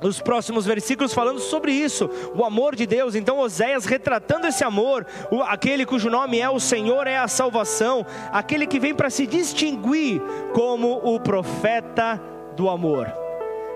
os 0.01 0.21
próximos 0.21 0.65
versículos 0.65 1.13
falando 1.13 1.39
sobre 1.39 1.71
isso, 1.71 2.09
o 2.35 2.43
amor 2.43 2.75
de 2.75 2.85
Deus. 2.85 3.15
Então, 3.15 3.39
Oséias 3.39 3.85
retratando 3.85 4.47
esse 4.47 4.63
amor, 4.63 5.05
o, 5.31 5.41
aquele 5.41 5.85
cujo 5.85 6.09
nome 6.09 6.39
é 6.39 6.49
o 6.49 6.59
Senhor 6.59 7.07
é 7.07 7.17
a 7.17 7.27
salvação, 7.27 8.05
aquele 8.31 8.67
que 8.67 8.79
vem 8.79 8.93
para 8.93 9.09
se 9.09 9.25
distinguir 9.25 10.21
como 10.53 10.99
o 11.03 11.19
profeta 11.19 12.21
do 12.55 12.69
amor. 12.69 13.11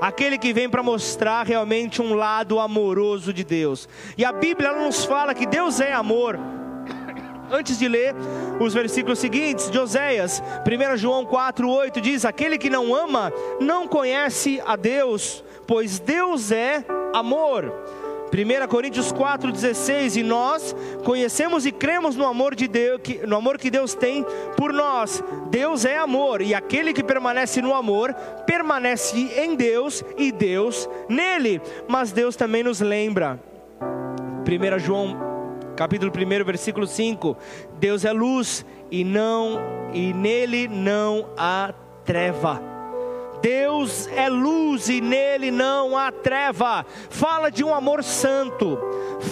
Aquele 0.02 0.38
que 0.38 0.54
vem 0.54 0.70
para 0.70 0.82
mostrar 0.82 1.46
realmente 1.46 2.02
um 2.02 2.14
lado 2.14 2.60
amoroso 2.60 3.34
de 3.34 3.44
Deus. 3.44 3.90
E 4.18 4.24
a 4.24 4.32
Bíblia 4.32 4.72
nos 4.72 5.04
fala 5.04 5.34
que 5.34 5.46
Deus 5.46 5.82
é 5.82 5.92
amor. 5.92 6.40
Antes 7.52 7.80
de 7.80 7.88
ler 7.88 8.16
os 8.60 8.74
versículos 8.74 9.20
seguintes 9.20 9.72
de 9.72 9.80
Oséias, 9.80 10.42
1 10.66 10.98
João 10.98 11.26
4,8 11.26 12.00
diz: 12.00 12.26
Aquele 12.26 12.58
que 12.58 12.70
não 12.70 12.94
ama 12.94 13.34
não 13.60 13.88
conhece 13.88 14.62
a 14.66 14.76
Deus, 14.76 15.44
pois 15.66 16.00
Deus 16.00 16.52
é 16.52 16.86
amor. 17.14 17.74
1 18.32 18.68
Coríntios 18.68 19.12
4,16, 19.12 20.18
e 20.18 20.24
nós 20.24 20.76
conhecemos 21.04 21.66
e 21.66 21.72
cremos 21.72 22.16
no 22.16 22.28
amor 22.28 22.54
de 22.54 22.68
Deus, 22.68 23.02
no 23.28 23.36
amor 23.36 23.58
que 23.58 23.72
Deus 23.72 23.96
tem 23.96 24.24
por 24.56 24.72
nós. 24.72 25.24
Deus 25.50 25.84
é 25.84 25.98
amor, 25.98 26.42
e 26.42 26.54
aquele 26.54 26.94
que 26.94 27.04
permanece 27.04 27.62
no 27.62 27.74
amor, 27.74 28.14
permanece 28.46 29.18
em 29.36 29.56
Deus 29.56 30.04
e 30.16 30.32
Deus 30.32 30.88
nele. 31.08 31.60
Mas 31.88 32.12
Deus 32.12 32.36
também 32.36 32.62
nos 32.62 32.80
lembra. 32.80 33.40
1 33.82 34.80
João 34.80 35.29
capítulo 35.80 36.12
1, 36.12 36.44
versículo 36.44 36.86
5. 36.86 37.38
Deus 37.80 38.04
é 38.04 38.12
luz 38.12 38.66
e 38.92 39.06
não 39.06 39.58
e 39.94 40.12
nele 40.14 40.68
não 40.68 41.30
há 41.38 41.74
treva. 42.04 42.69
Deus 43.42 44.08
é 44.08 44.28
luz 44.30 44.90
e 44.90 45.02
nele 45.02 45.52
não 45.52 45.98
há 45.98 46.12
treva. 46.12 46.86
Fala 47.10 47.50
de 47.50 47.64
um 47.64 47.74
amor 47.74 48.04
santo, 48.04 48.78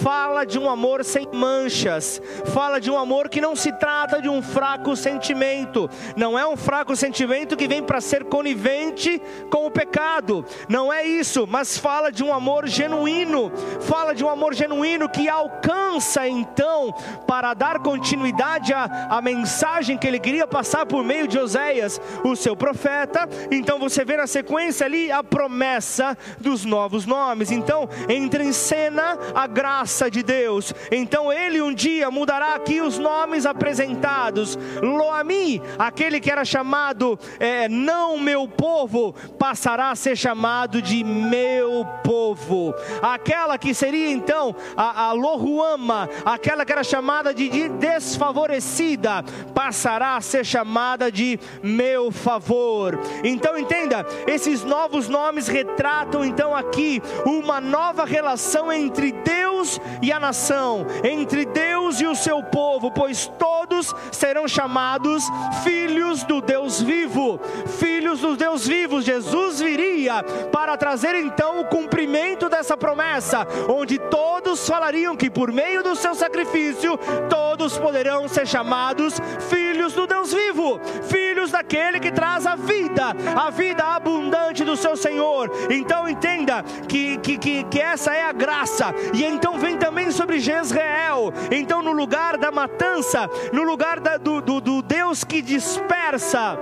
fala 0.02 0.44
de 0.44 0.58
um 0.58 0.68
amor 0.68 1.04
sem 1.04 1.28
manchas, 1.32 2.20
fala 2.46 2.80
de 2.80 2.90
um 2.90 2.98
amor 2.98 3.28
que 3.28 3.40
não 3.40 3.54
se 3.54 3.72
trata 3.72 4.20
de 4.20 4.28
um 4.28 4.42
fraco 4.42 4.96
sentimento, 4.96 5.88
não 6.16 6.38
é 6.38 6.46
um 6.46 6.56
fraco 6.56 6.96
sentimento 6.96 7.56
que 7.56 7.68
vem 7.68 7.82
para 7.82 8.00
ser 8.00 8.24
conivente 8.24 9.20
com 9.50 9.66
o 9.66 9.70
pecado, 9.70 10.44
não 10.68 10.92
é 10.92 11.04
isso, 11.04 11.46
mas 11.46 11.76
fala 11.76 12.10
de 12.10 12.22
um 12.22 12.32
amor 12.32 12.66
genuíno, 12.66 13.52
fala 13.80 14.14
de 14.14 14.24
um 14.24 14.28
amor 14.28 14.54
genuíno 14.54 15.08
que 15.08 15.28
alcança 15.28 16.26
então, 16.28 16.94
para 17.26 17.54
dar 17.54 17.80
continuidade 17.80 18.72
à, 18.72 19.08
à 19.10 19.20
mensagem 19.20 19.96
que 19.96 20.06
ele 20.06 20.18
queria 20.18 20.46
passar 20.46 20.86
por 20.86 21.04
meio 21.04 21.26
de 21.28 21.38
Oséias, 21.38 22.00
o 22.24 22.34
seu 22.34 22.56
profeta, 22.56 23.28
então 23.50 23.78
você 23.78 23.97
você 23.98 24.04
vê 24.04 24.16
na 24.16 24.28
sequência 24.28 24.86
ali 24.86 25.10
a 25.10 25.24
promessa 25.24 26.16
dos 26.38 26.64
novos 26.64 27.04
nomes. 27.04 27.50
Então, 27.50 27.88
entra 28.08 28.44
em 28.44 28.52
cena 28.52 29.18
a 29.34 29.44
graça 29.48 30.08
de 30.08 30.22
Deus. 30.22 30.72
Então, 30.92 31.32
ele 31.32 31.60
um 31.60 31.74
dia 31.74 32.08
mudará 32.08 32.54
aqui 32.54 32.80
os 32.80 32.96
nomes 32.96 33.44
apresentados. 33.44 34.56
Loami, 34.80 35.60
aquele 35.76 36.20
que 36.20 36.30
era 36.30 36.44
chamado 36.44 37.18
é, 37.40 37.68
não 37.68 38.20
meu 38.20 38.46
povo, 38.46 39.16
passará 39.36 39.90
a 39.90 39.96
ser 39.96 40.16
chamado 40.16 40.80
de 40.80 41.02
meu 41.02 41.84
povo. 42.04 42.72
Aquela 43.02 43.58
que 43.58 43.74
seria 43.74 44.12
então 44.12 44.54
a, 44.76 45.06
a 45.06 45.12
Lohuama, 45.12 46.08
aquela 46.24 46.64
que 46.64 46.70
era 46.70 46.84
chamada 46.84 47.34
de, 47.34 47.48
de 47.48 47.68
desfavorecida, 47.68 49.24
passará 49.52 50.14
a 50.14 50.20
ser 50.20 50.46
chamada 50.46 51.10
de 51.10 51.36
meu 51.64 52.12
favor. 52.12 52.96
Então, 53.24 53.58
entenda 53.58 53.87
entenda, 53.88 54.06
esses 54.26 54.62
novos 54.62 55.08
nomes 55.08 55.48
retratam 55.48 56.24
então 56.24 56.54
aqui 56.54 57.02
uma 57.24 57.60
nova 57.60 58.04
relação 58.04 58.70
entre 58.72 59.12
Deus 59.12 59.80
e 60.02 60.12
a 60.12 60.20
nação, 60.20 60.86
entre 61.02 61.44
Deus 61.46 62.00
e 62.00 62.06
o 62.06 62.14
seu 62.14 62.42
povo, 62.42 62.90
pois 62.90 63.26
todos 63.38 63.94
serão 64.12 64.46
chamados 64.46 65.24
filhos 65.64 66.22
do 66.24 66.40
Deus 66.40 66.80
vivo, 66.80 67.40
filhos 67.78 68.20
do 68.20 68.36
Deus 68.36 68.66
vivo. 68.66 69.00
Jesus 69.00 69.60
viria 69.60 70.22
para 70.52 70.76
trazer 70.76 71.14
então 71.14 71.60
o 71.60 71.64
cumprimento 71.64 72.48
dessa 72.48 72.76
promessa, 72.76 73.46
onde 73.68 73.98
todos 73.98 74.66
falariam 74.68 75.16
que 75.16 75.30
por 75.30 75.50
meio 75.50 75.82
do 75.82 75.96
seu 75.96 76.14
sacrifício 76.14 76.98
todos 77.28 77.78
poderão 77.78 78.28
ser 78.28 78.46
chamados 78.46 79.14
filhos 79.48 79.94
do 79.94 80.06
Deus 80.06 80.32
vivo, 80.32 80.78
filhos 81.08 81.27
daquele 81.46 82.00
que 82.00 82.10
traz 82.10 82.44
a 82.44 82.56
vida, 82.56 83.14
a 83.36 83.50
vida 83.50 83.68
vida 83.68 83.84
abundante 83.84 84.64
do 84.64 84.76
seu 84.76 84.96
Senhor. 84.96 85.50
Então 85.70 86.08
entenda 86.08 86.62
que, 86.88 87.18
que, 87.18 87.36
que, 87.36 87.64
que 87.64 87.80
essa 87.80 88.14
é 88.14 88.24
a 88.24 88.32
graça. 88.32 88.94
E 89.14 89.24
então 89.24 89.58
vem 89.58 89.76
também 89.76 90.10
sobre 90.10 90.40
Jezreel. 90.40 91.32
Então, 91.50 91.82
no 91.82 91.92
lugar 91.92 92.38
da 92.38 92.50
matança, 92.50 93.28
no 93.52 93.62
lugar 93.62 94.00
da, 94.00 94.16
do, 94.16 94.40
do, 94.40 94.60
do 94.60 94.82
Deus 94.82 95.22
que 95.22 95.42
dispersa 95.42 96.58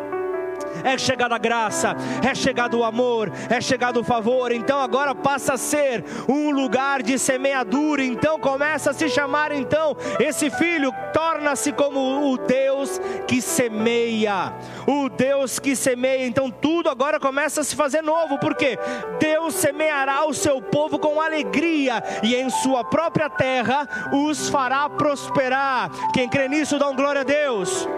é 0.85 0.97
chegada 0.99 1.35
a 1.35 1.39
graça, 1.39 1.97
é 2.27 2.35
chegado 2.35 2.79
o 2.79 2.85
amor, 2.85 3.33
é 3.49 3.61
chegado 3.61 4.01
o 4.01 4.05
favor. 4.05 4.53
Então 4.53 4.81
agora 4.81 5.15
passa 5.15 5.55
a 5.55 5.59
ser 5.59 6.05
um 6.29 6.51
lugar 6.51 7.03
de 7.03 7.19
semeadura. 7.19 8.03
Então 8.03 8.39
começa 8.39 8.91
a 8.91 8.95
se 8.95 9.09
chamar 9.09 9.53
então 9.53 9.97
esse 10.19 10.51
filho 10.51 10.93
torna-se 11.13 11.73
como 11.73 12.33
o 12.33 12.39
Deus 12.39 13.01
que 13.27 13.41
semeia, 13.41 14.53
o 14.87 15.09
Deus 15.09 15.59
que 15.59 15.75
semeia. 15.75 16.27
Então 16.27 16.51
tudo 16.51 16.89
agora 16.89 17.19
começa 17.19 17.61
a 17.61 17.65
se 17.65 17.75
fazer 17.75 18.03
novo, 18.03 18.39
porque 18.39 18.79
Deus 19.19 19.55
semeará 19.55 20.27
o 20.27 20.35
seu 20.35 20.61
povo 20.61 20.99
com 20.99 21.21
alegria 21.21 22.03
e 22.23 22.35
em 22.35 22.51
sua 22.51 22.85
própria 22.85 23.29
terra 23.29 23.87
os 24.13 24.49
fará 24.49 24.89
prosperar. 24.89 25.91
Quem 26.13 26.29
crê 26.29 26.49
nisso 26.49 26.79
dá 26.79 26.89
um 26.89 26.97
glória 26.97 27.21
a 27.23 27.25
Deus. 27.25 27.89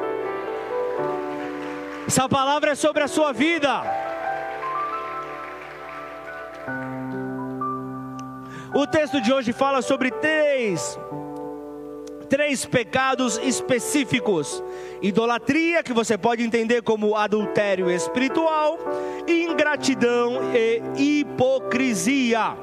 Essa 2.08 2.26
palavra 2.26 2.70
é 2.70 2.74
sobre 2.74 3.02
a 3.02 3.06
sua 3.06 3.34
vida. 3.34 3.82
O 8.74 8.86
texto 8.86 9.20
de 9.20 9.30
hoje 9.30 9.52
fala 9.52 9.82
sobre 9.82 10.10
três 10.10 10.98
três 12.30 12.64
pecados 12.64 13.36
específicos: 13.36 14.64
idolatria, 15.02 15.82
que 15.82 15.92
você 15.92 16.16
pode 16.16 16.42
entender 16.42 16.80
como 16.80 17.14
adultério 17.14 17.90
espiritual, 17.90 18.78
ingratidão 19.28 20.40
e 20.54 21.20
hipocrisia. 21.20 22.56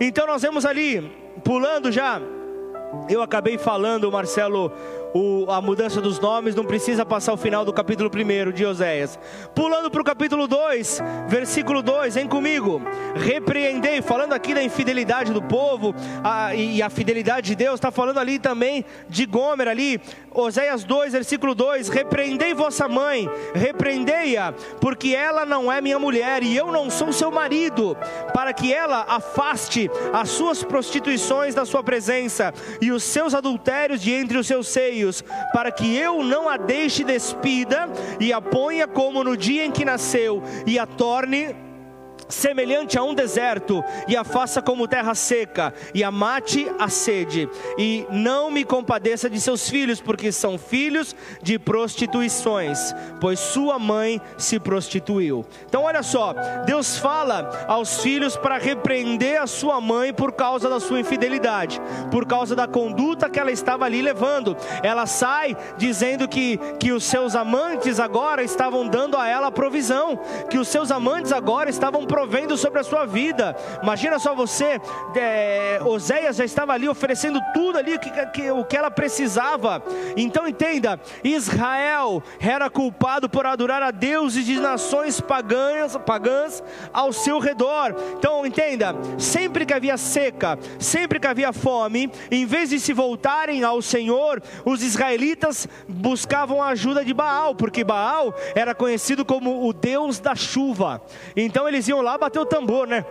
Então 0.00 0.26
nós 0.26 0.40
vemos 0.40 0.64
ali, 0.64 1.12
pulando 1.44 1.92
já, 1.92 2.18
eu 3.08 3.20
acabei 3.20 3.58
falando, 3.58 4.10
Marcelo, 4.10 4.72
o, 5.16 5.50
a 5.50 5.62
mudança 5.62 6.00
dos 6.00 6.20
nomes, 6.20 6.54
não 6.54 6.64
precisa 6.64 7.04
passar 7.06 7.32
o 7.32 7.36
final 7.36 7.64
do 7.64 7.72
capítulo 7.72 8.10
1 8.10 8.52
de 8.52 8.66
Oséias. 8.66 9.18
Pulando 9.54 9.90
para 9.90 10.02
o 10.02 10.04
capítulo 10.04 10.46
2, 10.46 11.00
versículo 11.26 11.82
2, 11.82 12.16
vem 12.16 12.28
comigo. 12.28 12.82
Repreendei, 13.14 14.02
falando 14.02 14.34
aqui 14.34 14.52
da 14.52 14.62
infidelidade 14.62 15.32
do 15.32 15.40
povo 15.42 15.94
a, 16.22 16.54
e 16.54 16.82
a 16.82 16.90
fidelidade 16.90 17.46
de 17.46 17.54
Deus, 17.54 17.74
está 17.74 17.90
falando 17.90 18.18
ali 18.18 18.38
também 18.38 18.84
de 19.08 19.24
Gomer, 19.24 19.68
ali, 19.68 20.00
Oséias 20.36 20.84
2, 20.84 21.14
versículo 21.14 21.54
2: 21.54 21.88
Repreendei 21.88 22.52
vossa 22.52 22.86
mãe, 22.86 23.28
repreendei-a, 23.54 24.52
porque 24.78 25.14
ela 25.14 25.46
não 25.46 25.72
é 25.72 25.80
minha 25.80 25.98
mulher 25.98 26.42
e 26.42 26.54
eu 26.54 26.70
não 26.70 26.90
sou 26.90 27.10
seu 27.10 27.30
marido, 27.30 27.96
para 28.34 28.52
que 28.52 28.72
ela 28.72 29.06
afaste 29.08 29.90
as 30.12 30.28
suas 30.28 30.62
prostituições 30.62 31.54
da 31.54 31.64
sua 31.64 31.82
presença 31.82 32.52
e 32.82 32.92
os 32.92 33.02
seus 33.02 33.34
adultérios 33.34 34.02
de 34.02 34.12
entre 34.12 34.36
os 34.36 34.46
seus 34.46 34.68
seios 34.68 35.24
para 35.54 35.72
que 35.72 35.96
eu 35.96 36.22
não 36.22 36.48
a 36.48 36.58
deixe 36.58 37.02
despida 37.02 37.88
e 38.20 38.30
a 38.30 38.40
ponha 38.40 38.86
como 38.86 39.24
no 39.24 39.36
dia 39.36 39.64
em 39.64 39.70
que 39.70 39.86
nasceu, 39.86 40.42
e 40.66 40.78
a 40.78 40.86
torne 40.86 41.65
semelhante 42.28 42.98
a 42.98 43.02
um 43.02 43.14
deserto, 43.14 43.84
e 44.08 44.16
a 44.16 44.24
faça 44.24 44.60
como 44.60 44.88
terra 44.88 45.14
seca, 45.14 45.72
e 45.94 46.02
a 46.02 46.10
mate 46.10 46.70
a 46.78 46.88
sede, 46.88 47.48
e 47.78 48.06
não 48.10 48.50
me 48.50 48.64
compadeça 48.64 49.28
de 49.28 49.40
seus 49.40 49.68
filhos, 49.68 50.00
porque 50.00 50.32
são 50.32 50.58
filhos 50.58 51.14
de 51.42 51.58
prostituições, 51.58 52.94
pois 53.20 53.38
sua 53.38 53.78
mãe 53.78 54.20
se 54.36 54.58
prostituiu. 54.58 55.44
Então, 55.68 55.84
olha 55.84 56.02
só, 56.02 56.34
Deus 56.64 56.98
fala 56.98 57.66
aos 57.68 58.00
filhos 58.02 58.36
para 58.36 58.58
repreender 58.58 59.40
a 59.40 59.46
sua 59.46 59.80
mãe 59.80 60.12
por 60.12 60.32
causa 60.32 60.68
da 60.68 60.80
sua 60.80 61.00
infidelidade, 61.00 61.80
por 62.10 62.26
causa 62.26 62.54
da 62.54 62.66
conduta 62.66 63.30
que 63.30 63.38
ela 63.38 63.50
estava 63.50 63.84
ali 63.84 64.02
levando. 64.02 64.56
Ela 64.82 65.06
sai 65.06 65.56
dizendo 65.76 66.28
que, 66.28 66.58
que 66.78 66.92
os 66.92 67.04
seus 67.04 67.34
amantes 67.34 68.00
agora 68.00 68.42
estavam 68.42 68.86
dando 68.86 69.16
a 69.16 69.28
ela 69.28 69.50
provisão, 69.50 70.18
que 70.50 70.58
os 70.58 70.68
seus 70.68 70.90
amantes 70.90 71.32
agora 71.32 71.70
estavam 71.70 72.04
provendo 72.16 72.56
sobre 72.56 72.80
a 72.80 72.82
sua 72.82 73.04
vida. 73.04 73.54
Imagina 73.82 74.18
só 74.18 74.34
você, 74.34 74.80
é, 75.14 75.78
Oséias 75.84 76.36
já 76.36 76.46
estava 76.46 76.72
ali 76.72 76.88
oferecendo 76.88 77.38
tudo 77.52 77.76
ali 77.76 77.98
que, 77.98 78.10
que, 78.28 78.50
o 78.50 78.64
que 78.64 78.74
ela 78.74 78.90
precisava. 78.90 79.82
Então 80.16 80.48
entenda, 80.48 80.98
Israel 81.22 82.22
era 82.40 82.70
culpado 82.70 83.28
por 83.28 83.44
adorar 83.44 83.82
a 83.82 83.90
deuses 83.90 84.46
de 84.46 84.58
nações 84.58 85.20
pagãs, 85.20 85.94
pagãs 86.06 86.62
ao 86.90 87.12
seu 87.12 87.38
redor. 87.38 87.94
Então 88.18 88.46
entenda, 88.46 88.94
sempre 89.18 89.66
que 89.66 89.74
havia 89.74 89.98
seca, 89.98 90.58
sempre 90.78 91.20
que 91.20 91.26
havia 91.26 91.52
fome, 91.52 92.10
em 92.30 92.46
vez 92.46 92.70
de 92.70 92.80
se 92.80 92.94
voltarem 92.94 93.62
ao 93.62 93.82
Senhor, 93.82 94.42
os 94.64 94.82
israelitas 94.82 95.68
buscavam 95.86 96.62
a 96.62 96.68
ajuda 96.68 97.04
de 97.04 97.12
Baal, 97.12 97.54
porque 97.54 97.84
Baal 97.84 98.34
era 98.54 98.74
conhecido 98.74 99.22
como 99.22 99.68
o 99.68 99.72
Deus 99.74 100.18
da 100.18 100.34
chuva. 100.34 101.02
Então 101.36 101.68
eles 101.68 101.86
iam 101.88 102.05
lá 102.06 102.16
bater 102.16 102.38
o 102.38 102.46
tambor, 102.46 102.86
né? 102.86 103.04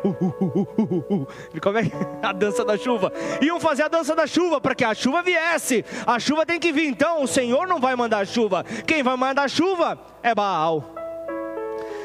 Como 1.61 1.77
é 1.77 1.83
a 2.23 2.31
dança 2.31 2.63
da 2.63 2.77
chuva? 2.77 3.11
Iam 3.41 3.59
fazer 3.59 3.83
a 3.83 3.87
dança 3.87 4.15
da 4.15 4.25
chuva 4.25 4.61
para 4.61 4.73
que 4.73 4.85
a 4.85 4.93
chuva 4.93 5.21
viesse. 5.21 5.83
A 6.07 6.17
chuva 6.17 6.45
tem 6.45 6.59
que 6.59 6.71
vir. 6.71 6.87
Então 6.87 7.21
o 7.21 7.27
Senhor 7.27 7.67
não 7.67 7.79
vai 7.79 7.95
mandar 7.95 8.25
chuva. 8.25 8.63
Quem 8.87 9.03
vai 9.03 9.17
mandar 9.17 9.49
chuva 9.49 9.99
é 10.23 10.33
Baal. 10.33 11.04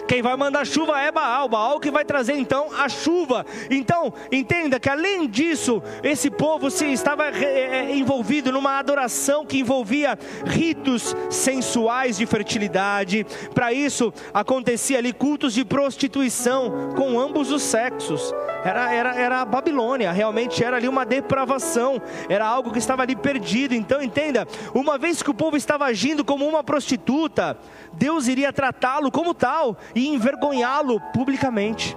Quem 0.07 0.23
vai 0.23 0.37
mandar 0.37 0.67
chuva 0.67 1.01
é 1.01 1.11
Baal, 1.11 1.49
Baal 1.49 1.81
que 1.81 1.91
vai 1.91 2.05
trazer 2.05 2.35
então 2.35 2.69
a 2.77 2.89
chuva. 2.89 3.45
Então, 3.71 4.13
entenda 4.31 4.79
que 4.81 4.89
além 4.89 5.29
disso, 5.29 5.83
esse 6.03 6.31
povo 6.31 6.71
se 6.71 6.87
estava 6.93 7.29
é, 7.29 7.95
envolvido 7.95 8.53
numa 8.53 8.79
adoração 8.79 9.45
que 9.47 9.59
envolvia 9.59 10.19
ritos 10.47 11.15
sensuais 11.31 12.19
de 12.19 12.27
fertilidade. 12.27 13.27
Para 13.55 13.73
isso, 13.73 14.13
acontecia 14.33 14.99
ali 14.99 15.13
cultos 15.13 15.55
de 15.55 15.65
prostituição 15.65 16.91
com 16.97 17.19
ambos 17.19 17.51
os 17.51 17.63
sexos. 17.63 18.35
Era, 18.65 18.93
era, 18.93 19.15
era 19.15 19.41
a 19.41 19.45
Babilônia, 19.45 20.13
realmente 20.13 20.63
era 20.63 20.77
ali 20.77 20.87
uma 20.87 21.07
depravação, 21.07 22.01
era 22.29 22.47
algo 22.47 22.71
que 22.71 22.79
estava 22.79 23.03
ali 23.03 23.17
perdido. 23.17 23.75
Então, 23.75 24.03
entenda, 24.03 24.47
uma 24.75 24.99
vez 24.99 25.23
que 25.23 25.31
o 25.31 25.35
povo 25.35 25.57
estava 25.57 25.87
agindo 25.87 26.25
como 26.25 26.47
uma 26.47 26.63
prostituta, 26.63 27.57
Deus 27.93 28.29
iria 28.29 28.53
tratá-lo 28.53 29.11
como 29.11 29.33
tal 29.33 29.77
e 30.01 30.09
envergonhá-lo 30.09 30.99
publicamente. 31.13 31.95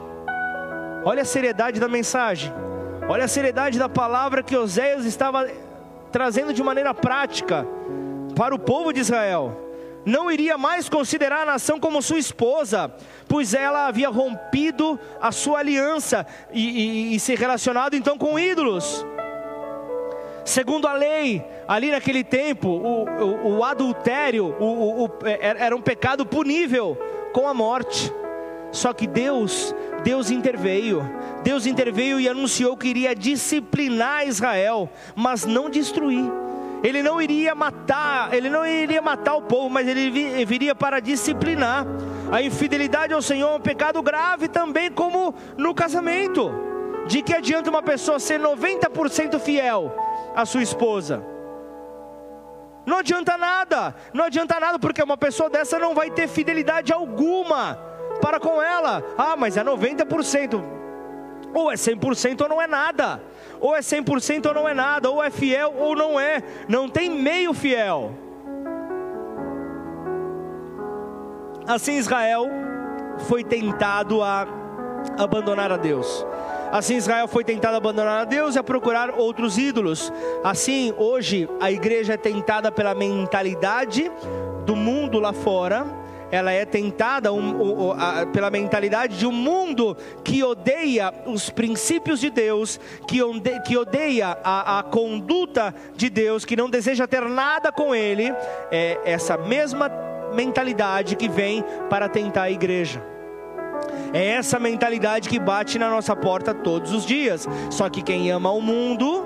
Olha 1.06 1.22
a 1.22 1.26
seriedade 1.26 1.80
da 1.80 1.88
mensagem, 1.88 2.52
olha 3.08 3.24
a 3.24 3.28
seriedade 3.30 3.80
da 3.80 3.88
palavra 3.88 4.44
que 4.44 4.56
Oséias 4.58 5.06
estava 5.06 5.50
trazendo 6.12 6.54
de 6.54 6.62
maneira 6.62 6.94
prática 6.94 7.66
para 8.36 8.54
o 8.54 8.60
povo 8.60 8.92
de 8.92 9.00
Israel. 9.00 9.60
Não 10.06 10.30
iria 10.30 10.58
mais 10.58 10.90
considerar 10.90 11.44
a 11.44 11.46
nação 11.46 11.80
como 11.80 12.02
sua 12.02 12.20
esposa, 12.20 12.94
pois 13.26 13.54
ela 13.54 13.88
havia 13.88 14.10
rompido 14.10 15.00
a 15.22 15.32
sua 15.32 15.60
aliança 15.60 16.28
e, 16.52 17.14
e, 17.14 17.16
e 17.16 17.20
se 17.22 17.36
relacionado 17.36 17.96
então 17.96 18.18
com 18.18 18.38
ídolos. 18.38 19.06
Segundo 20.46 20.88
a 20.88 20.94
lei, 20.94 21.44
ali 21.68 21.92
naquele 21.92 22.24
tempo, 22.24 22.68
o, 22.68 23.06
o, 23.06 23.58
o 23.58 23.64
adultério 23.64 24.56
o, 24.60 25.10
era 25.40 25.76
um 25.76 25.82
pecado 25.82 26.26
punível 26.26 26.98
com 27.32 27.48
a 27.48 27.54
morte. 27.54 28.14
Só 28.72 28.92
que 28.92 29.08
Deus, 29.08 29.74
Deus 30.04 30.30
interveio. 30.30 31.02
Deus 31.44 31.66
interveio 31.66 32.20
e 32.20 32.28
anunciou 32.28 32.76
que 32.76 32.88
iria 32.88 33.16
disciplinar 33.16 34.28
Israel, 34.28 34.90
mas 35.16 35.46
não 35.46 35.70
destruir. 35.70 36.30
Ele 36.84 37.02
não 37.02 37.22
iria 37.22 37.56
matar, 37.56 38.34
ele 38.34 38.50
não 38.50 38.66
iria 38.66 39.02
matar 39.02 39.36
o 39.36 39.42
povo, 39.44 39.70
mas 39.70 39.88
ele 39.88 40.44
viria 40.44 40.76
para 40.76 41.00
disciplinar. 41.00 41.86
A 42.30 42.42
infidelidade 42.42 43.14
ao 43.14 43.22
Senhor 43.22 43.54
é 43.54 43.56
um 43.56 43.62
pecado 43.62 44.02
grave 44.02 44.50
também, 44.50 44.92
como 44.92 45.34
no 45.58 45.74
casamento. 45.74 46.73
De 47.08 47.22
que 47.22 47.34
adianta 47.34 47.70
uma 47.70 47.82
pessoa 47.82 48.20
ser 48.20 48.40
90% 48.40 49.40
fiel 49.40 49.94
à 50.36 50.46
sua 50.46 50.64
esposa? 50.64 51.24
Não 52.86 52.98
adianta 52.98 53.38
nada, 53.38 53.96
não 54.14 54.26
adianta 54.26 54.60
nada, 54.60 54.78
porque 54.78 55.02
uma 55.02 55.16
pessoa 55.16 55.50
dessa 55.50 55.80
não 55.80 55.94
vai 55.94 56.10
ter 56.12 56.28
fidelidade 56.28 56.92
alguma 56.92 57.80
para 58.22 58.40
com 58.40 58.62
ela. 58.62 59.04
Ah, 59.18 59.36
mas 59.38 59.56
é 59.56 59.64
90%. 59.64 60.64
Ou 61.54 61.72
é 61.72 61.76
100% 61.76 62.42
ou 62.42 62.50
não 62.50 62.62
é 62.62 62.68
nada. 62.68 63.22
Ou 63.60 63.76
é 63.76 63.80
100% 63.80 64.48
ou 64.48 64.54
não 64.54 64.68
é 64.68 64.74
nada. 64.74 65.10
Ou 65.10 65.24
é 65.24 65.30
fiel 65.30 65.74
ou 65.78 65.96
não 65.96 66.20
é. 66.20 66.42
Não 66.68 66.90
tem 66.90 67.10
meio 67.10 67.54
fiel. 67.54 68.12
Assim 71.68 71.94
Israel 71.94 72.48
foi 73.28 73.44
tentado 73.44 74.22
a 74.22 74.46
abandonar 75.18 75.72
a 75.72 75.78
Deus. 75.78 76.26
Assim 76.74 76.96
Israel 76.96 77.28
foi 77.28 77.44
tentado 77.44 77.78
abandonar 77.78 78.22
a 78.22 78.26
Deus 78.26 78.56
e 78.56 78.60
a 78.60 78.64
procurar 78.64 79.12
outros 79.12 79.60
ídolos. 79.60 80.12
Assim, 80.44 80.92
hoje 80.98 81.48
a 81.62 81.72
igreja 81.72 82.14
é 82.14 82.18
tentada 82.18 82.72
pela 82.72 82.96
mentalidade 82.96 84.12
do 84.66 84.76
mundo 84.76 85.20
lá 85.20 85.32
fora. 85.32 85.86
Ela 86.32 86.52
é 86.52 86.66
tentada 86.66 87.32
um, 87.32 87.90
um, 87.90 87.92
a, 87.92 88.26
pela 88.26 88.50
mentalidade 88.50 89.20
de 89.20 89.28
um 89.28 89.32
mundo 89.32 89.96
que 90.24 90.44
odeia 90.44 91.14
os 91.28 91.48
princípios 91.52 92.20
de 92.20 92.32
Deus, 92.32 92.80
que, 93.08 93.22
onde, 93.22 93.60
que 93.60 93.78
odeia 93.78 94.36
a, 94.44 94.80
a 94.80 94.84
conduta 94.84 95.76
de 95.96 96.10
Deus, 96.10 96.44
que 96.44 96.56
não 96.56 96.72
deseja 96.72 97.06
ter 97.06 97.22
nada 97.30 97.72
com 97.72 97.94
Ele. 97.94 98.34
É 98.72 99.00
essa 99.06 99.38
mesma 99.38 99.92
mentalidade 100.34 101.16
que 101.16 101.30
vem 101.30 101.64
para 101.88 102.10
tentar 102.10 102.42
a 102.42 102.52
igreja. 102.52 103.13
É 104.14 104.28
essa 104.28 104.60
mentalidade 104.60 105.28
que 105.28 105.40
bate 105.40 105.80
na 105.80 105.90
nossa 105.90 106.16
porta 106.16 106.54
todos 106.54 106.92
os 106.92 107.06
dias. 107.06 107.48
Só 107.72 107.90
que 107.90 108.04
quem 108.04 108.32
ama 108.32 108.52
o 108.52 108.62
mundo 108.62 109.26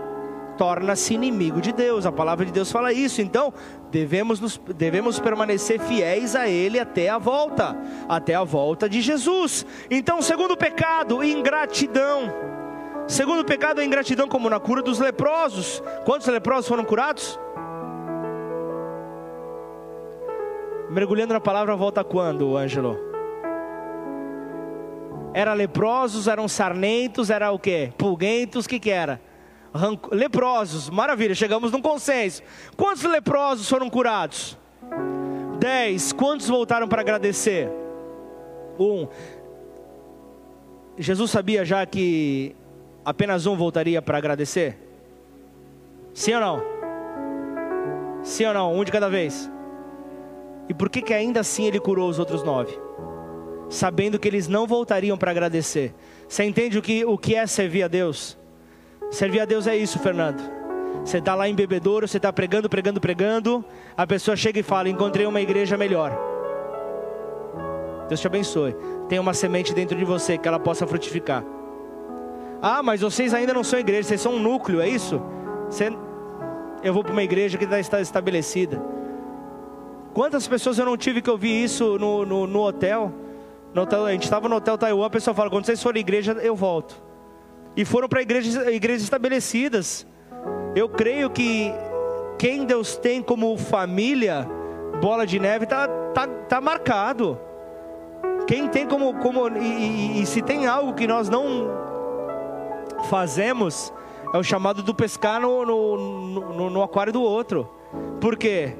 torna-se 0.58 1.14
inimigo 1.14 1.62
de 1.62 1.72
Deus. 1.74 2.06
A 2.06 2.12
palavra 2.12 2.46
de 2.46 2.52
Deus 2.52 2.72
fala 2.72 2.94
isso. 2.94 3.22
Então, 3.22 3.54
devemos, 3.92 4.40
nos, 4.40 4.60
devemos 4.76 5.20
permanecer 5.20 5.80
fiéis 5.80 6.36
a 6.36 6.48
Ele 6.48 6.80
até 6.80 7.10
a 7.10 7.18
volta 7.18 7.78
até 8.08 8.34
a 8.34 8.44
volta 8.44 8.90
de 8.90 9.02
Jesus. 9.02 9.66
Então, 9.92 10.22
segundo 10.22 10.56
pecado, 10.58 11.24
ingratidão. 11.24 12.34
Segundo 13.08 13.46
pecado, 13.46 13.82
ingratidão, 13.82 14.28
como 14.28 14.50
na 14.50 14.60
cura 14.60 14.82
dos 14.82 15.00
leprosos. 15.00 15.82
Quantos 16.06 16.28
leprosos 16.28 16.68
foram 16.68 16.84
curados? 16.84 17.40
Mergulhando 20.90 21.34
na 21.34 21.42
palavra, 21.42 21.76
volta 21.76 22.04
quando, 22.04 22.58
Ângelo? 22.58 23.07
Era 25.34 25.54
leprosos, 25.54 26.28
eram 26.28 26.48
sarnentos, 26.48 27.30
era 27.30 27.52
o 27.52 27.60
que? 27.60 27.92
Pulguentos, 27.98 28.66
o 28.66 28.70
que 28.70 28.80
que 28.80 28.90
era? 28.90 29.22
Leprosos, 30.12 30.90
maravilha, 30.90 31.36
chegamos 31.36 31.72
num 31.72 31.82
consenso. 31.82 32.42
Quantos 32.76 33.04
leprosos 33.04 33.70
foram 33.70 33.90
curados? 33.90 34.58
Dez. 35.60 36.12
Quantos 36.14 36.48
voltaram 36.48 36.88
para 36.88 37.02
agradecer? 37.02 37.70
Um. 38.80 39.08
Jesus 40.98 41.30
sabia 41.30 41.64
já 41.64 41.86
que 41.86 42.56
apenas 43.06 43.46
um 43.46 43.56
voltaria 43.56 44.02
para 44.02 44.18
agradecer? 44.18 44.78
Sim 46.14 46.34
ou 46.36 46.42
não? 46.42 46.64
Sim 48.24 48.46
ou 48.46 48.54
não? 48.54 48.76
Um 48.76 48.84
de 48.84 48.92
cada 48.92 49.10
vez. 49.10 49.50
E 50.68 50.74
por 50.74 50.90
que, 50.90 51.02
que 51.02 51.14
ainda 51.14 51.40
assim 51.40 51.66
ele 51.66 51.80
curou 51.80 52.10
os 52.10 52.20
outros 52.20 52.44
nove? 52.44 52.78
Sabendo 53.70 54.20
que 54.20 54.28
eles 54.28 54.48
não 54.48 54.66
voltariam 54.66 55.18
para 55.18 55.32
agradecer. 55.32 55.94
Você 56.28 56.44
entende 56.44 56.78
o 56.78 56.82
que, 56.82 57.06
o 57.06 57.18
que 57.18 57.36
é 57.36 57.46
servir 57.46 57.84
a 57.84 57.88
Deus? 57.88 58.38
Servir 59.12 59.40
a 59.40 59.46
Deus 59.46 59.68
é 59.68 59.76
isso, 59.76 60.00
Fernando. 60.00 60.42
Você 61.04 61.20
está 61.20 61.36
lá 61.36 61.48
em 61.48 61.56
bebedouro, 61.56 62.08
você 62.08 62.18
está 62.18 62.34
pregando, 62.34 62.70
pregando, 62.70 63.00
pregando. 63.00 63.64
A 63.96 64.06
pessoa 64.06 64.36
chega 64.36 64.60
e 64.60 64.64
fala: 64.64 64.90
Encontrei 64.90 65.26
uma 65.26 65.40
igreja 65.40 65.78
melhor. 65.78 66.18
Deus 68.08 68.20
te 68.20 68.28
abençoe. 68.28 68.76
Tem 69.08 69.20
uma 69.20 69.34
semente 69.34 69.74
dentro 69.74 69.98
de 69.98 70.04
você 70.04 70.38
que 70.38 70.48
ela 70.48 70.60
possa 70.60 70.86
frutificar. 70.86 71.44
Ah, 72.62 72.82
mas 72.82 73.02
vocês 73.02 73.34
ainda 73.34 73.54
não 73.54 73.64
são 73.64 73.80
igreja, 73.80 74.10
vocês 74.10 74.22
são 74.22 74.34
um 74.34 74.40
núcleo, 74.40 74.82
é 74.82 74.90
isso? 74.90 75.22
Você... 75.70 75.92
Eu 76.84 76.94
vou 76.94 77.04
para 77.04 77.12
uma 77.12 77.24
igreja 77.24 77.58
que 77.58 77.66
está 77.66 78.02
estabelecida. 78.02 78.82
Quantas 80.14 80.48
pessoas 80.48 80.80
eu 80.80 80.86
não 80.86 80.98
tive 80.98 81.22
que 81.22 81.30
ouvir 81.30 81.64
isso 81.64 81.98
no, 82.00 82.26
no, 82.26 82.48
no 82.48 82.62
hotel? 82.62 83.14
No 83.74 83.84
hotel, 83.84 84.06
a 84.06 84.12
gente 84.12 84.24
estava 84.24 84.48
no 84.48 84.56
Hotel 84.56 84.78
Taiwan, 84.78 85.06
a 85.06 85.10
pessoa 85.10 85.34
fala: 85.34 85.50
quando 85.50 85.66
vocês 85.66 85.82
forem 85.82 86.00
à 86.00 86.02
igreja, 86.02 86.34
eu 86.34 86.56
volto. 86.56 87.02
E 87.76 87.86
foram 87.86 88.10
para 88.10 88.22
igrejas, 88.22 88.56
igrejas 88.68 89.04
estabelecidas. 89.04 90.08
Eu 90.76 90.90
creio 90.90 91.30
que 91.30 91.72
quem 92.38 92.66
Deus 92.66 92.98
tem 92.98 93.22
como 93.22 93.58
família, 93.58 94.48
bola 95.02 95.26
de 95.28 95.40
neve, 95.40 95.66
está 95.66 95.88
tá, 95.88 96.28
tá 96.28 96.62
marcado. 96.62 97.40
Quem 98.48 98.68
tem 98.68 98.88
como. 98.88 99.14
como 99.16 99.48
e, 99.58 99.62
e, 99.62 100.22
e 100.22 100.26
se 100.26 100.42
tem 100.42 100.66
algo 100.66 100.94
que 100.94 101.06
nós 101.06 101.30
não 101.30 101.70
fazemos, 103.10 103.94
é 104.34 104.38
o 104.38 104.44
chamado 104.44 104.82
do 104.82 104.94
pescar 104.94 105.40
no, 105.40 105.66
no, 105.66 105.98
no, 106.54 106.70
no 106.70 106.84
aquário 106.84 107.14
do 107.14 107.22
outro. 107.22 107.70
Por 108.20 108.36
quê? 108.38 108.76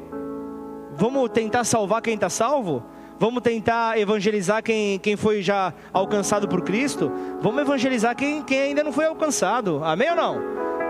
Vamos 0.94 1.30
tentar 1.30 1.64
salvar 1.64 2.02
quem 2.02 2.16
está 2.16 2.30
salvo? 2.30 2.84
Vamos 3.20 3.42
tentar 3.42 3.98
evangelizar 3.98 4.62
quem, 4.62 5.00
quem 5.00 5.16
foi 5.16 5.42
já 5.42 5.74
alcançado 5.92 6.48
por 6.48 6.62
Cristo? 6.62 7.12
Vamos 7.42 7.62
evangelizar 7.62 8.16
quem, 8.16 8.44
quem 8.44 8.62
ainda 8.62 8.84
não 8.84 8.92
foi 8.92 9.06
alcançado. 9.06 9.82
Amém 9.84 10.12
ou 10.12 10.16
não? 10.16 10.42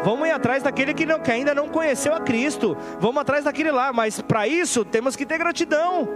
Vamos 0.03 0.27
ir 0.27 0.31
atrás 0.31 0.61
daquele 0.61 0.93
que, 0.93 1.05
não, 1.05 1.19
que 1.19 1.31
ainda 1.31 1.55
não 1.55 1.69
conheceu 1.69 2.13
a 2.13 2.19
Cristo. 2.19 2.75
Vamos 2.99 3.21
atrás 3.21 3.45
daquele 3.45 3.71
lá. 3.71 3.93
Mas 3.93 4.21
para 4.21 4.45
isso 4.45 4.83
temos 4.83 5.15
que 5.15 5.25
ter 5.25 5.37
gratidão. 5.37 6.09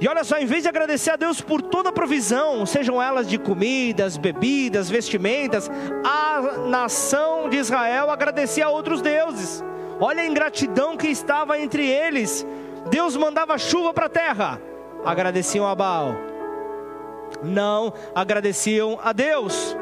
E 0.00 0.08
olha 0.08 0.24
só, 0.24 0.38
em 0.38 0.46
vez 0.46 0.62
de 0.62 0.68
agradecer 0.68 1.10
a 1.10 1.16
Deus 1.16 1.42
por 1.42 1.60
toda 1.60 1.90
a 1.90 1.92
provisão, 1.92 2.64
sejam 2.64 3.00
elas 3.00 3.28
de 3.28 3.38
comidas, 3.38 4.16
bebidas, 4.16 4.90
vestimentas, 4.90 5.70
a 6.04 6.58
nação 6.68 7.48
de 7.50 7.58
Israel 7.58 8.10
agradecia 8.10 8.66
a 8.66 8.70
outros 8.70 9.02
deuses. 9.02 9.62
Olha 10.00 10.22
a 10.22 10.26
ingratidão 10.26 10.96
que 10.96 11.06
estava 11.06 11.58
entre 11.58 11.86
eles. 11.86 12.44
Deus 12.90 13.14
mandava 13.16 13.56
chuva 13.58 13.94
para 13.94 14.06
a 14.06 14.08
terra, 14.08 14.60
agradeciam 15.04 15.66
a 15.66 15.74
Baal. 15.74 16.14
Não 17.42 17.92
agradeciam 18.14 18.98
a 19.02 19.12
Deus. 19.12 19.76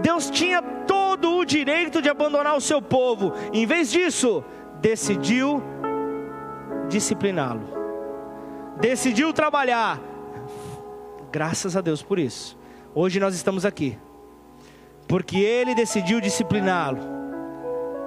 Deus 0.00 0.30
tinha 0.30 0.62
todo 0.62 1.36
o 1.36 1.44
direito 1.44 2.00
de 2.00 2.08
abandonar 2.08 2.56
o 2.56 2.60
seu 2.60 2.80
povo. 2.80 3.32
Em 3.52 3.66
vez 3.66 3.90
disso, 3.90 4.44
decidiu 4.80 5.62
discipliná-lo. 6.88 7.66
Decidiu 8.80 9.32
trabalhar. 9.32 10.00
Graças 11.30 11.76
a 11.76 11.80
Deus 11.80 12.02
por 12.02 12.18
isso. 12.18 12.56
Hoje 12.94 13.18
nós 13.18 13.34
estamos 13.34 13.64
aqui. 13.64 13.98
Porque 15.08 15.38
ele 15.38 15.74
decidiu 15.74 16.20
discipliná-lo. 16.20 17.00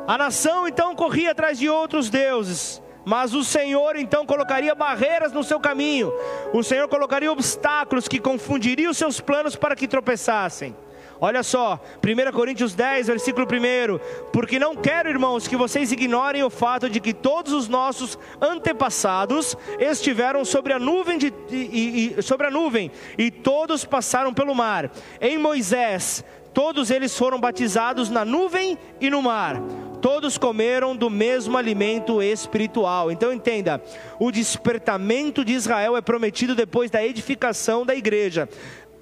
A 0.08 0.18
nação 0.18 0.68
então 0.68 0.96
corria 0.96 1.32
atrás 1.32 1.60
de 1.60 1.70
outros 1.70 2.10
deuses 2.10 2.82
mas 3.06 3.34
o 3.34 3.44
Senhor 3.44 3.96
então 3.96 4.26
colocaria 4.26 4.76
barreiras 4.76 5.32
no 5.32 5.44
seu 5.44 5.60
caminho, 5.60 6.12
o 6.54 6.64
Senhor 6.64 6.88
colocaria 6.88 7.32
obstáculos 7.32 8.08
que 8.08 8.20
confundiriam 8.20 8.92
os 8.92 8.98
seus 8.98 9.20
planos 9.20 9.56
para 9.56 9.76
que 9.76 9.88
tropeçassem. 9.88 10.76
Olha 11.22 11.44
só, 11.44 11.78
1 12.02 12.32
Coríntios 12.32 12.74
10, 12.74 13.08
versículo 13.08 13.46
1: 13.46 14.30
Porque 14.32 14.58
não 14.58 14.74
quero, 14.74 15.10
irmãos, 15.10 15.50
que 15.50 15.58
vocês 15.58 15.92
ignorem 15.92 16.44
o 16.44 16.50
fato 16.50 16.90
de 16.90 17.02
que 17.02 17.14
todos 17.14 17.52
os 17.52 17.68
nossos 17.68 18.18
antepassados 18.42 19.58
estiveram 19.80 20.46
sobre 20.46 20.72
a 20.72 20.80
nuvem, 20.80 21.18
de, 21.18 21.34
e, 21.50 22.16
e, 22.18 22.22
sobre 22.22 22.48
a 22.48 22.52
nuvem 22.52 22.90
e 23.18 23.30
todos 23.30 23.84
passaram 23.84 24.34
pelo 24.34 24.56
mar. 24.56 24.90
Em 25.20 25.38
Moisés, 25.38 26.24
todos 26.54 26.90
eles 26.90 27.18
foram 27.18 27.40
batizados 27.40 28.10
na 28.10 28.24
nuvem 28.26 28.78
e 29.00 29.10
no 29.10 29.22
mar 29.22 29.62
todos 30.02 30.38
comeram 30.38 30.96
do 30.96 31.10
mesmo 31.10 31.58
alimento 31.58 32.22
espiritual. 32.22 33.12
Então 33.12 33.32
entenda, 33.34 33.82
o 34.20 34.32
despertamento 34.32 35.44
de 35.44 35.54
Israel 35.54 35.96
é 35.96 36.02
prometido 36.02 36.56
depois 36.56 36.90
da 36.90 37.06
edificação 37.06 37.86
da 37.86 37.96
igreja. 37.96 38.48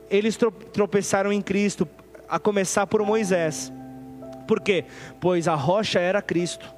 Eles 0.10 0.38
tropeçaram 0.74 1.32
em 1.32 1.42
Cristo, 1.42 1.88
a 2.28 2.40
começar 2.40 2.88
por 2.88 3.04
Moisés. 3.04 3.72
Por 4.48 4.60
quê? 4.60 4.86
Pois 5.20 5.48
a 5.48 5.56
rocha 5.56 6.00
era 6.00 6.22
Cristo. 6.22 6.74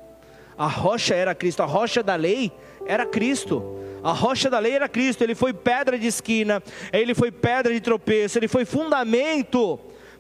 A 0.58 0.68
rocha 0.68 1.16
era 1.16 1.34
Cristo, 1.34 1.64
a 1.64 1.66
rocha 1.66 2.04
da 2.04 2.16
lei 2.16 2.52
era 2.86 3.06
Cristo. 3.06 3.78
A 4.04 4.12
rocha 4.14 4.50
da 4.50 4.60
lei 4.60 4.74
era 4.74 4.88
Cristo, 4.88 5.24
ele 5.24 5.36
foi 5.36 5.54
pedra 5.54 6.00
de 6.00 6.08
esquina, 6.08 6.64
ele 6.92 7.14
foi 7.14 7.32
pedra 7.32 7.74
de 7.74 7.82
tropeço, 7.82 8.40
ele 8.40 8.48
foi 8.48 8.64
fundamento, 8.64 9.78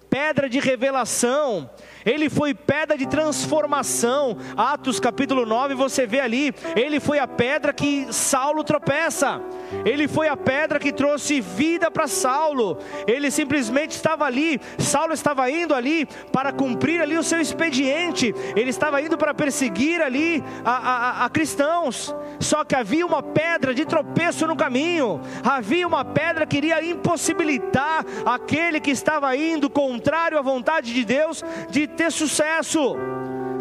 pedra 0.09 0.49
de 0.49 0.59
revelação, 0.59 1.69
ele 2.09 2.29
foi 2.29 2.53
pedra 2.53 2.97
de 2.97 3.05
transformação. 3.07 4.37
Atos 4.57 4.99
capítulo 4.99 5.45
9, 5.45 5.75
você 5.75 6.07
vê 6.07 6.19
ali, 6.19 6.53
ele 6.75 6.99
foi 6.99 7.19
a 7.19 7.27
pedra 7.27 7.71
que 7.71 8.11
Saulo 8.11 8.63
tropeça. 8.63 9.39
Ele 9.85 10.07
foi 10.07 10.27
a 10.27 10.35
pedra 10.35 10.79
que 10.79 10.91
trouxe 10.91 11.39
vida 11.39 11.91
para 11.91 12.07
Saulo. 12.07 12.79
Ele 13.05 13.29
simplesmente 13.29 13.91
estava 13.91 14.25
ali, 14.25 14.59
Saulo 14.79 15.13
estava 15.13 15.49
indo 15.51 15.75
ali 15.75 16.07
para 16.31 16.51
cumprir 16.51 16.99
ali 16.99 17.15
o 17.15 17.23
seu 17.23 17.39
expediente. 17.39 18.33
Ele 18.55 18.71
estava 18.71 18.99
indo 19.01 19.17
para 19.17 19.33
perseguir 19.33 20.01
ali 20.01 20.43
a, 20.65 20.71
a, 20.71 21.25
a 21.25 21.29
cristãos. 21.29 22.15
Só 22.39 22.63
que 22.63 22.75
havia 22.75 23.05
uma 23.05 23.21
pedra 23.21 23.73
de 23.73 23.85
tropeço 23.85 24.47
no 24.47 24.55
caminho. 24.55 25.21
Havia 25.43 25.87
uma 25.87 26.03
pedra 26.03 26.47
que 26.47 26.57
iria 26.57 26.83
impossibilitar 26.83 28.03
aquele 28.25 28.79
que 28.79 28.91
estava 28.91 29.35
indo 29.35 29.69
contrário 29.69 30.39
à 30.39 30.41
vontade 30.41 30.93
de 30.93 31.05
Deus 31.05 31.43
de 31.69 31.87
ter 31.99 32.11
sucesso. 32.13 32.95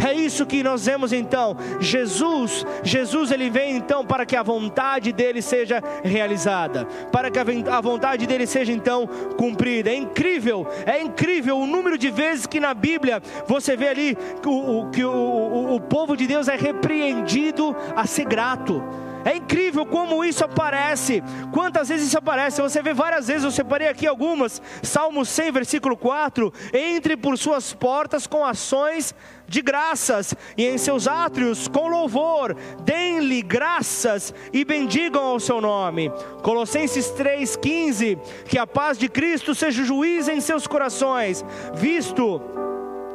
É 0.07 0.15
isso 0.15 0.47
que 0.47 0.63
nós 0.63 0.87
vemos 0.87 1.13
então. 1.13 1.57
Jesus, 1.81 2.65
Jesus 2.85 3.33
ele 3.33 3.51
vem 3.51 3.77
então 3.77 4.07
para 4.07 4.25
que 4.25 4.37
a 4.37 4.45
vontade 4.45 5.11
dele 5.11 5.43
seja 5.43 5.83
realizada, 6.05 6.85
para 7.11 7.33
que 7.33 7.39
a 7.41 7.81
vontade 7.81 8.25
dele 8.25 8.47
seja 8.47 8.73
então 8.73 9.09
cumprida. 9.37 9.91
É 9.91 9.97
incrível, 9.97 10.65
é 10.87 11.03
incrível 11.03 11.59
o 11.59 11.67
número 11.67 11.99
de 11.99 12.11
vezes 12.11 12.47
que 12.47 12.61
na 12.61 12.75
Bíblia 12.75 13.21
você 13.45 13.77
vê 13.77 13.89
ali 13.89 14.17
que 14.41 14.49
o, 14.49 14.89
que 14.93 15.05
o, 15.05 15.11
o, 15.11 15.75
o 15.75 15.81
povo 15.81 16.17
de 16.17 16.29
Deus 16.29 16.47
é 16.47 16.55
repreendido 16.55 17.75
a 17.97 18.07
ser 18.07 18.25
grato. 18.25 19.08
É 19.25 19.37
incrível 19.37 19.85
como 19.85 20.25
isso 20.25 20.45
aparece. 20.45 21.23
Quantas 21.53 21.89
vezes 21.89 22.09
isso 22.09 22.19
aparece? 22.19 22.63
Você 22.63 22.83
vê 22.83 22.95
várias 22.95 23.29
vezes, 23.29 23.45
eu 23.45 23.51
separei 23.51 23.89
aqui 23.89 24.07
algumas. 24.07 24.63
Salmo 24.83 25.25
100, 25.25 25.53
versículo 25.53 25.97
4: 25.97 26.53
Entre 26.73 27.17
por 27.17 27.37
suas 27.37 27.73
portas 27.73 28.27
com 28.27 28.45
ações 28.45 29.15
de 29.47 29.63
graças 29.63 30.35
e 30.57 30.67
em 30.67 30.77
seus 30.77 31.09
átrios 31.09 31.69
com 31.69 31.89
louvor, 31.89 32.55
deem-lhe 32.85 33.41
graças 33.43 34.35
e 34.53 34.65
bendigam 34.65 35.25
ao 35.25 35.41
seu 35.41 35.61
nome. 35.61 36.11
Colossenses 36.43 37.11
3,15: 37.13 38.19
Que 38.47 38.59
a 38.59 38.67
paz 38.67 38.99
de 38.99 39.09
Cristo 39.09 39.55
seja 39.55 39.85
juiz 39.85 40.29
em 40.29 40.41
seus 40.41 40.67
corações, 40.67 41.45
visto 41.75 42.41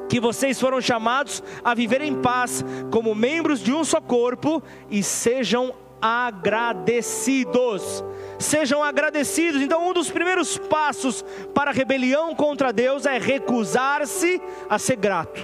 que 0.09 0.19
vocês 0.19 0.59
foram 0.59 0.79
chamados 0.79 1.41
a 1.63 1.73
viver 1.73 2.01
em 2.01 2.13
paz 2.13 2.63
como 2.91 3.15
membros 3.15 3.59
de 3.59 3.73
um 3.73 3.83
só 3.83 3.99
corpo 3.99 4.61
e 4.89 5.01
sejam 5.01 5.73
agradecidos. 6.03 8.03
Sejam 8.37 8.83
agradecidos. 8.83 9.61
Então, 9.61 9.87
um 9.87 9.93
dos 9.93 10.11
primeiros 10.11 10.57
passos 10.57 11.23
para 11.53 11.71
a 11.71 11.73
rebelião 11.73 12.35
contra 12.35 12.73
Deus 12.73 13.05
é 13.05 13.17
recusar-se 13.17 14.41
a 14.69 14.77
ser 14.77 14.97
grato. 14.97 15.41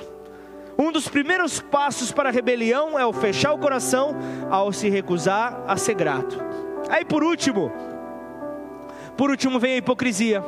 Um 0.78 0.92
dos 0.92 1.08
primeiros 1.08 1.62
passos 1.62 2.12
para 2.12 2.28
a 2.28 2.32
rebelião 2.32 3.00
é 3.00 3.06
o 3.06 3.14
fechar 3.14 3.54
o 3.54 3.58
coração 3.58 4.14
ao 4.50 4.74
se 4.74 4.90
recusar 4.90 5.64
a 5.66 5.78
ser 5.78 5.94
grato. 5.94 6.38
Aí, 6.90 7.06
por 7.06 7.24
último, 7.24 7.72
por 9.16 9.30
último 9.30 9.60
vem 9.60 9.76
a 9.76 9.78
hipocrisia. 9.78 10.44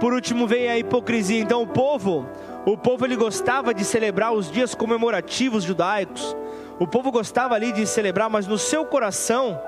Por 0.00 0.12
último 0.12 0.44
vem 0.46 0.68
a 0.68 0.76
hipocrisia. 0.76 1.40
Então, 1.40 1.62
o 1.62 1.68
povo, 1.68 2.26
o 2.66 2.76
povo 2.76 3.04
ele 3.04 3.14
gostava 3.14 3.72
de 3.72 3.84
celebrar 3.84 4.32
os 4.32 4.50
dias 4.50 4.74
comemorativos 4.74 5.62
judaicos 5.62 6.34
o 6.80 6.86
povo 6.86 7.12
gostava 7.12 7.54
ali 7.54 7.72
de 7.72 7.86
celebrar, 7.86 8.30
mas 8.30 8.46
no 8.46 8.56
seu 8.56 8.86
coração, 8.86 9.60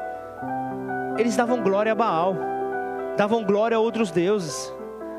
eles 1.18 1.36
davam 1.36 1.62
glória 1.62 1.92
a 1.92 1.94
Baal, 1.94 2.34
davam 3.18 3.44
glória 3.44 3.76
a 3.76 3.80
outros 3.80 4.10
deuses. 4.10 4.72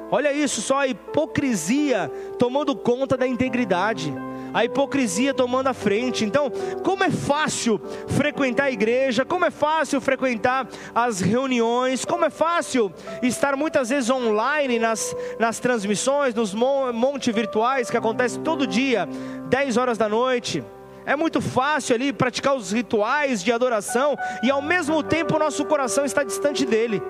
Olha 0.09 0.33
isso, 0.33 0.59
só 0.59 0.79
a 0.79 0.87
hipocrisia 0.87 2.11
tomando 2.39 2.75
conta 2.75 3.15
da 3.15 3.27
integridade, 3.27 4.11
a 4.51 4.65
hipocrisia 4.65 5.35
tomando 5.35 5.67
a 5.67 5.73
frente. 5.73 6.25
Então, 6.25 6.51
como 6.83 7.03
é 7.03 7.11
fácil 7.11 7.79
frequentar 8.07 8.65
a 8.65 8.71
igreja, 8.71 9.23
como 9.23 9.45
é 9.45 9.51
fácil 9.51 10.01
frequentar 10.01 10.67
as 10.95 11.19
reuniões, 11.19 12.05
como 12.05 12.25
é 12.25 12.31
fácil 12.31 12.91
estar 13.21 13.55
muitas 13.55 13.89
vezes 13.89 14.09
online 14.09 14.79
nas, 14.79 15.15
nas 15.39 15.59
transmissões, 15.59 16.33
nos 16.33 16.55
monte 16.55 17.31
virtuais 17.31 17.91
que 17.91 17.97
acontece 17.97 18.39
todo 18.39 18.65
dia, 18.65 19.07
10 19.47 19.77
horas 19.77 19.95
da 19.95 20.09
noite. 20.09 20.63
É 21.05 21.15
muito 21.15 21.41
fácil 21.41 21.95
ali 21.95 22.13
praticar 22.13 22.55
os 22.55 22.71
rituais 22.71 23.43
de 23.43 23.51
adoração 23.51 24.15
e 24.41 24.49
ao 24.49 24.61
mesmo 24.61 25.03
tempo 25.03 25.35
o 25.35 25.39
nosso 25.39 25.65
coração 25.65 26.05
está 26.05 26.23
distante 26.23 26.65
dele. 26.65 27.01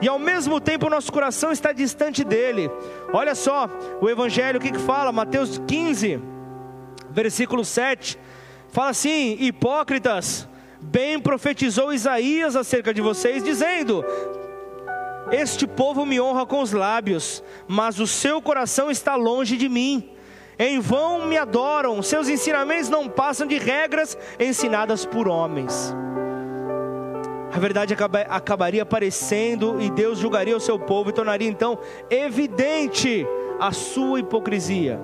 E 0.00 0.08
ao 0.08 0.18
mesmo 0.18 0.60
tempo 0.60 0.86
o 0.86 0.90
nosso 0.90 1.12
coração 1.12 1.52
está 1.52 1.72
distante 1.72 2.24
dele. 2.24 2.68
Olha 3.12 3.34
só, 3.34 3.68
o 4.00 4.08
evangelho 4.10 4.58
o 4.58 4.60
que 4.60 4.72
que 4.72 4.78
fala? 4.78 5.12
Mateus 5.12 5.60
15, 5.66 6.20
versículo 7.10 7.64
7. 7.64 8.18
Fala 8.70 8.90
assim: 8.90 9.36
"Hipócritas, 9.38 10.48
bem 10.80 11.20
profetizou 11.20 11.92
Isaías 11.92 12.56
acerca 12.56 12.92
de 12.92 13.00
vocês, 13.00 13.44
dizendo: 13.44 14.04
Este 15.30 15.68
povo 15.68 16.04
me 16.04 16.20
honra 16.20 16.44
com 16.44 16.60
os 16.60 16.72
lábios, 16.72 17.42
mas 17.68 18.00
o 18.00 18.06
seu 18.06 18.42
coração 18.42 18.90
está 18.90 19.14
longe 19.14 19.56
de 19.56 19.68
mim. 19.68 20.10
Em 20.62 20.78
vão 20.78 21.26
me 21.26 21.36
adoram, 21.36 22.00
seus 22.00 22.28
ensinamentos 22.28 22.88
não 22.88 23.08
passam 23.08 23.48
de 23.48 23.58
regras 23.58 24.16
ensinadas 24.38 25.04
por 25.04 25.26
homens. 25.26 25.92
A 27.52 27.58
verdade 27.58 27.96
acabaria 28.28 28.84
aparecendo 28.84 29.82
e 29.82 29.90
Deus 29.90 30.20
julgaria 30.20 30.56
o 30.56 30.60
seu 30.60 30.78
povo 30.78 31.10
e 31.10 31.12
tornaria 31.12 31.48
então 31.48 31.80
evidente 32.08 33.26
a 33.58 33.72
sua 33.72 34.20
hipocrisia. 34.20 35.00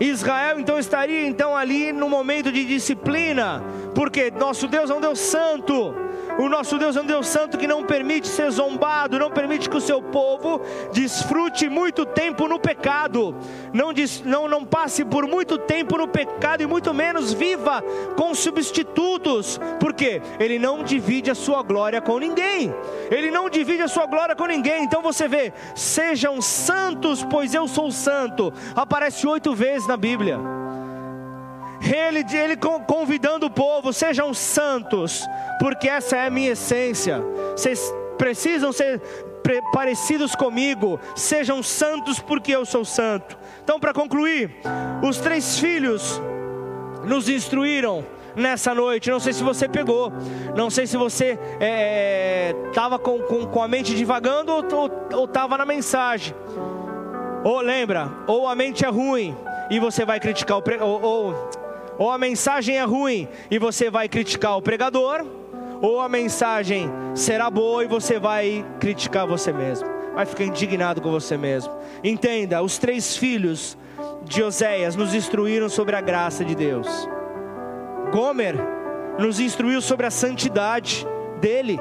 Israel 0.00 0.58
então 0.58 0.78
estaria 0.78 1.26
então 1.26 1.54
ali 1.54 1.92
no 1.92 2.08
momento 2.08 2.50
de 2.50 2.64
disciplina, 2.64 3.62
porque 3.94 4.30
nosso 4.30 4.66
Deus 4.66 4.88
é 4.88 4.94
um 4.94 5.02
Deus 5.02 5.18
santo. 5.18 5.94
O 6.38 6.48
nosso 6.48 6.78
Deus 6.78 6.96
é 6.96 7.00
um 7.00 7.06
Deus 7.06 7.26
santo 7.26 7.58
que 7.58 7.66
não 7.66 7.84
permite 7.84 8.26
ser 8.26 8.50
zombado, 8.50 9.18
não 9.18 9.30
permite 9.30 9.68
que 9.68 9.76
o 9.76 9.80
seu 9.80 10.00
povo 10.00 10.60
desfrute 10.92 11.68
muito 11.68 12.06
tempo 12.06 12.48
no 12.48 12.58
pecado, 12.58 13.34
não, 13.72 13.90
não, 14.24 14.48
não 14.48 14.64
passe 14.64 15.04
por 15.04 15.26
muito 15.26 15.58
tempo 15.58 15.98
no 15.98 16.08
pecado 16.08 16.62
e 16.62 16.66
muito 16.66 16.94
menos 16.94 17.32
viva 17.32 17.82
com 18.16 18.34
substitutos, 18.34 19.60
porque 19.78 20.22
Ele 20.38 20.58
não 20.58 20.82
divide 20.82 21.30
a 21.30 21.34
sua 21.34 21.62
glória 21.62 22.00
com 22.00 22.18
ninguém, 22.18 22.74
Ele 23.10 23.30
não 23.30 23.50
divide 23.50 23.82
a 23.82 23.88
sua 23.88 24.06
glória 24.06 24.34
com 24.34 24.46
ninguém. 24.46 24.84
Então 24.84 25.02
você 25.02 25.28
vê, 25.28 25.52
sejam 25.74 26.40
santos, 26.40 27.24
pois 27.24 27.54
eu 27.54 27.68
sou 27.68 27.90
santo, 27.90 28.52
aparece 28.74 29.26
oito 29.26 29.54
vezes 29.54 29.86
na 29.86 29.96
Bíblia. 29.96 30.59
Ele, 31.82 32.24
ele 32.36 32.56
convidando 32.86 33.46
o 33.46 33.50
povo, 33.50 33.92
sejam 33.92 34.34
santos, 34.34 35.26
porque 35.58 35.88
essa 35.88 36.16
é 36.16 36.26
a 36.26 36.30
minha 36.30 36.52
essência. 36.52 37.22
Vocês 37.56 37.92
precisam 38.18 38.70
ser 38.72 39.00
parecidos 39.72 40.34
comigo, 40.34 41.00
sejam 41.16 41.62
santos, 41.62 42.18
porque 42.18 42.52
eu 42.52 42.64
sou 42.64 42.84
santo. 42.84 43.36
Então, 43.64 43.80
para 43.80 43.94
concluir, 43.94 44.50
os 45.02 45.18
três 45.18 45.58
filhos 45.58 46.20
nos 47.04 47.28
instruíram 47.28 48.04
nessa 48.36 48.74
noite. 48.74 49.10
Não 49.10 49.20
sei 49.20 49.32
se 49.32 49.42
você 49.42 49.68
pegou, 49.68 50.12
não 50.54 50.70
sei 50.70 50.86
se 50.86 50.96
você 50.96 51.38
estava 52.68 52.96
é, 52.96 52.98
com, 52.98 53.20
com, 53.20 53.46
com, 53.46 53.62
a 53.62 53.68
mente 53.68 53.94
divagando 53.94 54.52
ou 54.52 55.24
estava 55.24 55.56
na 55.56 55.64
mensagem. 55.64 56.34
Ou 57.42 57.60
lembra, 57.60 58.10
ou 58.26 58.46
a 58.46 58.54
mente 58.54 58.84
é 58.84 58.88
ruim 58.88 59.34
e 59.70 59.78
você 59.78 60.04
vai 60.04 60.20
criticar 60.20 60.58
o 60.58 60.62
pre... 60.62 60.78
ou, 60.78 61.00
ou 61.02 61.50
ou 62.00 62.10
a 62.10 62.16
mensagem 62.16 62.78
é 62.78 62.82
ruim 62.82 63.28
e 63.50 63.58
você 63.58 63.90
vai 63.90 64.08
criticar 64.08 64.56
o 64.56 64.62
pregador, 64.62 65.22
ou 65.82 66.00
a 66.00 66.08
mensagem 66.08 66.90
será 67.14 67.50
boa 67.50 67.84
e 67.84 67.88
você 67.88 68.18
vai 68.18 68.64
criticar 68.80 69.26
você 69.26 69.52
mesmo, 69.52 69.86
vai 70.14 70.24
ficar 70.24 70.44
indignado 70.44 71.02
com 71.02 71.10
você 71.10 71.36
mesmo. 71.36 71.70
Entenda, 72.02 72.62
os 72.62 72.78
três 72.78 73.18
filhos 73.18 73.76
de 74.24 74.42
Oséias 74.42 74.96
nos 74.96 75.12
instruíram 75.12 75.68
sobre 75.68 75.94
a 75.94 76.00
graça 76.00 76.42
de 76.42 76.54
Deus. 76.54 76.88
Gomer 78.10 78.56
nos 79.18 79.38
instruiu 79.38 79.82
sobre 79.82 80.06
a 80.06 80.10
santidade 80.10 81.06
dele. 81.38 81.78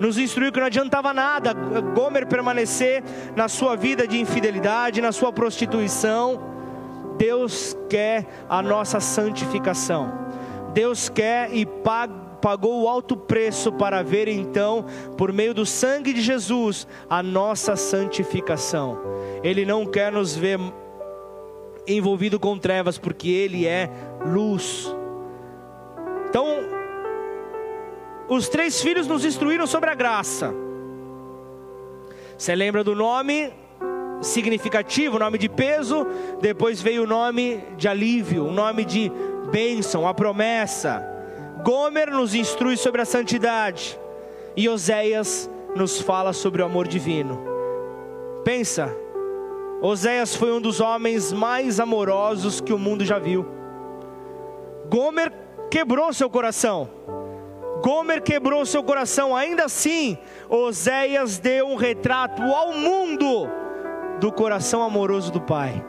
Nos 0.00 0.16
instruiu 0.16 0.50
que 0.50 0.58
não 0.58 0.68
adiantava 0.68 1.12
nada 1.12 1.52
Gomer 1.94 2.26
permanecer 2.26 3.02
na 3.36 3.46
sua 3.46 3.76
vida 3.76 4.08
de 4.08 4.18
infidelidade, 4.18 5.02
na 5.02 5.12
sua 5.12 5.30
prostituição 5.30 6.57
Deus 7.18 7.76
quer 7.90 8.26
a 8.48 8.62
nossa 8.62 9.00
santificação. 9.00 10.10
Deus 10.72 11.08
quer 11.08 11.52
e 11.52 11.66
pagou 12.40 12.82
o 12.82 12.88
alto 12.88 13.16
preço 13.16 13.72
para 13.72 14.02
ver 14.02 14.28
então, 14.28 14.86
por 15.16 15.32
meio 15.32 15.52
do 15.52 15.66
sangue 15.66 16.12
de 16.12 16.20
Jesus, 16.20 16.86
a 17.10 17.22
nossa 17.22 17.74
santificação. 17.74 18.98
Ele 19.42 19.66
não 19.66 19.84
quer 19.84 20.12
nos 20.12 20.36
ver 20.36 20.58
envolvido 21.86 22.38
com 22.38 22.56
trevas, 22.58 22.98
porque 22.98 23.28
Ele 23.28 23.66
é 23.66 23.90
luz. 24.24 24.94
Então, 26.28 26.46
os 28.28 28.48
três 28.48 28.80
filhos 28.80 29.06
nos 29.06 29.24
instruíram 29.24 29.66
sobre 29.66 29.90
a 29.90 29.94
graça. 29.94 30.54
Você 32.36 32.54
lembra 32.54 32.84
do 32.84 32.94
nome? 32.94 33.52
Significativo, 34.20 35.18
nome 35.18 35.38
de 35.38 35.48
peso, 35.48 36.06
depois 36.40 36.80
veio 36.80 37.04
o 37.04 37.06
nome 37.06 37.62
de 37.76 37.88
alívio, 37.88 38.46
o 38.46 38.52
nome 38.52 38.84
de 38.84 39.10
bênção, 39.50 40.06
a 40.06 40.14
promessa. 40.14 41.02
Gomer 41.62 42.10
nos 42.10 42.34
instrui 42.34 42.76
sobre 42.76 43.00
a 43.00 43.04
santidade, 43.04 43.98
e 44.56 44.68
Oséias 44.68 45.50
nos 45.74 46.00
fala 46.00 46.32
sobre 46.32 46.62
o 46.62 46.64
amor 46.64 46.88
divino. 46.88 47.40
Pensa, 48.44 48.94
Oséias 49.80 50.34
foi 50.34 50.52
um 50.52 50.60
dos 50.60 50.80
homens 50.80 51.32
mais 51.32 51.78
amorosos 51.78 52.60
que 52.60 52.72
o 52.72 52.78
mundo 52.78 53.04
já 53.04 53.18
viu. 53.18 53.46
Gomer 54.88 55.32
quebrou 55.70 56.12
seu 56.12 56.28
coração. 56.28 56.88
Gomer 57.82 58.22
quebrou 58.22 58.66
seu 58.66 58.82
coração, 58.82 59.36
ainda 59.36 59.66
assim, 59.66 60.18
Oséias 60.48 61.38
deu 61.38 61.68
um 61.68 61.76
retrato 61.76 62.42
ao 62.42 62.72
mundo 62.72 63.48
do 64.20 64.32
coração 64.32 64.82
amoroso 64.82 65.30
do 65.30 65.40
Pai, 65.40 65.84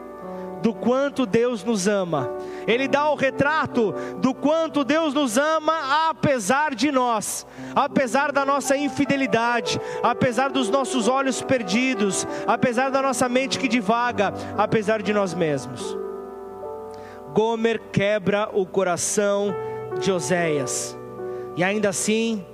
do 0.62 0.74
quanto 0.74 1.26
Deus 1.26 1.64
nos 1.64 1.88
ama. 1.88 2.30
Ele 2.66 2.86
dá 2.86 3.10
o 3.10 3.14
retrato 3.14 3.94
do 4.18 4.34
quanto 4.34 4.84
Deus 4.84 5.14
nos 5.14 5.38
ama, 5.38 6.08
apesar 6.10 6.74
de 6.74 6.92
nós, 6.92 7.46
apesar 7.74 8.30
da 8.30 8.44
nossa 8.44 8.76
infidelidade, 8.76 9.80
apesar 10.02 10.50
dos 10.50 10.68
nossos 10.68 11.08
olhos 11.08 11.42
perdidos, 11.42 12.26
apesar 12.46 12.90
da 12.90 13.02
nossa 13.02 13.28
mente 13.28 13.58
que 13.58 13.68
divaga, 13.68 14.32
apesar 14.56 15.02
de 15.02 15.12
nós 15.12 15.34
mesmos. 15.34 15.96
Gomer 17.32 17.80
quebra 17.92 18.50
o 18.52 18.66
coração 18.66 19.54
de 19.98 20.12
Oséias, 20.12 20.96
e 21.56 21.64
ainda 21.64 21.88
assim, 21.88 22.44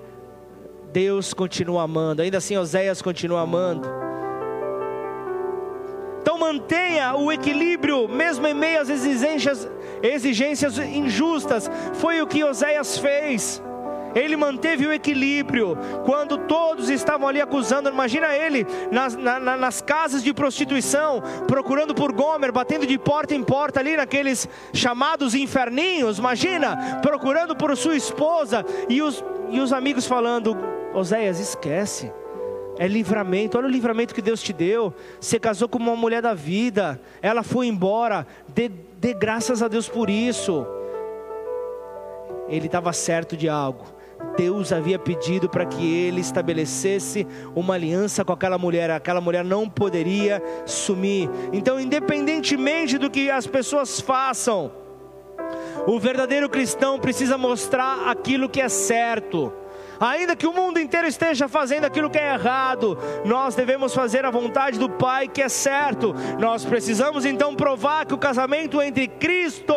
Deus 0.93 1.35
continua 1.35 1.83
amando, 1.83 2.23
ainda 2.23 2.39
assim 2.39 2.57
Oséias 2.57 3.03
continua 3.03 3.43
amando. 3.43 4.06
Então 6.27 6.39
mantenha 6.39 7.15
o 7.15 7.31
equilíbrio, 7.31 8.09
mesmo 8.09 8.45
em 8.49 8.53
meio 8.53 8.81
às 8.81 8.89
exigências, 8.89 9.71
exigências 10.03 10.77
injustas. 10.77 11.71
Foi 12.01 12.21
o 12.21 12.27
que 12.27 12.43
Oséias 12.43 12.99
fez. 12.99 13.63
Ele 14.13 14.37
manteve 14.37 14.89
o 14.89 14.93
equilíbrio 14.93 15.79
quando 16.05 16.37
todos 16.37 16.91
estavam 16.91 17.29
ali 17.29 17.41
acusando. 17.41 17.89
Imagina 17.89 18.35
ele 18.35 18.67
nas, 18.91 19.15
na, 19.15 19.39
nas 19.39 19.81
casas 19.81 20.21
de 20.21 20.35
prostituição, 20.35 21.23
procurando 21.47 21.95
por 21.95 22.11
Gomer, 22.11 22.51
batendo 22.51 22.89
de 22.89 22.99
porta 22.99 23.33
em 23.33 23.45
porta 23.45 23.79
ali 23.79 23.97
naqueles 23.97 24.49
chamados 24.75 25.33
inferninhos. 25.33 26.19
Imagina, 26.19 26.99
procurando 27.03 27.55
por 27.55 27.77
sua 27.77 27.95
esposa 27.95 28.67
e 28.89 29.01
os, 29.01 29.25
e 29.49 29.61
os 29.61 29.73
amigos 29.73 30.07
falando: 30.07 30.57
Oséias, 30.93 31.39
esquece 31.39 32.13
é 32.79 32.87
livramento. 32.87 33.59
Olha 33.59 33.67
o 33.67 33.71
livramento 33.71 34.15
que 34.15 34.23
Deus 34.23 34.43
te 34.43 34.53
deu. 34.53 34.93
Você 35.21 35.39
casou 35.39 35.69
com 35.69 35.79
uma 35.79 35.97
mulher 35.97 36.23
da 36.23 36.35
vida, 36.35 37.01
ela 37.21 37.43
foi 37.43 37.67
embora. 37.67 38.27
Dê, 38.49 38.69
dê 38.69 39.15
graças 39.15 39.63
a 39.63 39.69
Deus 39.69 39.89
por 39.89 40.11
isso. 40.11 40.67
Ele 42.49 42.67
estava 42.67 42.93
certo 42.93 43.37
de 43.37 43.49
algo. 43.49 43.97
Deus 44.37 44.73
havia 44.73 44.99
pedido 44.99 45.49
para 45.49 45.65
que 45.67 45.87
ele 45.87 46.21
estabelecesse 46.21 47.27
uma 47.55 47.75
aliança 47.75 48.25
com 48.25 48.33
aquela 48.33 48.59
mulher, 48.59 48.91
aquela 48.91 49.21
mulher 49.21 49.45
não 49.45 49.69
poderia 49.69 50.43
sumir. 50.67 51.29
Então, 51.53 51.81
independentemente 51.81 52.99
do 52.99 53.11
que 53.11 53.31
as 53.31 53.47
pessoas 53.47 54.01
façam, 54.01 54.71
o 55.87 55.99
verdadeiro 55.99 56.49
cristão 56.49 56.99
precisa 56.99 57.39
mostrar 57.39 58.09
aquilo 58.09 58.49
que 58.49 58.61
é 58.61 58.69
certo. 58.69 59.53
Ainda 60.01 60.37
que 60.37 60.47
o 60.47 60.53
mundo 60.53 60.79
inteiro 60.79 61.07
esteja 61.07 61.49
fazendo 61.49 61.85
aquilo 61.85 62.11
que 62.11 62.19
é 62.19 62.35
errado, 62.35 62.99
nós 63.25 63.55
devemos 63.55 63.95
fazer 63.95 64.25
a 64.25 64.31
vontade 64.31 64.79
do 64.79 64.89
Pai 64.89 65.29
que 65.29 65.43
é 65.43 65.49
certo. 65.49 66.15
Nós 66.39 66.65
precisamos 66.65 67.25
então 67.25 67.55
provar 67.55 68.07
que 68.07 68.15
o 68.15 68.19
casamento 68.19 68.81
entre 68.83 69.09
Cristo 69.09 69.75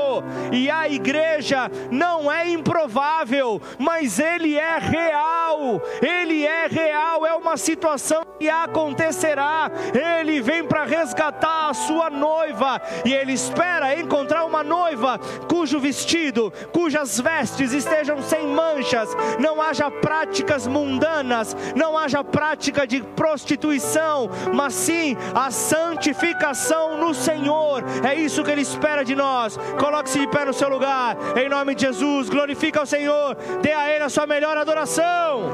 e 0.51 0.69
a 0.69 0.89
igreja 0.89 1.69
não 1.91 2.31
é 2.31 2.49
improvável, 2.49 3.61
mas 3.77 4.19
ele 4.19 4.57
é 4.57 4.77
real. 4.77 5.81
Ele 6.01 6.45
é 6.45 6.67
real, 6.67 7.25
é 7.25 7.33
uma 7.35 7.57
situação 7.57 8.23
que 8.39 8.49
acontecerá. 8.49 9.71
Ele 9.93 10.41
vem 10.41 10.63
para 10.63 10.85
resgatar 10.85 11.69
a 11.69 11.73
sua 11.73 12.09
noiva 12.09 12.81
e 13.05 13.13
ele 13.13 13.33
espera 13.33 13.99
encontrar 13.99 14.45
uma 14.45 14.63
noiva 14.63 15.19
cujo 15.47 15.79
vestido, 15.79 16.51
cujas 16.71 17.19
vestes 17.19 17.73
estejam 17.73 18.21
sem 18.21 18.47
manchas, 18.47 19.09
não 19.39 19.61
haja 19.61 19.91
práticas 20.09 20.65
mundanas, 20.65 21.55
não 21.75 21.95
haja 21.95 22.23
prática 22.23 22.87
de 22.87 22.99
prostituição, 22.99 24.27
mas 24.51 24.73
sim 24.73 25.15
a 25.35 25.51
santificação 25.51 26.97
no 26.97 27.13
Senhor. 27.13 27.83
É 28.03 28.15
isso 28.15 28.43
que 28.43 28.49
Ele 28.49 28.61
espera 28.61 29.05
de 29.05 29.15
nós. 29.15 29.55
Coloque-se 29.79 30.17
de 30.17 30.27
pé 30.27 30.45
no 30.45 30.53
seu 30.53 30.67
lugar, 30.67 31.15
em 31.37 31.47
nome 31.47 31.75
de 31.75 31.83
Jesus. 31.83 32.27
Glorifica 32.27 32.81
o 32.81 32.87
Senhor, 32.87 33.37
dê 33.61 33.71
a 33.71 33.87
Ele 33.93 34.03
a 34.03 34.09
sua 34.09 34.25
melhor 34.25 34.57
adoração. 34.57 35.51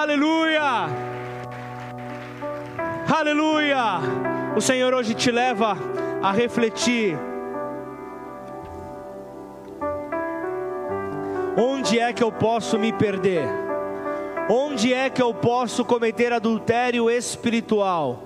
Aleluia! 0.00 0.86
Aleluia! 3.12 3.84
O 4.54 4.60
Senhor 4.60 4.94
hoje 4.94 5.14
te 5.14 5.32
leva 5.32 5.76
a 6.22 6.30
refletir. 6.30 7.18
Onde 11.56 11.98
é 11.98 12.12
que 12.12 12.22
eu 12.22 12.30
posso 12.30 12.78
me 12.78 12.92
perder? 12.92 13.48
Onde 14.48 14.92
é 14.92 15.08
que 15.08 15.22
eu 15.22 15.32
posso 15.32 15.84
cometer 15.84 16.32
adultério 16.32 17.10
espiritual? 17.10 18.22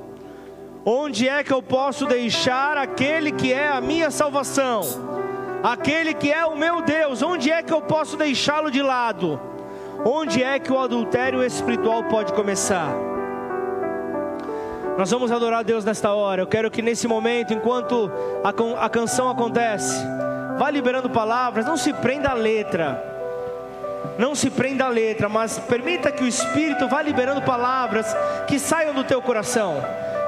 Onde 0.85 1.29
é 1.29 1.45
que 1.45 1.53
eu 1.53 1.63
posso 1.63 2.07
deixar 2.07 2.77
aquele 2.77 3.31
que 3.31 3.53
é 3.53 3.69
a 3.69 3.81
minha 3.81 4.11
salvação? 4.11 4.81
Aquele 5.63 6.13
que 6.13 6.33
é 6.33 6.45
o 6.45 6.57
meu 6.57 6.83
Deus, 6.83 7.23
onde 7.23 7.51
é 7.53 7.63
que 7.63 7.73
eu 7.73 7.81
posso 7.81 8.17
deixá-lo 8.17 8.71
de 8.71 8.83
lado? 8.83 9.41
Onde 10.05 10.43
é 10.43 10.59
que 10.59 10.73
o 10.73 10.79
adultério 10.79 11.45
espiritual 11.45 12.05
pode 12.05 12.33
começar? 12.33 12.93
Nós 14.99 15.11
vamos 15.11 15.31
adorar 15.31 15.63
Deus 15.63 15.85
nesta 15.85 16.13
hora. 16.13 16.43
Eu 16.43 16.47
quero 16.47 16.71
que 16.71 16.83
nesse 16.83 17.07
momento, 17.07 17.55
enquanto 17.55 18.11
a, 18.43 18.85
a 18.85 18.89
canção 18.89 19.29
acontece, 19.31 20.03
vá 20.59 20.71
liberando 20.71 21.09
palavras, 21.09 21.65
não 21.65 21.77
se 21.77 21.93
prenda 21.93 22.31
à 22.31 22.35
letra. 22.35 23.10
Não 24.19 24.35
se 24.35 24.51
prenda 24.51 24.85
à 24.85 24.89
letra, 24.89 25.29
mas 25.29 25.59
permita 25.59 26.13
que 26.13 26.23
o 26.23 26.27
Espírito 26.27 26.89
vá 26.89 27.03
liberando 27.03 27.43
palavras 27.43 28.07
que 28.47 28.59
saiam 28.59 28.95
do 28.95 29.05
teu 29.05 29.23
coração. 29.23 29.83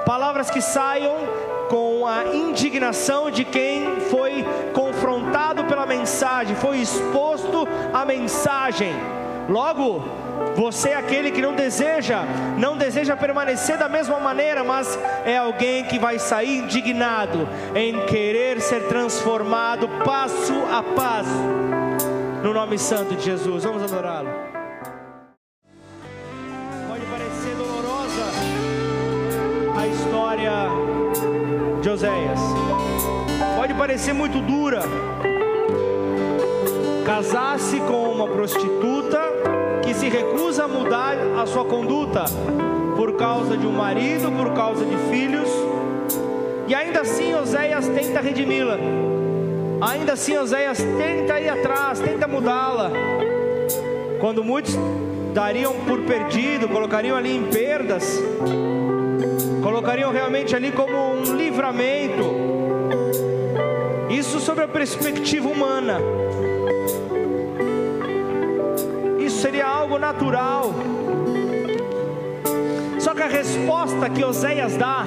Palavras 0.07 0.51
que 0.51 0.61
saiam 0.61 1.17
com 1.69 2.07
a 2.07 2.35
indignação 2.35 3.31
de 3.31 3.45
quem 3.45 4.01
foi 4.11 4.45
confrontado 4.73 5.65
pela 5.65 5.87
mensagem, 5.87 6.55
foi 6.57 6.79
exposto 6.79 7.67
à 7.93 8.05
mensagem. 8.05 8.93
Logo, 9.49 10.05
você 10.55 10.91
é 10.91 10.97
aquele 10.97 11.31
que 11.31 11.41
não 11.41 11.55
deseja, 11.55 12.25
não 12.59 12.77
deseja 12.77 13.17
permanecer 13.17 13.79
da 13.79 13.89
mesma 13.89 14.19
maneira, 14.21 14.63
mas 14.63 14.99
é 15.25 15.39
alguém 15.39 15.85
que 15.85 15.99
vai 15.99 16.19
sair 16.19 16.59
indignado 16.59 17.49
em 17.75 18.05
querer 18.07 18.61
ser 18.61 18.89
transformado 18.89 19.89
passo 20.05 20.55
a 20.71 20.83
passo. 20.83 21.72
No 22.43 22.53
nome 22.53 22.77
santo 22.77 23.15
de 23.15 23.23
Jesus, 23.23 23.63
vamos 23.63 23.85
adorá-lo. 23.85 24.29
Pode 26.89 27.05
parecer 27.07 27.55
dolorosa 27.57 28.25
a 29.79 29.87
história 29.87 30.53
de 31.81 31.89
Oséias. 31.89 32.41
Pode 33.57 33.75
parecer 33.75 34.13
muito 34.13 34.41
dura. 34.41 34.83
Casar-se 37.07 37.79
com 37.79 38.11
uma 38.11 38.27
prostituta 38.27 39.21
que 39.85 39.95
se 39.95 40.09
recusa 40.09 40.65
a 40.65 40.69
mudar 40.69 41.17
a 41.41 41.47
sua 41.47 41.65
conduta 41.65 42.25
por 42.97 43.15
causa 43.15 43.57
de 43.57 43.65
um 43.65 43.73
marido, 43.73 44.33
por 44.33 44.53
causa 44.53 44.85
de 44.85 44.97
filhos. 45.13 45.49
E 46.67 46.75
ainda 46.75 47.03
assim 47.03 47.35
Oséias 47.35 47.87
tenta 47.87 48.21
redimi-la. 48.21 49.12
Ainda 49.83 50.13
assim 50.13 50.37
Oséias 50.37 50.79
tenta 50.79 51.41
ir 51.41 51.49
atrás, 51.49 51.99
tenta 51.99 52.29
mudá-la. 52.29 52.93
Quando 54.21 54.45
muitos 54.45 54.79
dariam 55.35 55.75
por 55.81 56.03
perdido, 56.03 56.69
colocariam 56.69 57.17
ali 57.17 57.35
em 57.35 57.43
perdas, 57.43 58.23
colocariam 59.61 60.13
realmente 60.13 60.55
ali 60.55 60.71
como 60.71 60.93
um 60.97 61.35
livramento. 61.35 62.23
Isso 64.09 64.39
sobre 64.39 64.63
a 64.63 64.69
perspectiva 64.69 65.49
humana. 65.49 65.99
Isso 69.19 69.41
seria 69.41 69.67
algo 69.67 69.99
natural. 69.99 70.73
Só 73.01 73.15
que 73.15 73.23
a 73.23 73.27
resposta 73.27 74.09
que 74.09 74.25
Oséias 74.25 74.77
dá, 74.77 75.05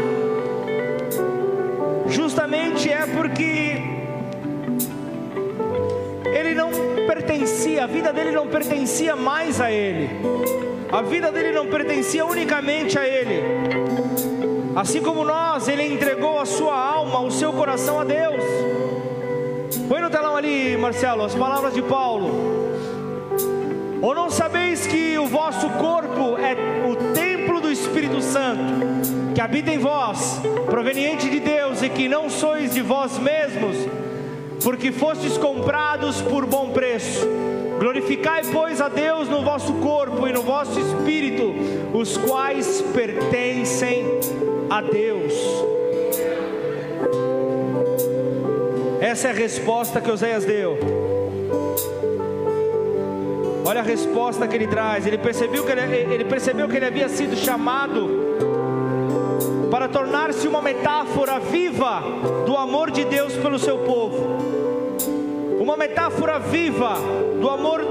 justamente 2.09 2.91
é 2.91 3.05
porque 3.05 3.95
não 6.56 6.72
pertencia, 7.06 7.84
a 7.84 7.88
vida 7.88 8.12
dele 8.12 8.32
não 8.32 8.47
pertencia 8.47 9.16
mais 9.16 9.62
a 9.62 9.72
ele, 9.72 10.10
a 10.91 11.01
vida 11.01 11.32
dele 11.32 11.51
não 11.51 11.68
pertencia 11.68 12.26
unicamente 12.26 12.97
a 12.97 13.08
ele. 13.08 13.43
Assim 14.76 15.01
como 15.01 15.24
nós, 15.24 15.68
ele 15.68 15.84
entregou 15.84 16.39
a 16.39 16.45
sua 16.45 16.76
alma, 16.76 17.22
o 17.22 17.32
seu 17.32 17.53
coração 17.53 17.99
a 17.99 18.03
Deus. 18.03 18.43
Põe 19.88 20.01
no 20.01 20.10
telão 20.10 20.36
ali, 20.36 20.76
Marcelo, 20.76 21.24
as 21.24 21.34
palavras 21.34 21.74
de 21.74 21.82
Paulo. 21.82 22.66
Ou 24.01 24.14
não 24.14 24.30
sabeis 24.30 24.86
que 24.86 25.18
o 25.18 25.26
vosso 25.26 25.70
corpo 25.72 26.38
é 26.38 26.88
o 26.88 27.14
templo 27.14 27.62
do 27.62 27.72
Espírito 27.72 28.22
Santo, 28.22 29.34
que 29.34 29.39
habita 29.39 29.72
em 29.72 29.78
vós, 29.78 30.41
proveniente 30.66 31.30
de 31.30 31.39
Deus, 31.39 31.82
e 31.82 31.89
que 31.89 32.10
não 32.10 32.30
sois 32.30 32.74
de 32.74 32.82
vós 32.82 33.18
mesmos, 33.18 33.78
porque 34.64 34.91
fostes 34.91 35.38
comprados 35.38 36.22
por 36.22 36.45
bom 36.45 36.72
preço. 36.72 37.28
Glorificai, 37.80 38.41
pois, 38.51 38.80
a 38.80 38.88
Deus 38.88 39.28
no 39.28 39.43
vosso 39.43 39.74
corpo 39.74 40.28
e 40.28 40.32
no 40.32 40.41
vosso 40.41 40.80
espírito, 40.80 41.53
os 41.93 42.18
quais 42.18 42.82
pertencem 42.93 44.06
a 44.70 44.82
Deus. 44.82 45.34
Essa 49.01 49.28
é 49.28 49.32
a 49.32 49.34
resposta 49.34 50.01
que 50.01 50.10
Oséias 50.10 50.45
deu. 50.45 50.78
Olha 53.66 53.82
a 53.82 53.84
resposta 53.84 54.47
que 54.47 54.56
ele 54.56 54.68
traz. 54.68 55.06
Ele 55.08 55.18
percebeu 55.18 55.64
que 55.66 55.72
ele, 55.72 56.14
ele 56.14 56.26
percebeu 56.26 56.68
que 56.68 56.76
ele 56.76 56.86
havia 56.86 57.10
sido 57.10 57.36
chamado 57.36 58.45
para 59.70 59.88
tornar-se 59.88 60.47
uma 60.47 60.61
metáfora 60.61 61.39
viva 61.39 62.01
do 62.45 62.55
amor 62.55 62.91
de 62.91 63.03
Deus 63.03 63.34
pelo 63.34 63.59
seu 63.59 63.80
povo. 63.80 64.38
Uma 65.59 65.76
metáfora 65.76 66.39
viva 66.39 66.95
do 67.41 67.49
amor 67.49 67.82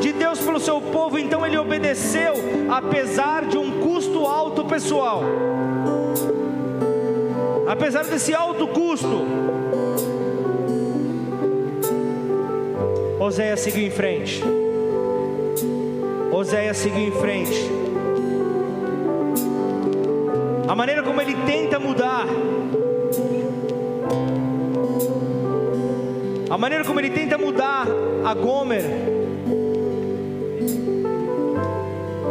de 0.00 0.12
Deus 0.12 0.38
pelo 0.40 0.60
seu 0.60 0.80
povo, 0.80 1.18
então 1.18 1.46
ele 1.46 1.56
obedeceu, 1.56 2.34
apesar 2.70 3.46
de 3.46 3.56
um 3.56 3.80
custo 3.80 4.26
alto 4.26 4.64
pessoal. 4.64 5.22
Apesar 7.66 8.04
desse 8.04 8.34
alto 8.34 8.66
custo, 8.68 9.24
Oséias 13.18 13.60
seguiu 13.60 13.86
em 13.86 13.90
frente. 13.90 14.44
Oséias 16.30 16.76
seguiu 16.76 17.08
em 17.08 17.12
frente. 17.12 17.83
A 20.66 20.74
maneira 20.74 21.02
como 21.02 21.20
ele 21.20 21.34
tenta 21.44 21.78
mudar, 21.78 22.26
a 26.48 26.58
maneira 26.58 26.84
como 26.84 26.98
ele 26.98 27.10
tenta 27.10 27.36
mudar 27.36 27.86
a 28.24 28.32
Gomer, 28.34 28.84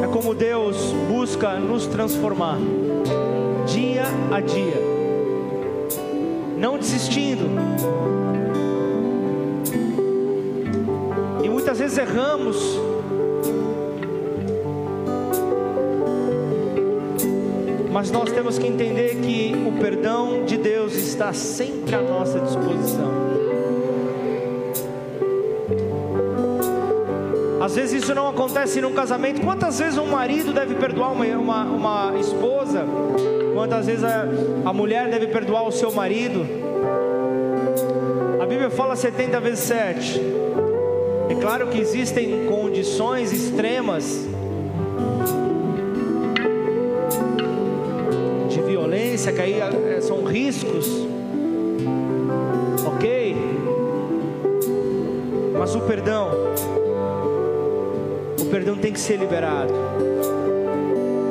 é 0.04 0.08
como 0.12 0.34
Deus 0.34 0.78
busca 1.08 1.60
nos 1.60 1.86
transformar, 1.86 2.58
dia 3.68 4.06
a 4.32 4.42
dia, 4.42 4.82
não 6.58 6.78
desistindo. 6.80 7.46
E 11.44 11.50
muitas 11.50 11.78
vezes 11.78 11.98
erramos 12.00 12.80
Mas 17.94 18.10
nós 18.10 18.32
temos 18.32 18.58
que 18.58 18.66
entender 18.66 19.18
que 19.18 19.54
o 19.68 19.80
perdão 19.80 20.46
de 20.46 20.58
Deus 20.58 20.96
está 20.96 21.32
sempre 21.32 21.94
à 21.94 22.02
nossa 22.02 22.40
disposição. 22.40 23.14
Às 27.62 27.76
vezes 27.76 28.02
isso 28.02 28.16
não 28.16 28.28
acontece 28.28 28.82
num 28.82 28.94
casamento. 28.94 29.42
Quantas 29.42 29.78
vezes 29.78 30.00
um 30.00 30.08
marido 30.08 30.52
deve 30.52 30.74
perdoar 30.74 31.12
uma, 31.12 31.26
uma, 31.26 31.64
uma 31.66 32.20
esposa? 32.20 32.84
Quantas 33.54 33.86
vezes 33.86 34.04
a, 34.04 34.26
a 34.66 34.74
mulher 34.74 35.12
deve 35.12 35.28
perdoar 35.28 35.68
o 35.68 35.72
seu 35.72 35.92
marido? 35.92 36.48
A 38.42 38.46
Bíblia 38.48 38.72
fala 38.72 38.96
70 38.96 39.40
vezes 39.40 39.60
7. 39.66 40.20
É 41.30 41.36
claro 41.36 41.68
que 41.68 41.78
existem 41.78 42.48
condições 42.48 43.32
extremas 43.32 44.33
que 49.32 49.42
aí 49.42 49.60
é, 49.60 50.02
são 50.02 50.24
riscos, 50.24 50.88
ok? 52.86 53.36
Mas 55.58 55.76
o 55.76 55.82
perdão, 55.82 56.32
o 58.40 58.46
perdão 58.46 58.76
tem 58.76 58.92
que 58.92 59.00
ser 59.00 59.18
liberado. 59.18 59.74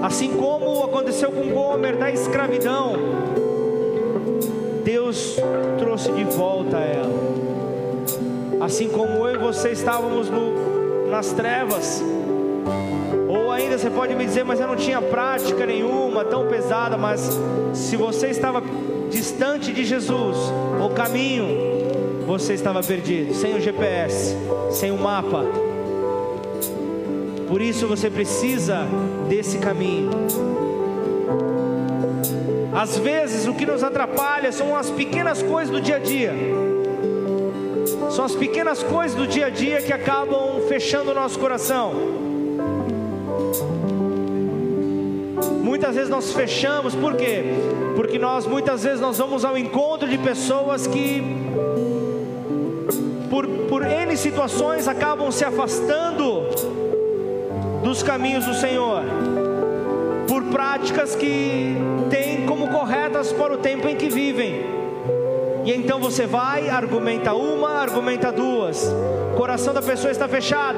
Assim 0.02 0.36
como 0.36 0.84
aconteceu 0.84 1.30
com 1.30 1.50
Gomer 1.50 1.96
da 1.96 2.10
escravidão, 2.10 2.94
Deus 4.84 5.36
trouxe 5.78 6.10
de 6.12 6.24
volta 6.24 6.78
ela. 6.78 7.12
Assim 8.60 8.88
como 8.88 9.26
eu 9.28 9.34
e 9.34 9.38
você 9.38 9.70
estávamos 9.70 10.28
no, 10.30 11.10
nas 11.10 11.32
trevas, 11.32 12.02
você 13.82 13.90
pode 13.90 14.14
me 14.14 14.24
dizer, 14.24 14.44
mas 14.44 14.60
eu 14.60 14.68
não 14.68 14.76
tinha 14.76 15.02
prática 15.02 15.66
nenhuma, 15.66 16.24
tão 16.24 16.46
pesada, 16.46 16.96
mas 16.96 17.36
se 17.74 17.96
você 17.96 18.28
estava 18.28 18.62
distante 19.10 19.72
de 19.72 19.84
Jesus, 19.84 20.36
o 20.80 20.88
caminho, 20.90 21.48
você 22.24 22.54
estava 22.54 22.80
perdido, 22.80 23.34
sem 23.34 23.56
o 23.56 23.60
GPS, 23.60 24.36
sem 24.70 24.92
o 24.92 24.96
mapa. 24.96 25.44
Por 27.48 27.60
isso 27.60 27.88
você 27.88 28.08
precisa 28.08 28.86
desse 29.28 29.58
caminho. 29.58 30.10
Às 32.72 32.96
vezes 32.96 33.48
o 33.48 33.54
que 33.54 33.66
nos 33.66 33.82
atrapalha 33.82 34.52
são 34.52 34.76
as 34.76 34.90
pequenas 34.90 35.42
coisas 35.42 35.74
do 35.74 35.80
dia 35.80 35.96
a 35.96 35.98
dia. 35.98 36.32
São 38.12 38.24
as 38.24 38.36
pequenas 38.36 38.80
coisas 38.80 39.16
do 39.16 39.26
dia 39.26 39.46
a 39.46 39.50
dia 39.50 39.82
que 39.82 39.92
acabam 39.92 40.60
fechando 40.68 41.10
o 41.10 41.14
nosso 41.14 41.36
coração. 41.36 42.21
Muitas 45.72 45.94
vezes 45.94 46.10
nós 46.10 46.30
fechamos, 46.34 46.94
por 46.94 47.16
quê? 47.16 47.44
Porque 47.96 48.18
nós 48.18 48.46
muitas 48.46 48.84
vezes 48.84 49.00
nós 49.00 49.16
vamos 49.16 49.42
ao 49.42 49.56
encontro 49.56 50.06
de 50.06 50.18
pessoas 50.18 50.86
que 50.86 51.24
por, 53.30 53.46
por 53.70 53.82
N 53.82 54.14
situações 54.14 54.86
acabam 54.86 55.32
se 55.32 55.46
afastando 55.46 56.42
dos 57.82 58.02
caminhos 58.02 58.44
do 58.44 58.52
Senhor, 58.52 59.02
por 60.28 60.42
práticas 60.52 61.16
que 61.16 61.74
têm 62.10 62.44
como 62.44 62.68
corretas 62.68 63.32
para 63.32 63.54
o 63.54 63.56
tempo 63.56 63.88
em 63.88 63.96
que 63.96 64.10
vivem. 64.10 64.66
E 65.64 65.72
então 65.72 65.98
você 65.98 66.26
vai, 66.26 66.68
argumenta 66.68 67.32
uma, 67.32 67.70
argumenta 67.70 68.30
duas. 68.30 68.86
O 69.32 69.36
coração 69.38 69.72
da 69.72 69.80
pessoa 69.80 70.10
está 70.10 70.28
fechado. 70.28 70.76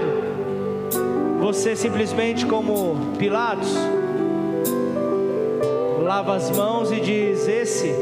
Você 1.41 1.75
simplesmente, 1.75 2.47
como 2.47 3.17
Pilatos, 3.19 3.77
lava 6.15 6.37
as 6.37 6.49
mãos 6.51 6.93
e 6.93 7.01
diz: 7.01 7.49
Esse, 7.49 7.93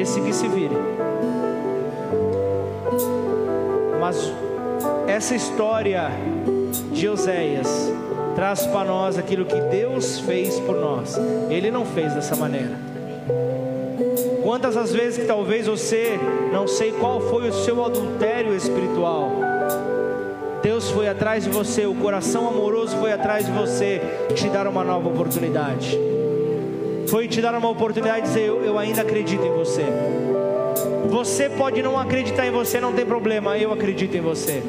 esse 0.00 0.20
que 0.20 0.32
se 0.32 0.46
vire. 0.46 0.76
Mas 4.00 4.32
essa 5.08 5.34
história 5.34 6.08
de 6.92 7.08
Oséias 7.08 7.92
traz 8.36 8.64
para 8.66 8.84
nós 8.84 9.18
aquilo 9.18 9.44
que 9.44 9.60
Deus 9.62 10.20
fez 10.20 10.60
por 10.60 10.76
nós. 10.76 11.18
Ele 11.50 11.68
não 11.72 11.84
fez 11.84 12.14
dessa 12.14 12.36
maneira. 12.36 12.76
Quantas 14.44 14.76
as 14.76 14.92
vezes 14.92 15.18
que 15.18 15.24
talvez 15.24 15.66
você 15.66 16.16
não 16.52 16.68
sei 16.68 16.92
qual 16.92 17.20
foi 17.20 17.48
o 17.48 17.52
seu 17.52 17.84
adultério 17.84 18.54
espiritual. 18.54 19.47
Deus 20.68 20.90
foi 20.90 21.08
atrás 21.08 21.44
de 21.44 21.48
você, 21.48 21.86
o 21.86 21.94
coração 21.94 22.46
amoroso 22.46 22.94
foi 22.98 23.10
atrás 23.10 23.46
de 23.46 23.50
você, 23.50 24.02
te 24.34 24.50
dar 24.50 24.66
uma 24.66 24.84
nova 24.84 25.08
oportunidade. 25.08 25.98
Foi 27.06 27.26
te 27.26 27.40
dar 27.40 27.54
uma 27.54 27.70
oportunidade 27.70 28.20
de 28.20 28.28
dizer: 28.28 28.42
eu, 28.42 28.62
eu 28.62 28.78
ainda 28.78 29.00
acredito 29.00 29.42
em 29.46 29.50
você. 29.50 29.86
Você 31.08 31.48
pode 31.48 31.80
não 31.80 31.98
acreditar 31.98 32.46
em 32.46 32.50
você, 32.50 32.82
não 32.82 32.92
tem 32.92 33.06
problema, 33.06 33.56
eu 33.56 33.72
acredito 33.72 34.14
em 34.14 34.20
você. 34.20 34.62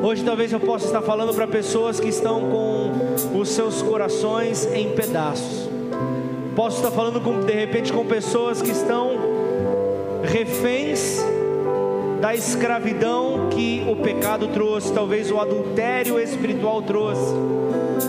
Hoje 0.00 0.22
talvez 0.22 0.52
eu 0.52 0.60
possa 0.60 0.86
estar 0.86 1.02
falando 1.02 1.34
para 1.34 1.48
pessoas 1.48 1.98
que 1.98 2.08
estão 2.08 2.42
com 2.42 3.36
os 3.36 3.48
seus 3.48 3.82
corações 3.82 4.66
em 4.72 4.92
pedaços. 4.92 5.68
Posso 6.54 6.76
estar 6.76 6.92
falando 6.92 7.20
com, 7.20 7.40
de 7.40 7.52
repente 7.52 7.92
com 7.92 8.06
pessoas 8.06 8.62
que 8.62 8.70
estão 8.70 9.18
reféns 10.22 11.33
da 12.20 12.34
escravidão 12.34 13.48
que 13.50 13.84
o 13.88 13.96
pecado 13.96 14.48
trouxe, 14.48 14.92
talvez 14.92 15.30
o 15.30 15.38
adultério 15.38 16.18
espiritual 16.20 16.82
trouxe. 16.82 17.34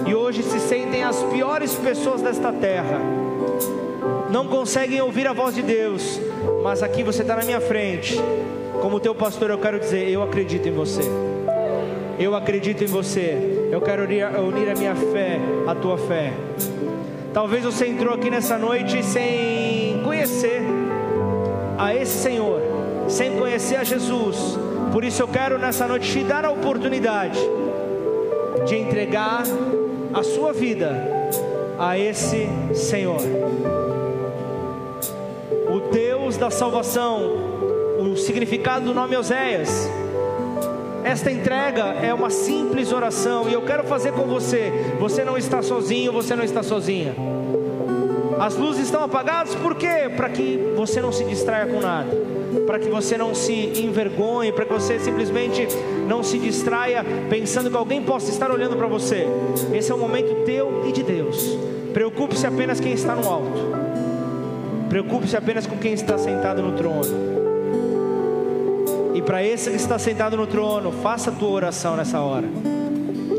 E 0.06 0.14
hoje 0.14 0.44
se 0.44 0.60
sentem 0.60 1.04
as 1.04 1.22
piores 1.24 1.76
pessoas 1.76 2.22
desta 2.22 2.52
terra. 2.52 3.00
Não 4.30 4.48
conseguem 4.48 5.02
ouvir 5.02 5.28
a 5.28 5.34
voz 5.34 5.56
de 5.56 5.62
Deus, 5.62 6.20
mas 6.64 6.84
aqui 6.84 7.04
você 7.04 7.22
está 7.22 7.36
na 7.36 7.44
minha 7.44 7.62
frente. 7.62 8.20
Como 8.82 9.00
teu 9.00 9.16
pastor, 9.16 9.50
eu 9.50 9.58
quero 9.58 9.80
dizer: 9.80 10.10
eu 10.10 10.22
acredito 10.22 10.68
em 10.68 10.72
você. 10.72 11.04
Eu 12.20 12.36
acredito 12.36 12.84
em 12.84 12.88
você. 12.88 13.68
Eu 13.72 13.82
quero 13.82 14.04
unir, 14.04 14.70
a 14.70 14.76
minha 14.76 14.96
fé 14.96 15.40
à 15.68 15.76
tua 15.76 15.98
fé. 15.98 16.34
Talvez 17.34 17.64
você 17.66 17.88
entrou 17.88 18.14
aqui 18.14 18.30
nessa 18.30 18.58
noite 18.58 19.04
sem 19.04 20.02
conhecer 20.04 20.62
a 21.78 21.94
esse 21.94 22.18
Senhor, 22.20 22.62
sem 23.08 23.38
conhecer 23.38 23.76
a 23.78 23.84
Jesus. 23.84 24.58
Por 24.92 25.04
isso 25.04 25.22
eu 25.22 25.28
quero 25.28 25.58
nessa 25.58 25.88
noite 25.88 26.12
te 26.12 26.24
dar 26.24 26.46
a 26.46 26.52
oportunidade 26.52 27.40
de 28.66 28.76
entregar 28.76 29.44
a 30.14 30.24
sua 30.24 30.54
vida 30.54 30.92
a 31.78 31.98
esse 31.98 32.48
Senhor. 32.74 33.22
O 35.70 35.92
Deus 35.92 36.38
da 36.38 36.50
salvação, 36.50 37.22
o 38.00 38.16
significado 38.16 38.86
do 38.86 38.94
nome 38.94 39.16
Oséias 39.18 39.90
esta 41.06 41.32
entrega 41.32 41.84
é 42.02 42.12
uma 42.12 42.32
simples 42.32 42.92
oração 42.92 43.48
e 43.48 43.54
eu 43.54 43.62
quero 43.62 43.84
fazer 43.84 44.12
com 44.12 44.24
você. 44.24 44.74
Você 45.00 45.24
não 45.24 45.38
está 45.38 45.62
sozinho, 45.62 46.12
você 46.12 46.36
não 46.36 46.44
está 46.44 46.64
sozinha. 46.64 47.14
As 48.40 48.56
luzes 48.56 48.86
estão 48.86 49.04
apagadas 49.04 49.54
por 49.54 49.76
quê? 49.76 50.10
Para 50.18 50.30
que 50.30 50.74
você 50.76 51.00
não 51.00 51.12
se 51.12 51.24
distraia 51.24 51.68
com 51.68 51.80
nada, 51.80 52.10
para 52.66 52.80
que 52.80 52.90
você 52.90 53.18
não 53.18 53.34
se 53.34 53.54
envergonhe, 53.54 54.52
para 54.52 54.66
que 54.66 54.74
você 54.74 55.00
simplesmente 55.00 55.68
não 56.08 56.24
se 56.24 56.38
distraia 56.38 57.04
pensando 57.30 57.70
que 57.70 57.78
alguém 57.78 58.02
possa 58.02 58.30
estar 58.30 58.52
olhando 58.52 58.76
para 58.76 58.88
você. 58.88 59.28
Esse 59.74 59.92
é 59.92 59.96
o 59.96 59.98
momento 59.98 60.46
teu 60.46 60.84
e 60.88 60.92
de 60.92 61.04
Deus. 61.04 61.58
Preocupe-se 61.94 62.46
apenas 62.46 62.80
quem 62.80 62.94
está 62.94 63.16
no 63.16 63.28
alto. 63.30 63.86
Preocupe-se 64.90 65.36
apenas 65.36 65.66
com 65.66 65.78
quem 65.78 65.94
está 65.94 66.18
sentado 66.18 66.62
no 66.62 66.74
trono. 66.74 67.36
E 69.14 69.22
para 69.22 69.44
esse 69.44 69.70
que 69.70 69.76
está 69.78 69.98
sentado 69.98 70.36
no 70.36 70.46
trono, 70.46 70.92
faça 70.92 71.30
a 71.30 71.34
tua 71.34 71.50
oração 71.50 71.96
nessa 71.96 72.20
hora. 72.20 72.48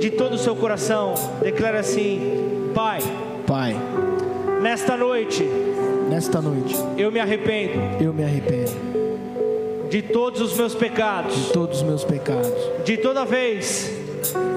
De 0.00 0.10
todo 0.10 0.34
o 0.34 0.38
seu 0.38 0.56
coração, 0.56 1.14
declare 1.42 1.76
assim: 1.76 2.70
Pai, 2.74 3.00
Pai, 3.46 3.76
nesta 4.62 4.96
noite, 4.96 5.44
nesta 6.08 6.40
noite, 6.40 6.74
eu 6.96 7.12
me 7.12 7.20
arrependo 7.20 8.02
eu 8.02 8.12
me 8.12 8.24
arrependo 8.24 8.95
de 9.88 10.02
todos 10.02 10.40
os 10.40 10.56
meus 10.56 10.74
pecados, 10.74 11.34
de 11.34 11.52
todos 11.52 11.78
os 11.78 11.82
meus 11.82 12.04
pecados. 12.04 12.52
de 12.84 12.96
toda 12.96 13.24
vez 13.24 13.92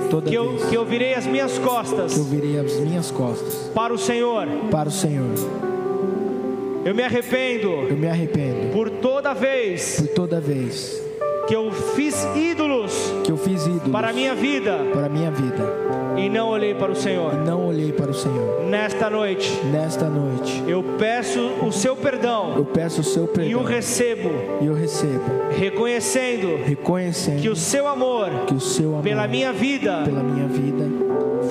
Toda 0.09 0.29
que 0.29 0.35
eu, 0.35 0.51
vez 0.51 0.65
que 0.65 0.75
eu 0.75 0.85
virei 0.85 1.13
as 1.13 1.27
minhas 1.27 1.53
que 1.53 1.59
eu 1.59 1.69
costas 1.69 2.17
virei 2.29 2.59
as 2.59 2.73
minhas 2.79 3.11
costas 3.11 3.69
para 3.73 3.93
o 3.93 3.97
Senhor, 3.97 4.47
para 4.71 4.89
o 4.89 4.91
Senhor, 4.91 5.35
eu 6.83 6.95
me 6.95 7.03
arrependo 7.03 7.67
eu 7.89 7.97
me 7.97 8.07
arrependo 8.07 8.71
por 8.73 8.89
toda 8.89 9.33
vez 9.33 9.99
por 9.99 10.07
toda 10.07 10.39
vez 10.39 11.01
que 11.47 11.55
eu 11.55 11.71
fiz 11.71 12.27
ídolos 12.35 13.13
que 13.23 13.31
eu 13.31 13.37
fiz 13.37 13.65
ídolos 13.65 13.91
para 13.91 14.09
a 14.09 14.13
minha 14.13 14.33
vida. 14.33 14.79
para 14.93 15.05
a 15.05 15.09
minha 15.09 15.31
vida 15.31 16.08
e 16.25 16.29
não 16.29 16.49
olhei 16.49 16.73
para 16.73 16.91
o 16.91 16.95
Senhor. 16.95 17.33
não 17.33 17.67
olhei 17.67 17.91
para 17.91 18.11
o 18.11 18.13
Senhor. 18.13 18.65
Nesta 18.65 19.09
noite, 19.09 19.51
Nesta 19.71 20.07
noite, 20.07 20.63
eu 20.67 20.83
peço 20.97 21.39
o 21.65 21.71
seu 21.71 21.95
perdão 21.95 22.53
eu 22.55 22.65
peço 22.65 23.01
o 23.01 23.03
seu 23.03 23.23
e 23.23 23.27
o 23.27 23.29
perdão 23.29 23.63
recebo, 23.63 24.29
e 24.61 24.65
eu 24.65 24.73
recebo, 24.73 25.23
reconhecendo 25.51 26.57
reconhecendo 26.63 27.41
que 27.41 27.49
o 27.49 27.55
seu 27.55 27.87
amor 27.87 28.29
que 28.47 28.53
o 28.53 28.59
seu 28.59 28.89
amor 28.89 29.03
pela 29.03 29.27
minha 29.27 29.51
vida 29.53 30.01
pela 30.03 30.23
minha 30.23 30.47
vida 30.47 30.85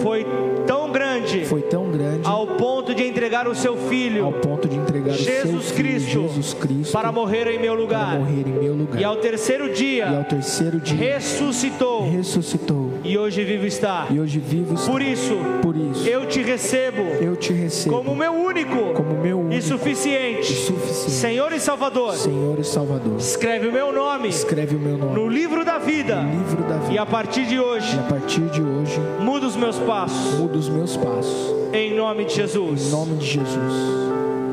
foi 0.03 0.27
tão 0.67 0.91
grande 0.91 1.45
foi 1.45 1.63
tão 1.63 1.91
grande 1.91 2.21
ao 2.25 2.47
ponto 2.47 2.95
de 2.95 3.07
entregar 3.07 3.49
o 3.49 3.55
seu 3.55 3.73
ao 3.73 3.79
filho, 3.79 4.33
ponto 4.33 4.69
de 4.69 4.77
entregar 4.77 5.15
o 5.15 5.19
seu 5.19 5.25
Jesus 5.25 5.71
filho, 5.71 5.89
Cristo, 5.89 6.11
Jesus 6.11 6.55
Cristo 6.55 6.93
para 6.93 7.11
morrer 7.11 7.47
em 7.49 7.59
meu 7.59 7.75
lugar. 7.75 8.19
morrer 8.19 8.47
em 8.47 8.63
meu 8.63 8.75
lugar. 8.75 9.01
E 9.01 9.05
ao 9.05 9.17
terceiro 9.17 9.65
E 9.65 9.69
ao 9.69 9.75
dia 9.75 10.25
terceiro 10.25 10.81
dia 10.81 10.97
ressuscitou 10.97 12.11
ressuscitou 12.11 12.88
e 13.09 13.19
hoje 13.19 13.45
vivo 13.45 13.67
está. 13.67 14.07
e 14.11 14.21
hoje 14.21 14.39
vivo 14.39 14.75
está. 14.75 14.91
Por 14.91 15.01
isso, 15.03 15.37
Por 15.63 15.77
isso 15.77 16.07
eu 16.09 16.27
te 16.27 16.43
recebo 16.43 17.03
eu 17.21 17.35
te 17.37 17.53
recebo 17.53 17.97
como 17.97 18.15
meu 18.15 18.33
único 18.33 18.93
como 18.95 19.15
meu 19.21 19.39
único 19.41 19.55
e 19.55 19.63
suficiente 19.63 20.53
e 20.53 20.57
suficiente 20.57 21.11
Senhor 21.11 21.53
e 21.53 21.59
Salvador. 21.61 22.15
Senhor 22.15 22.59
e 22.59 22.65
Salvador. 22.65 23.17
Escreve 23.19 23.67
o 23.69 23.73
meu 23.73 23.93
nome 23.93 24.29
Escreve 24.29 24.77
o 24.77 24.79
meu 24.81 24.97
nome 24.99 25.15
no 25.15 25.29
livro 25.29 25.65
da 25.65 25.79
vida 25.79 26.23
no 26.23 26.39
livro 26.39 26.63
da 26.65 26.77
e 26.77 26.89
vida. 26.91 27.03
a 27.03 27.07
partir 27.07 27.47
de 27.47 27.59
hoje 27.59 27.97
E 27.97 27.99
a 27.99 28.03
partir 28.03 28.43
de 28.51 28.63
hoje, 28.63 28.99
muda 29.21 29.47
os 29.47 29.57
meus 29.57 29.79
passos 29.79 30.39
muda 30.39 30.59
os 30.59 30.69
meus 30.69 30.97
passos. 30.97 31.55
em 31.73 31.95
nome 31.95 32.25
de 32.25 32.35
Jesus. 32.35 32.89
Em 32.89 32.91
nome 32.91 33.17
de 33.17 33.27
Jesus. 33.27 34.09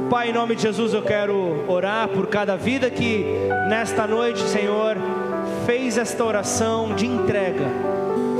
Pai, 0.09 0.29
em 0.29 0.33
nome 0.33 0.55
de 0.55 0.61
Jesus, 0.61 0.93
eu 0.93 1.01
quero 1.01 1.63
orar 1.67 2.07
por 2.09 2.27
cada 2.27 2.55
vida 2.55 2.89
que 2.91 3.25
nesta 3.67 4.05
noite, 4.05 4.39
Senhor, 4.41 4.95
fez 5.65 5.97
esta 5.97 6.23
oração 6.23 6.93
de 6.93 7.07
entrega, 7.07 7.65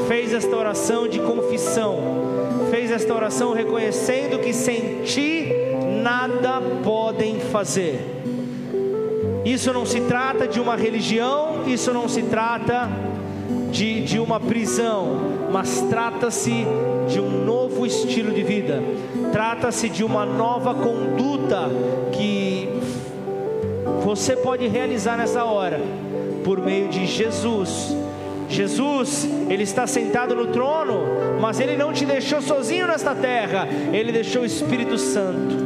fez 0.07 0.33
esta 0.33 0.55
oração 0.55 1.07
de 1.07 1.19
confissão, 1.19 1.99
fez 2.69 2.91
esta 2.91 3.13
oração 3.13 3.53
reconhecendo 3.53 4.39
que 4.39 4.53
sem 4.53 5.01
Ti 5.03 5.51
nada 6.01 6.61
podem 6.83 7.39
fazer. 7.39 7.99
Isso 9.43 9.71
não 9.71 9.85
se 9.85 10.01
trata 10.01 10.47
de 10.47 10.59
uma 10.59 10.75
religião, 10.75 11.63
isso 11.67 11.93
não 11.93 12.09
se 12.09 12.23
trata 12.23 12.89
de, 13.71 14.01
de 14.01 14.19
uma 14.19 14.39
prisão, 14.39 15.47
mas 15.51 15.81
trata-se 15.89 16.65
de 17.07 17.19
um 17.19 17.45
novo 17.45 17.85
estilo 17.85 18.31
de 18.33 18.41
vida, 18.41 18.81
trata-se 19.31 19.89
de 19.89 20.03
uma 20.03 20.25
nova 20.25 20.73
conduta 20.73 21.69
que 22.11 22.69
você 24.03 24.35
pode 24.35 24.67
realizar 24.67 25.17
nessa 25.17 25.43
hora, 25.43 25.79
por 26.43 26.59
meio 26.59 26.87
de 26.89 27.05
Jesus. 27.05 27.95
Jesus, 28.55 29.27
Ele 29.49 29.63
está 29.63 29.85
sentado 29.85 30.33
no 30.33 30.47
trono, 30.47 31.03
mas 31.41 31.59
Ele 31.59 31.75
não 31.75 31.91
te 31.91 32.05
deixou 32.05 32.41
sozinho 32.41 32.87
nesta 32.87 33.13
terra, 33.13 33.67
Ele 33.91 34.11
deixou 34.11 34.43
o 34.43 34.45
Espírito 34.45 34.97
Santo. 34.97 35.65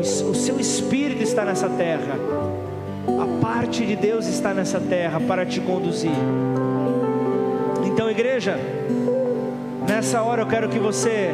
O 0.00 0.34
seu 0.34 0.58
Espírito 0.58 1.22
está 1.22 1.44
nessa 1.44 1.68
terra, 1.68 2.16
a 3.06 3.42
parte 3.42 3.84
de 3.84 3.94
Deus 3.94 4.26
está 4.26 4.54
nessa 4.54 4.80
terra 4.80 5.20
para 5.20 5.44
te 5.44 5.60
conduzir. 5.60 6.10
Então, 7.84 8.10
igreja, 8.10 8.58
nessa 9.86 10.22
hora 10.22 10.42
eu 10.42 10.46
quero 10.46 10.68
que 10.68 10.78
você 10.78 11.30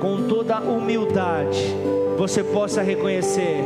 com 0.00 0.28
toda 0.28 0.60
humildade, 0.60 1.74
você 2.16 2.44
possa 2.44 2.82
reconhecer 2.82 3.64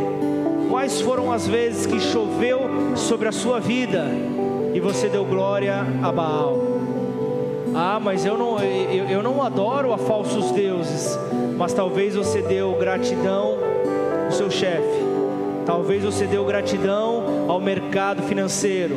quais 0.83 1.01
foram 1.01 1.31
as 1.31 1.47
vezes 1.47 1.87
que 1.87 2.01
choveu 2.01 2.97
sobre 2.97 3.29
a 3.29 3.33
sua 3.33 3.61
vida 3.61 4.05
e 4.75 4.81
você 4.81 5.09
deu 5.09 5.25
glória 5.25 5.77
a 6.03 6.11
Baal. 6.11 6.59
Ah, 7.73 8.01
mas 8.03 8.25
eu 8.25 8.37
não, 8.37 8.59
eu, 8.59 9.05
eu 9.05 9.23
não 9.23 9.41
adoro 9.41 9.93
a 9.93 9.99
falsos 9.99 10.51
deuses, 10.51 11.17
mas 11.57 11.73
talvez 11.73 12.17
você 12.17 12.43
deu 12.43 12.75
gratidão 12.75 13.59
ao 14.25 14.33
seu 14.33 14.51
chefe, 14.51 14.99
talvez 15.65 16.03
você 16.03 16.27
deu 16.27 16.45
gratidão 16.45 17.47
ao 17.49 17.61
mercado 17.61 18.21
financeiro, 18.23 18.97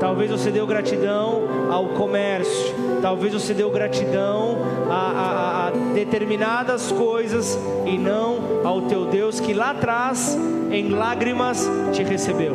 talvez 0.00 0.30
você 0.30 0.50
deu 0.50 0.66
gratidão 0.66 1.42
ao 1.70 1.88
comércio, 1.88 2.74
talvez 3.02 3.34
você 3.34 3.52
deu 3.52 3.70
gratidão 3.70 4.56
a, 4.88 4.94
a, 4.94 5.66
a, 5.66 5.70
determinadas 5.92 6.90
coisas 6.92 7.58
e 7.84 7.98
não 7.98 8.62
ao 8.64 8.82
teu 8.82 9.04
Deus 9.04 9.38
que 9.38 9.52
lá 9.52 9.72
atrás, 9.72 10.34
em 10.76 10.90
lágrimas, 10.90 11.68
te 11.92 12.02
recebeu. 12.02 12.54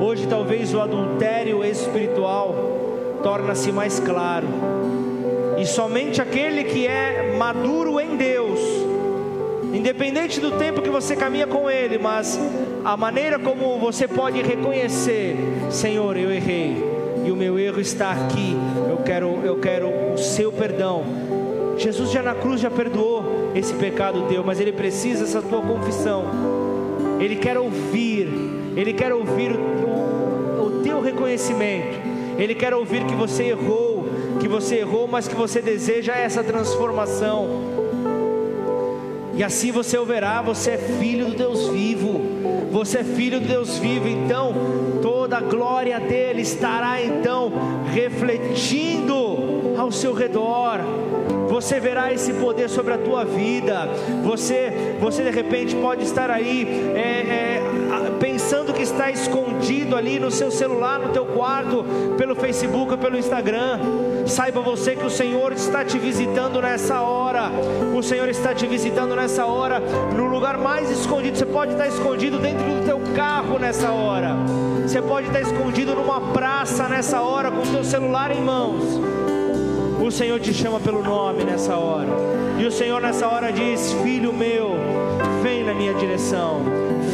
Hoje, 0.00 0.26
talvez 0.26 0.72
o 0.72 0.80
adultério 0.80 1.62
espiritual 1.62 2.54
torna-se 3.22 3.70
mais 3.70 4.00
claro, 4.00 4.46
e 5.58 5.66
somente 5.66 6.22
aquele 6.22 6.64
que 6.64 6.86
é 6.86 7.34
maduro 7.36 8.00
em 8.00 8.16
Deus, 8.16 8.60
independente 9.72 10.40
do 10.40 10.52
tempo 10.52 10.80
que 10.80 10.90
você 10.90 11.14
caminha 11.14 11.46
com 11.46 11.70
Ele, 11.70 11.98
mas 11.98 12.38
a 12.84 12.96
maneira 12.96 13.38
como 13.38 13.78
você 13.78 14.08
pode 14.08 14.40
reconhecer: 14.40 15.36
Senhor, 15.70 16.16
eu 16.16 16.30
errei 16.30 16.82
e 17.24 17.30
o 17.30 17.36
meu 17.36 17.58
erro 17.58 17.80
está 17.80 18.10
aqui. 18.12 18.56
Eu 18.88 18.98
quero, 19.04 19.40
eu 19.44 19.56
quero 19.56 19.88
o 20.14 20.18
seu 20.18 20.52
perdão. 20.52 21.04
Jesus 21.76 22.10
já 22.10 22.22
na 22.22 22.34
cruz 22.34 22.60
já 22.60 22.70
perdoou 22.70 23.33
esse 23.54 23.72
pecado 23.74 24.26
teu, 24.28 24.42
mas 24.42 24.60
ele 24.60 24.72
precisa 24.72 25.24
dessa 25.24 25.40
tua 25.40 25.62
confissão. 25.62 26.24
Ele 27.20 27.36
quer 27.36 27.56
ouvir, 27.56 28.28
ele 28.76 28.92
quer 28.92 29.12
ouvir 29.12 29.52
o, 29.52 30.60
o, 30.60 30.66
o 30.66 30.82
teu 30.82 31.00
reconhecimento. 31.00 31.98
Ele 32.36 32.54
quer 32.54 32.74
ouvir 32.74 33.04
que 33.04 33.14
você 33.14 33.44
errou, 33.44 34.08
que 34.40 34.48
você 34.48 34.76
errou, 34.76 35.06
mas 35.06 35.28
que 35.28 35.34
você 35.34 35.60
deseja 35.60 36.14
essa 36.14 36.42
transformação. 36.42 37.74
E 39.36 39.42
assim 39.42 39.72
você 39.72 39.98
o 39.98 40.04
verá, 40.04 40.42
você 40.42 40.72
é 40.72 40.78
filho 40.78 41.26
do 41.26 41.34
Deus 41.34 41.68
vivo. 41.68 42.20
Você 42.70 42.98
é 42.98 43.04
filho 43.04 43.40
do 43.40 43.46
Deus 43.46 43.78
vivo, 43.78 44.08
então 44.08 44.52
toda 45.00 45.38
a 45.38 45.40
glória 45.40 45.98
dele 46.00 46.42
estará 46.42 47.00
então 47.00 47.52
refletindo 47.92 49.74
ao 49.78 49.92
seu 49.92 50.12
redor. 50.12 50.80
Você 51.54 51.78
verá 51.78 52.12
esse 52.12 52.32
poder 52.32 52.68
sobre 52.68 52.94
a 52.94 52.98
tua 52.98 53.24
vida. 53.24 53.88
Você, 54.24 54.96
você 54.98 55.22
de 55.22 55.30
repente 55.30 55.76
pode 55.76 56.02
estar 56.02 56.28
aí 56.28 56.66
é, 56.96 56.98
é, 56.98 57.62
pensando 58.18 58.72
que 58.72 58.82
está 58.82 59.08
escondido 59.08 59.94
ali 59.94 60.18
no 60.18 60.32
seu 60.32 60.50
celular, 60.50 60.98
no 60.98 61.10
teu 61.10 61.24
quarto, 61.24 61.84
pelo 62.18 62.34
Facebook, 62.34 62.96
pelo 62.96 63.16
Instagram. 63.16 63.78
Saiba 64.26 64.60
você 64.62 64.96
que 64.96 65.06
o 65.06 65.10
Senhor 65.10 65.52
está 65.52 65.84
te 65.84 65.96
visitando 65.96 66.60
nessa 66.60 67.00
hora. 67.02 67.52
O 67.96 68.02
Senhor 68.02 68.28
está 68.28 68.52
te 68.52 68.66
visitando 68.66 69.14
nessa 69.14 69.46
hora, 69.46 69.78
no 69.78 70.26
lugar 70.26 70.58
mais 70.58 70.90
escondido. 70.90 71.38
Você 71.38 71.46
pode 71.46 71.70
estar 71.70 71.86
escondido 71.86 72.40
dentro 72.40 72.64
do 72.64 72.84
teu 72.84 72.98
carro 73.14 73.60
nessa 73.60 73.92
hora. 73.92 74.34
Você 74.82 75.00
pode 75.00 75.28
estar 75.28 75.40
escondido 75.40 75.94
numa 75.94 76.32
praça 76.32 76.88
nessa 76.88 77.20
hora 77.20 77.48
com 77.52 77.62
o 77.62 77.66
teu 77.66 77.84
celular 77.84 78.32
em 78.32 78.40
mãos. 78.40 79.33
O 80.00 80.10
Senhor 80.10 80.38
te 80.40 80.52
chama 80.52 80.80
pelo 80.80 81.02
nome 81.02 81.44
nessa 81.44 81.76
hora. 81.76 82.08
E 82.58 82.64
o 82.64 82.70
Senhor 82.70 83.00
nessa 83.00 83.26
hora 83.26 83.52
diz: 83.52 83.92
Filho 84.02 84.32
meu, 84.32 84.76
vem 85.42 85.64
na 85.64 85.74
minha 85.74 85.94
direção. 85.94 86.62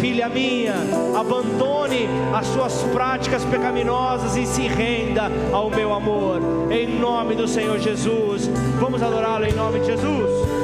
Filha 0.00 0.28
minha, 0.28 0.74
abandone 1.18 2.08
as 2.32 2.46
suas 2.46 2.82
práticas 2.92 3.44
pecaminosas 3.44 4.36
e 4.36 4.46
se 4.46 4.62
renda 4.62 5.30
ao 5.52 5.68
meu 5.68 5.92
amor. 5.92 6.40
Em 6.70 6.98
nome 6.98 7.34
do 7.34 7.46
Senhor 7.46 7.78
Jesus. 7.78 8.48
Vamos 8.80 9.02
adorá-lo 9.02 9.44
em 9.44 9.52
nome 9.52 9.80
de 9.80 9.86
Jesus. 9.86 10.59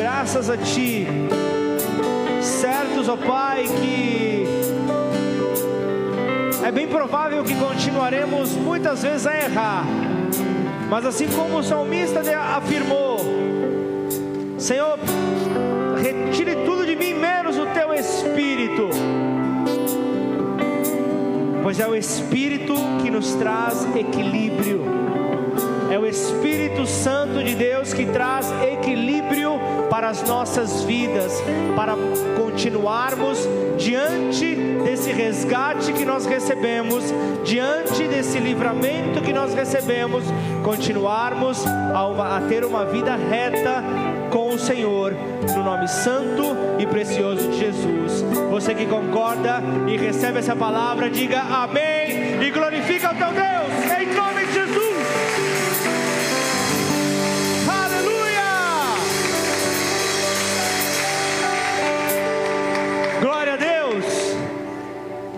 Graças 0.00 0.48
a 0.48 0.56
Ti, 0.56 1.06
certos, 2.40 3.06
ó 3.06 3.18
Pai, 3.18 3.64
que 3.64 4.46
é 6.64 6.72
bem 6.72 6.88
provável 6.88 7.44
que 7.44 7.54
continuaremos 7.54 8.52
muitas 8.52 9.02
vezes 9.02 9.26
a 9.26 9.36
errar, 9.36 9.84
mas 10.88 11.04
assim 11.04 11.28
como 11.28 11.58
o 11.58 11.62
salmista 11.62 12.22
afirmou, 12.56 13.18
Senhor, 14.56 14.98
retire 16.02 16.56
tudo 16.64 16.86
de 16.86 16.96
mim, 16.96 17.12
menos 17.12 17.58
o 17.58 17.66
teu 17.66 17.92
espírito, 17.92 18.88
pois 21.62 21.78
é 21.78 21.86
o 21.86 21.94
espírito 21.94 22.74
que 23.02 23.10
nos 23.10 23.34
traz 23.34 23.86
equilíbrio. 23.94 25.00
É 25.90 25.98
o 25.98 26.06
Espírito 26.06 26.86
Santo 26.86 27.42
de 27.42 27.56
Deus 27.56 27.92
que 27.92 28.06
traz 28.06 28.48
equilíbrio 28.62 29.39
as 30.10 30.22
nossas 30.24 30.82
vidas, 30.82 31.40
para 31.76 31.94
continuarmos 32.36 33.48
diante 33.78 34.56
desse 34.84 35.12
resgate 35.12 35.92
que 35.92 36.04
nós 36.04 36.26
recebemos, 36.26 37.04
diante 37.44 38.08
desse 38.08 38.40
livramento 38.40 39.22
que 39.22 39.32
nós 39.32 39.54
recebemos, 39.54 40.24
continuarmos 40.64 41.64
a, 41.94 42.06
uma, 42.08 42.38
a 42.38 42.40
ter 42.40 42.64
uma 42.64 42.84
vida 42.86 43.14
reta 43.14 43.84
com 44.30 44.48
o 44.48 44.58
Senhor, 44.58 45.14
no 45.54 45.62
nome 45.62 45.86
santo 45.86 46.42
e 46.80 46.86
precioso 46.86 47.48
de 47.48 47.58
Jesus. 47.58 48.24
Você 48.50 48.74
que 48.74 48.86
concorda 48.86 49.62
e 49.86 49.96
recebe 49.96 50.40
essa 50.40 50.56
palavra, 50.56 51.08
diga 51.08 51.40
amém 51.40 52.42
e 52.42 52.50
glorifica 52.50 53.12
o 53.12 53.14
teu 53.14 53.39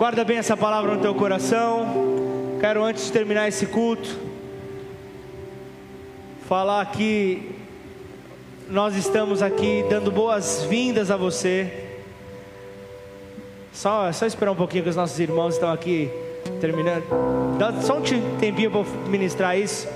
Guarda 0.02 0.24
bem 0.24 0.36
essa 0.38 0.56
palavra 0.56 0.96
no 0.96 1.00
teu 1.00 1.14
coração. 1.14 1.86
Quero 2.58 2.82
antes 2.82 3.04
de 3.06 3.12
terminar 3.12 3.46
esse 3.46 3.66
culto 3.66 4.18
falar 6.48 6.84
que 6.86 7.52
nós 8.68 8.96
estamos 8.96 9.42
aqui 9.42 9.84
dando 9.88 10.10
boas-vindas 10.10 11.08
a 11.08 11.16
você. 11.16 12.00
Só, 13.72 14.10
só 14.10 14.26
esperar 14.26 14.50
um 14.50 14.56
pouquinho 14.56 14.82
que 14.82 14.90
os 14.90 14.96
nossos 14.96 15.20
irmãos 15.20 15.54
estão 15.54 15.70
aqui 15.70 16.10
terminando. 16.60 17.04
Dá 17.56 17.72
só 17.80 17.98
um 17.98 18.02
tempinho 18.40 18.72
para 18.72 18.82
ministrar 19.08 19.56
isso. 19.56 19.86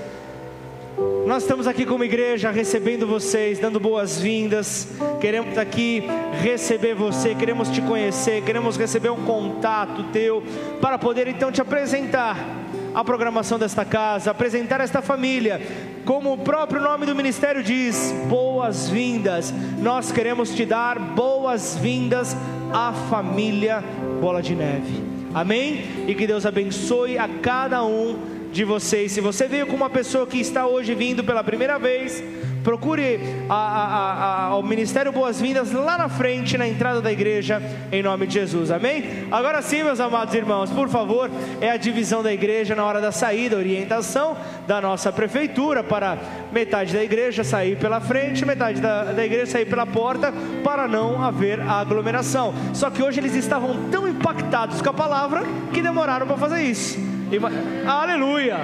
Nós 1.27 1.43
estamos 1.43 1.67
aqui 1.67 1.85
como 1.85 2.03
igreja 2.03 2.49
recebendo 2.49 3.05
vocês, 3.05 3.59
dando 3.59 3.79
boas-vindas. 3.79 4.87
Queremos 5.21 5.55
aqui 5.57 6.03
receber 6.41 6.95
você, 6.95 7.35
queremos 7.35 7.69
te 7.69 7.81
conhecer, 7.81 8.41
queremos 8.43 8.77
receber 8.77 9.11
um 9.11 9.23
contato 9.23 10.05
teu 10.05 10.41
para 10.81 10.97
poder 10.97 11.27
então 11.27 11.51
te 11.51 11.61
apresentar 11.61 12.37
a 12.95 13.03
programação 13.03 13.59
desta 13.59 13.85
casa, 13.85 14.31
apresentar 14.31 14.81
esta 14.81 15.01
família. 15.01 15.61
Como 16.03 16.33
o 16.33 16.37
próprio 16.37 16.81
nome 16.81 17.05
do 17.05 17.13
ministério 17.13 17.61
diz, 17.61 18.15
boas-vindas. 18.27 19.53
Nós 19.79 20.11
queremos 20.11 20.55
te 20.55 20.65
dar 20.65 20.97
boas-vindas 20.97 22.35
à 22.73 22.91
família 23.07 23.83
Bola 24.19 24.41
de 24.41 24.55
Neve. 24.55 25.03
Amém? 25.31 25.85
E 26.07 26.15
que 26.15 26.25
Deus 26.25 26.45
abençoe 26.45 27.19
a 27.19 27.27
cada 27.27 27.83
um 27.83 28.36
de 28.57 28.65
vocês. 28.65 29.11
Se 29.11 29.21
você 29.21 29.47
veio 29.47 29.67
com 29.67 29.75
uma 29.75 29.87
pessoa 29.87 30.25
que 30.25 30.39
está 30.39 30.65
hoje 30.65 30.95
vindo 30.95 31.23
pela 31.23 31.43
primeira 31.43 31.77
vez, 31.77 32.23
procure 32.63 33.19
a, 33.47 33.53
a, 33.53 34.45
a, 34.47 34.57
o 34.57 34.63
Ministério 34.63 35.11
Boas-Vindas 35.11 35.71
lá 35.71 35.95
na 35.95 36.09
frente, 36.09 36.57
na 36.57 36.67
entrada 36.67 36.99
da 36.99 37.11
igreja, 37.11 37.61
em 37.91 38.01
nome 38.01 38.25
de 38.25 38.33
Jesus, 38.33 38.71
amém? 38.71 39.27
Agora 39.31 39.61
sim, 39.61 39.83
meus 39.83 39.99
amados 39.99 40.33
irmãos, 40.33 40.71
por 40.71 40.89
favor, 40.89 41.29
é 41.61 41.69
a 41.69 41.77
divisão 41.77 42.23
da 42.23 42.33
igreja 42.33 42.73
na 42.73 42.83
hora 42.83 42.99
da 42.99 43.11
saída, 43.11 43.55
orientação 43.55 44.35
da 44.65 44.81
nossa 44.81 45.11
prefeitura 45.11 45.83
para 45.83 46.17
metade 46.51 46.93
da 46.93 47.03
igreja 47.03 47.43
sair 47.43 47.77
pela 47.77 48.01
frente, 48.01 48.43
metade 48.43 48.81
da, 48.81 49.03
da 49.03 49.23
igreja 49.23 49.51
sair 49.51 49.65
pela 49.65 49.85
porta, 49.85 50.33
para 50.63 50.87
não 50.87 51.23
haver 51.23 51.61
aglomeração. 51.61 52.55
Só 52.73 52.89
que 52.89 53.03
hoje 53.03 53.19
eles 53.19 53.35
estavam 53.35 53.87
tão 53.91 54.07
impactados 54.07 54.81
com 54.81 54.89
a 54.89 54.93
palavra 54.93 55.43
que 55.71 55.79
demoraram 55.79 56.25
para 56.25 56.37
fazer 56.37 56.63
isso. 56.63 57.16
E, 57.29 57.87
aleluia! 57.87 58.57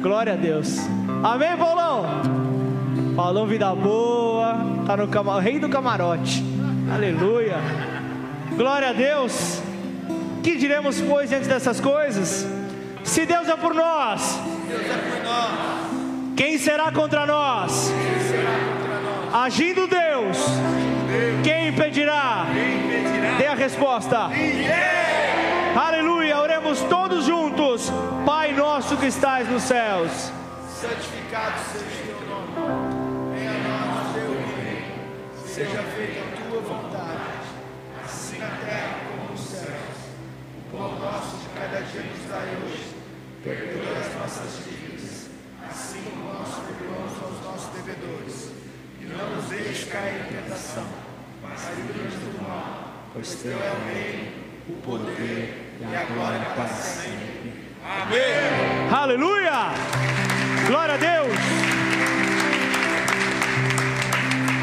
Glória 0.00 0.32
a 0.32 0.36
Deus. 0.36 0.78
Amém, 1.22 1.54
Paulão? 1.58 2.04
Falou 3.14 3.46
vida 3.46 3.74
boa, 3.74 4.56
tá 4.86 4.96
no 4.96 5.06
cama, 5.08 5.38
rei 5.42 5.58
do 5.58 5.68
camarote. 5.68 6.42
Aleluia. 6.90 7.56
Glória 8.56 8.88
a 8.88 8.92
Deus. 8.94 9.60
Que 10.42 10.56
diremos 10.56 11.02
pois 11.02 11.28
diante 11.28 11.48
dessas 11.48 11.80
coisas? 11.80 12.46
Se 13.04 13.26
Deus 13.26 13.46
é 13.46 13.56
por 13.56 13.74
nós, 13.74 14.40
quem 16.34 16.56
será 16.56 16.90
contra 16.90 17.26
nós? 17.26 17.92
Agindo 19.34 19.86
Deus, 19.86 20.38
quem 21.44 21.68
impedirá? 21.68 22.46
Dê 23.36 23.46
a 23.46 23.54
resposta. 23.54 24.30
Aleluia. 25.76 26.38
Oremos 26.38 26.80
todos 26.82 27.24
juntos. 27.26 27.49
Pai 28.24 28.52
nosso 28.52 28.96
que 28.96 29.06
estás 29.06 29.48
nos 29.48 29.62
céus. 29.62 30.30
Santificado 30.80 31.58
seja 31.72 32.00
seja 35.60 35.82
feita 35.82 36.20
a 36.20 36.48
tua 36.48 36.60
vontade, 36.62 37.20
assim 38.02 38.38
na 38.38 38.48
terra 38.48 39.00
como 39.10 39.30
nos 39.30 39.40
céus. 39.40 39.68
O 40.56 40.74
pão 40.74 40.98
nosso 40.98 41.36
de 41.36 41.48
cada 41.50 41.80
dia 41.82 42.00
nos 42.00 42.30
dai 42.30 42.56
hoje. 42.64 42.96
Perdoa 43.44 43.98
as 43.98 44.14
nossas 44.14 44.64
dívidas, 44.64 45.28
assim 45.68 46.02
como 46.04 46.32
nós 46.32 46.48
perdoamos 46.66 47.22
aos 47.22 47.44
nossos 47.44 47.74
devedores. 47.74 48.52
E 49.02 49.04
não 49.04 49.36
nos 49.36 49.50
deixes 49.50 49.84
cair 49.92 50.22
em 50.22 50.42
tentação, 50.42 50.86
mas 51.42 51.60
livra-nos 51.76 52.14
do 52.14 52.42
mal. 52.42 52.94
Pois 53.12 53.34
teu 53.34 53.52
é 53.52 53.72
o 53.72 53.92
reino, 53.92 54.32
o 54.66 54.72
poder 54.80 55.74
e 55.78 55.94
a 55.94 56.04
glória 56.04 56.54
para 56.54 56.68
sempre. 56.68 57.59
Amém. 57.90 58.88
Aleluia! 58.88 59.72
Glória 60.68 60.94
a 60.94 60.96
Deus! 60.96 61.32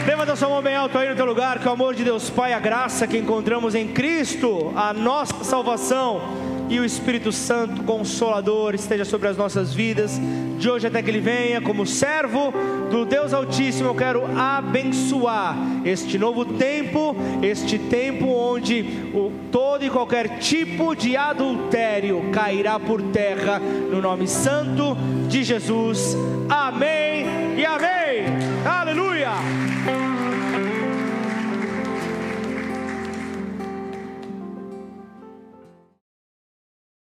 Levanta 0.06 0.34
sua 0.38 0.48
mão 0.48 0.62
bem 0.62 0.78
alto 0.78 0.98
aí 0.98 1.10
no 1.10 1.16
teu 1.16 1.26
lugar, 1.26 1.60
que 1.60 1.68
o 1.68 1.72
amor 1.72 1.94
de 1.94 2.06
Deus 2.06 2.30
Pai, 2.30 2.54
a 2.54 2.60
graça 2.60 3.06
que 3.06 3.18
encontramos 3.18 3.76
em 3.76 3.90
Cristo, 3.90 4.72
a 4.78 4.94
nossa 4.94 5.44
salvação 5.44 6.22
e 6.70 6.80
o 6.80 6.86
Espírito 6.86 7.32
Santo 7.32 7.84
Consolador 7.84 8.76
esteja 8.76 9.06
sobre 9.06 9.28
as 9.28 9.38
nossas 9.38 9.74
vidas, 9.74 10.20
de 10.58 10.70
hoje 10.70 10.88
até 10.88 11.02
que 11.02 11.10
Ele 11.10 11.20
venha, 11.20 11.62
como 11.62 11.86
servo 11.86 12.54
do 12.90 13.06
Deus 13.06 13.34
Altíssimo, 13.34 13.90
eu 13.90 13.96
quero 13.96 14.24
abençoar 14.38 15.56
este 15.86 16.18
novo 16.18 16.46
tempo, 16.46 17.16
este 17.42 17.78
tempo 17.78 18.28
onde 18.28 18.82
o, 19.14 19.32
todo 19.52 19.86
e 19.86 19.90
qualquer 19.90 20.40
tipo 20.40 20.96
de 20.96 21.16
adultério 21.16 22.30
cairá 22.34 22.80
por 22.80 23.02
terra, 23.02 23.60
no 23.60 24.02
nome 24.02 24.28
santo 24.28 24.98
de 25.30 25.44
Jesus. 25.44 26.18
Amém 26.50 27.26
e 27.58 27.66
amém. 27.66 28.26
Aleluia. 28.66 29.77